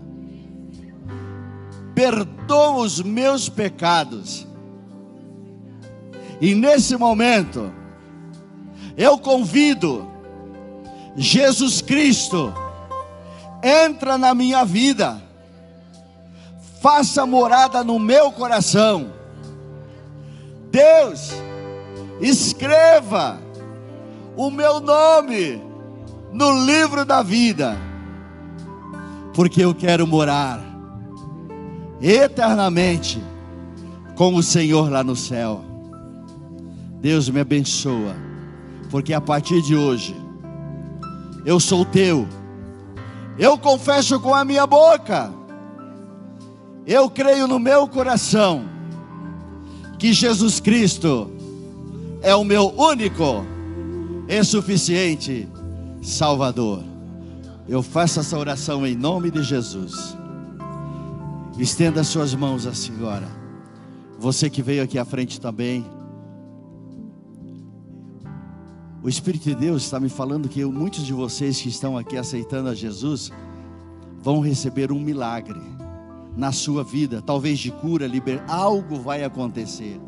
Perdoa 1.96 2.84
os 2.84 3.02
meus 3.02 3.50
pecados. 3.50 4.46
E 6.40 6.54
nesse 6.54 6.96
momento, 6.96 7.74
eu 8.96 9.18
convido 9.18 10.08
Jesus 11.16 11.82
Cristo, 11.82 12.54
entra 13.64 14.16
na 14.16 14.36
minha 14.36 14.64
vida, 14.64 15.20
faça 16.80 17.26
morada 17.26 17.84
no 17.84 17.98
meu 17.98 18.32
coração. 18.32 19.12
Deus, 20.70 21.32
escreva 22.22 23.40
o 24.36 24.52
meu 24.52 24.80
nome 24.80 25.60
no 26.32 26.64
livro 26.64 27.04
da 27.04 27.24
vida, 27.24 27.87
porque 29.38 29.64
eu 29.64 29.76
quero 29.76 30.08
morar 30.08 30.60
eternamente 32.02 33.22
com 34.16 34.34
o 34.34 34.42
Senhor 34.42 34.90
lá 34.90 35.04
no 35.04 35.16
céu. 35.16 35.64
Deus 37.00 37.30
me 37.30 37.42
abençoa, 37.42 38.16
porque 38.90 39.14
a 39.14 39.22
partir 39.22 39.62
de 39.62 39.76
hoje 39.76 40.16
eu 41.46 41.60
sou 41.60 41.86
teu. 41.86 42.28
Eu 43.38 43.60
confesso 43.60 44.20
com 44.20 44.34
a 44.34 44.44
minha 44.44 44.66
boca, 44.66 45.32
eu 46.88 47.08
creio 47.08 47.48
no 47.48 47.60
meu 47.60 47.88
coração 47.88 48.66
que 50.00 50.14
Jesus 50.14 50.60
Cristo 50.60 51.30
é 52.24 52.34
o 52.36 52.44
meu 52.44 52.74
único 52.76 53.46
e 54.28 54.44
suficiente 54.44 55.48
Salvador. 56.02 56.87
Eu 57.68 57.84
faço 57.84 58.22
essa 58.22 58.38
oração 58.38 58.88
em 58.88 58.96
nome 58.96 59.30
de 59.30 59.44
Jesus. 59.44 60.18
Estenda 61.58 62.02
suas 62.02 62.34
mãos 62.34 62.66
assim 62.66 62.94
agora. 62.96 63.28
Você 64.18 64.50
que 64.50 64.62
veio 64.62 64.84
aqui 64.84 64.98
à 64.98 65.04
frente 65.04 65.42
também. 65.42 65.86
O 69.04 69.10
Espírito 69.10 69.44
de 69.44 69.56
Deus 69.56 69.84
está 69.84 70.00
me 70.00 70.08
falando 70.08 70.48
que 70.48 70.64
muitos 70.64 71.06
de 71.06 71.12
vocês 71.12 71.62
que 71.62 71.68
estão 71.68 71.98
aqui 71.98 72.16
aceitando 72.16 72.70
a 72.70 72.76
Jesus 72.76 73.32
vão 74.22 74.40
receber 74.40 74.92
um 74.92 75.00
milagre 75.00 75.62
na 76.38 76.52
sua 76.52 76.84
vida, 76.84 77.22
talvez 77.22 77.60
de 77.60 77.72
cura, 77.72 78.08
liber... 78.08 78.44
algo 78.48 79.00
vai 79.00 79.24
acontecer, 79.24 80.00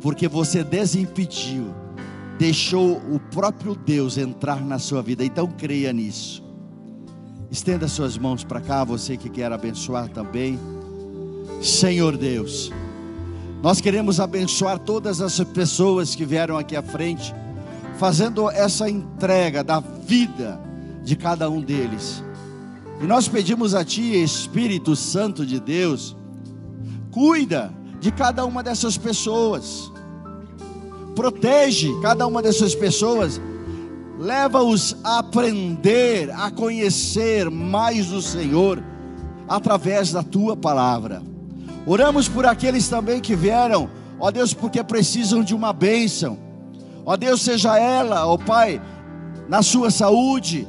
porque 0.00 0.26
você 0.26 0.64
desimpediu, 0.64 1.74
deixou 2.38 2.96
o 3.12 3.20
próprio 3.30 3.74
Deus 3.74 4.16
entrar 4.16 4.64
na 4.64 4.78
sua 4.78 5.02
vida. 5.02 5.24
Então 5.24 5.46
creia 5.46 5.92
nisso. 5.92 6.47
Estenda 7.50 7.88
suas 7.88 8.18
mãos 8.18 8.44
para 8.44 8.60
cá, 8.60 8.84
você 8.84 9.16
que 9.16 9.30
quer 9.30 9.50
abençoar 9.50 10.08
também. 10.10 10.58
Senhor 11.62 12.14
Deus, 12.14 12.70
nós 13.62 13.80
queremos 13.80 14.20
abençoar 14.20 14.78
todas 14.78 15.22
as 15.22 15.40
pessoas 15.40 16.14
que 16.14 16.26
vieram 16.26 16.58
aqui 16.58 16.76
à 16.76 16.82
frente, 16.82 17.34
fazendo 17.98 18.50
essa 18.50 18.88
entrega 18.88 19.64
da 19.64 19.80
vida 19.80 20.60
de 21.02 21.16
cada 21.16 21.48
um 21.48 21.62
deles. 21.62 22.22
E 23.00 23.06
nós 23.06 23.28
pedimos 23.28 23.74
a 23.74 23.82
Ti, 23.82 24.22
Espírito 24.22 24.94
Santo 24.94 25.46
de 25.46 25.58
Deus, 25.58 26.14
cuida 27.10 27.72
de 27.98 28.12
cada 28.12 28.44
uma 28.44 28.62
dessas 28.62 28.98
pessoas, 28.98 29.90
protege 31.16 31.88
cada 32.02 32.26
uma 32.26 32.42
dessas 32.42 32.74
pessoas, 32.74 33.40
leva-os 34.18 34.96
a 35.04 35.18
aprender, 35.18 36.30
a 36.30 36.50
conhecer 36.50 37.50
mais 37.50 38.12
o 38.12 38.20
Senhor 38.20 38.82
através 39.48 40.12
da 40.12 40.22
Tua 40.22 40.56
palavra. 40.56 41.22
Oramos 41.86 42.28
por 42.28 42.44
aqueles 42.44 42.88
também 42.88 43.20
que 43.20 43.36
vieram, 43.36 43.88
ó 44.18 44.30
Deus, 44.30 44.52
porque 44.52 44.82
precisam 44.82 45.42
de 45.42 45.54
uma 45.54 45.72
bênção, 45.72 46.38
ó 47.06 47.16
Deus, 47.16 47.40
seja 47.40 47.78
ela, 47.78 48.26
ó 48.26 48.36
Pai, 48.36 48.82
na 49.48 49.62
sua 49.62 49.90
saúde, 49.90 50.66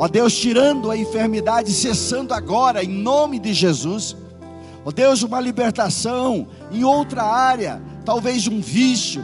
Ó 0.00 0.08
Deus, 0.08 0.34
tirando 0.34 0.90
a 0.90 0.96
enfermidade, 0.96 1.70
cessando 1.74 2.32
agora, 2.32 2.82
em 2.82 2.88
nome 2.88 3.38
de 3.38 3.52
Jesus. 3.52 4.16
Ó 4.82 4.90
Deus, 4.90 5.22
uma 5.22 5.38
libertação 5.38 6.48
em 6.72 6.82
outra 6.84 7.22
área, 7.22 7.82
talvez 8.02 8.48
um 8.48 8.62
vício, 8.62 9.22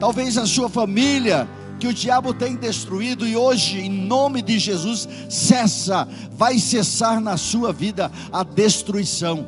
talvez 0.00 0.36
a 0.36 0.44
sua 0.44 0.68
família, 0.68 1.48
que 1.78 1.86
o 1.86 1.92
diabo 1.92 2.32
tem 2.32 2.56
destruído 2.56 3.26
e 3.26 3.36
hoje, 3.36 3.80
em 3.80 3.90
nome 3.90 4.42
de 4.42 4.58
Jesus, 4.58 5.08
cessa, 5.28 6.08
vai 6.32 6.58
cessar 6.58 7.20
na 7.20 7.36
sua 7.36 7.72
vida 7.72 8.10
a 8.32 8.42
destruição, 8.42 9.46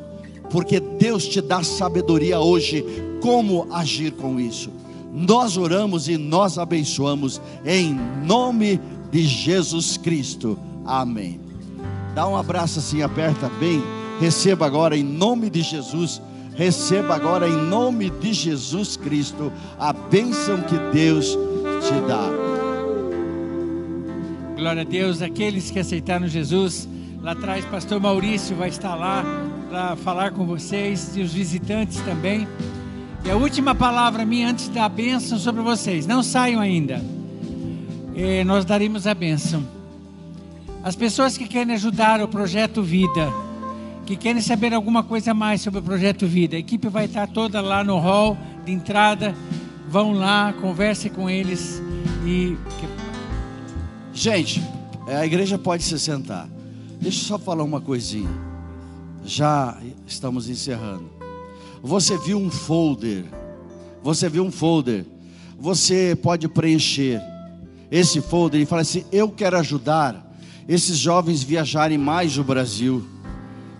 porque 0.49 0.79
Deus 0.79 1.27
te 1.27 1.41
dá 1.41 1.63
sabedoria 1.63 2.39
hoje 2.39 2.85
como 3.21 3.67
agir 3.73 4.11
com 4.11 4.39
isso. 4.39 4.71
Nós 5.11 5.57
oramos 5.57 6.07
e 6.07 6.17
nós 6.17 6.57
abençoamos 6.57 7.41
em 7.65 7.97
nome 8.23 8.79
de 9.11 9.25
Jesus 9.25 9.97
Cristo. 9.97 10.57
Amém. 10.85 11.39
Dá 12.13 12.27
um 12.27 12.35
abraço 12.35 12.79
assim, 12.79 13.01
aperta 13.01 13.49
bem. 13.59 13.81
Receba 14.19 14.65
agora 14.65 14.95
em 14.95 15.03
nome 15.03 15.49
de 15.49 15.61
Jesus. 15.61 16.21
Receba 16.55 17.15
agora 17.15 17.47
em 17.47 17.55
nome 17.55 18.09
de 18.09 18.33
Jesus 18.33 18.97
Cristo 18.97 19.51
a 19.79 19.93
bênção 19.93 20.61
que 20.61 20.77
Deus 20.91 21.27
te 21.29 21.48
dá. 22.07 22.29
Glória 24.55 24.81
a 24.81 24.85
Deus, 24.85 25.21
aqueles 25.21 25.71
que 25.71 25.79
aceitaram 25.79 26.27
Jesus, 26.27 26.87
lá 27.21 27.31
atrás, 27.31 27.63
pastor 27.65 27.99
Maurício 27.99 28.55
vai 28.55 28.69
estar 28.69 28.95
lá 28.95 29.23
para 29.69 29.95
falar 29.95 30.31
com 30.31 30.45
vocês 30.45 31.15
e 31.15 31.21
os 31.21 31.33
visitantes 31.33 31.99
também. 32.01 32.47
E 33.23 33.29
a 33.29 33.35
última 33.35 33.73
palavra 33.75 34.25
minha 34.25 34.49
antes 34.49 34.67
da 34.69 34.89
bênção 34.89 35.37
sobre 35.37 35.61
vocês, 35.61 36.05
não 36.05 36.23
saiam 36.23 36.59
ainda. 36.59 37.01
Eh, 38.15 38.43
nós 38.43 38.65
daremos 38.65 39.07
a 39.07 39.13
bênção. 39.13 39.63
As 40.83 40.95
pessoas 40.95 41.37
que 41.37 41.47
querem 41.47 41.73
ajudar 41.75 42.21
o 42.21 42.27
projeto 42.27 42.81
Vida, 42.81 43.31
que 44.05 44.15
querem 44.15 44.41
saber 44.41 44.73
alguma 44.73 45.03
coisa 45.03 45.33
mais 45.33 45.61
sobre 45.61 45.79
o 45.79 45.83
projeto 45.83 46.25
Vida, 46.25 46.55
a 46.55 46.59
equipe 46.59 46.87
vai 46.87 47.05
estar 47.05 47.27
toda 47.27 47.61
lá 47.61 47.83
no 47.83 47.97
hall 47.97 48.37
de 48.65 48.71
entrada. 48.71 49.35
Vão 49.89 50.13
lá, 50.13 50.53
converse 50.53 51.09
com 51.09 51.27
eles 51.27 51.81
e 52.23 52.55
Gente, 54.13 54.61
a 55.07 55.25
igreja 55.25 55.57
pode 55.57 55.81
se 55.81 55.97
sentar. 55.97 56.47
Deixa 57.01 57.19
eu 57.21 57.27
só 57.27 57.39
falar 57.39 57.63
uma 57.63 57.81
coisinha. 57.81 58.29
Já 59.25 59.77
estamos 60.05 60.47
encerrando. 60.47 61.09
Você 61.81 62.17
viu 62.19 62.37
um 62.37 62.51
folder. 62.51 63.25
Você 64.03 64.29
viu 64.29 64.43
um 64.43 64.51
folder. 64.51 65.05
Você 65.57 66.15
pode 66.21 66.47
preencher 66.47 67.19
esse 67.89 68.21
folder 68.21 68.61
e 68.61 68.65
falar 68.65 68.83
assim: 68.83 69.05
Eu 69.11 69.29
quero 69.29 69.57
ajudar 69.57 70.23
esses 70.67 70.97
jovens 70.97 71.41
viajarem 71.41 71.97
mais 71.97 72.37
o 72.37 72.43
Brasil. 72.43 73.03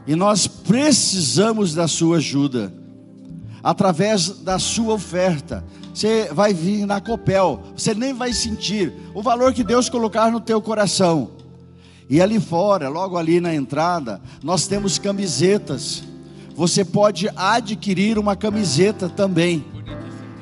E 0.07 0.15
nós 0.15 0.47
precisamos 0.47 1.75
da 1.75 1.87
sua 1.87 2.17
ajuda. 2.17 2.73
Através 3.61 4.39
da 4.39 4.57
sua 4.57 4.95
oferta. 4.95 5.63
Você 5.99 6.29
vai 6.31 6.53
vir 6.53 6.85
na 6.85 7.01
Copel, 7.01 7.61
você 7.75 7.93
nem 7.93 8.13
vai 8.13 8.31
sentir 8.31 8.93
o 9.13 9.21
valor 9.21 9.53
que 9.53 9.65
Deus 9.65 9.89
colocar 9.89 10.31
no 10.31 10.39
teu 10.39 10.61
coração. 10.61 11.31
E 12.09 12.21
ali 12.21 12.39
fora, 12.39 12.87
logo 12.87 13.17
ali 13.17 13.41
na 13.41 13.53
entrada, 13.53 14.21
nós 14.41 14.65
temos 14.65 14.97
camisetas. 14.97 16.01
Você 16.55 16.85
pode 16.85 17.29
adquirir 17.35 18.17
uma 18.17 18.33
camiseta 18.33 19.09
também. 19.09 19.65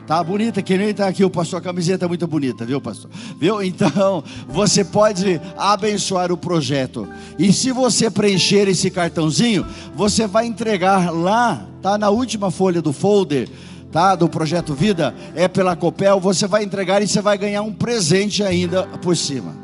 Tá 0.06 0.24
bonita, 0.24 0.62
que 0.62 0.78
nem 0.78 0.94
tá 0.94 1.08
aqui 1.08 1.26
o 1.26 1.30
pastor, 1.30 1.58
a 1.58 1.64
camiseta 1.64 2.06
é 2.06 2.08
muito 2.08 2.28
bonita, 2.28 2.64
viu, 2.64 2.80
pastor? 2.80 3.10
Viu? 3.40 3.64
Então, 3.64 4.24
você 4.48 4.86
pode 4.86 5.42
abençoar 5.58 6.32
o 6.32 6.38
projeto. 6.38 7.08
E 7.40 7.52
se 7.52 7.72
você 7.72 8.12
preencher 8.12 8.68
esse 8.68 8.92
cartãozinho, 8.92 9.66
você 9.96 10.28
vai 10.28 10.46
entregar 10.46 11.12
lá, 11.12 11.68
tá 11.82 11.98
na 11.98 12.12
última 12.12 12.52
folha 12.52 12.80
do 12.80 12.94
folder, 12.94 13.50
tá? 13.92 14.16
Do 14.16 14.30
projeto 14.30 14.74
Vida, 14.74 15.16
é 15.36 15.48
pela 15.48 15.76
Copel, 15.76 16.20
você 16.20 16.48
vai 16.48 16.64
entregar 16.64 17.02
e 17.02 17.08
você 17.08 17.22
vai 17.22 17.38
ganhar 17.38 17.62
um 17.62 17.74
presente 17.74 18.44
ainda 18.44 18.88
por 19.02 19.16
cima. 19.16 19.56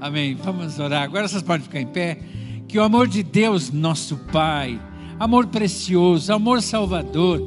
Amém. 0.00 0.34
Vamos 0.34 0.78
orar. 0.78 1.02
Agora 1.02 1.26
vocês 1.26 1.42
podem 1.42 1.62
ficar 1.62 1.80
em 1.80 1.86
pé. 1.86 2.18
Que 2.68 2.78
o 2.78 2.82
amor 2.82 3.06
de 3.08 3.22
Deus, 3.22 3.70
nosso 3.70 4.16
Pai, 4.32 4.80
amor 5.18 5.46
precioso, 5.46 6.32
amor 6.32 6.60
salvador, 6.60 7.40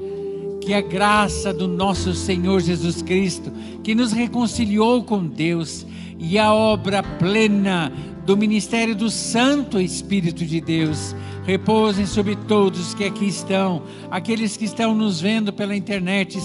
que 0.61 0.73
a 0.73 0.81
graça 0.81 1.53
do 1.53 1.67
nosso 1.67 2.13
Senhor 2.13 2.61
Jesus 2.61 3.01
Cristo, 3.01 3.51
que 3.83 3.93
nos 3.93 4.11
reconciliou 4.11 5.03
com 5.03 5.25
Deus, 5.25 5.85
e 6.17 6.37
a 6.37 6.53
obra 6.53 7.03
plena 7.03 7.91
do 8.29 8.37
ministério 8.37 8.95
do 8.95 9.09
Santo 9.09 9.81
Espírito 9.81 10.45
de 10.45 10.61
Deus, 10.61 11.15
repousem 11.47 12.05
sobre 12.05 12.35
todos 12.35 12.93
que 12.93 13.03
aqui 13.03 13.27
estão, 13.27 13.81
aqueles 14.11 14.55
que 14.55 14.65
estão 14.65 14.93
nos 14.93 15.19
vendo 15.19 15.51
pela 15.51 15.75
internet, 15.75 16.37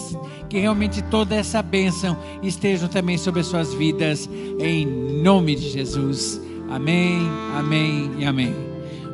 que 0.48 0.59
realmente 0.59 1.02
toda 1.02 1.35
essa 1.35 1.61
bênção 1.61 2.16
esteja 2.43 2.89
também 2.89 3.19
sobre 3.19 3.40
as 3.40 3.48
suas 3.48 3.74
vidas, 3.74 4.27
em 4.59 4.86
nome 4.86 5.56
de 5.56 5.69
Jesus. 5.69 6.40
Amém, 6.70 7.20
amém 7.55 8.11
e 8.19 8.24
amém. 8.24 8.55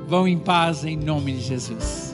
Vão 0.06 0.28
em 0.28 0.38
paz 0.38 0.84
em 0.84 0.96
nome 0.96 1.32
de 1.32 1.40
Jesus. 1.40 2.09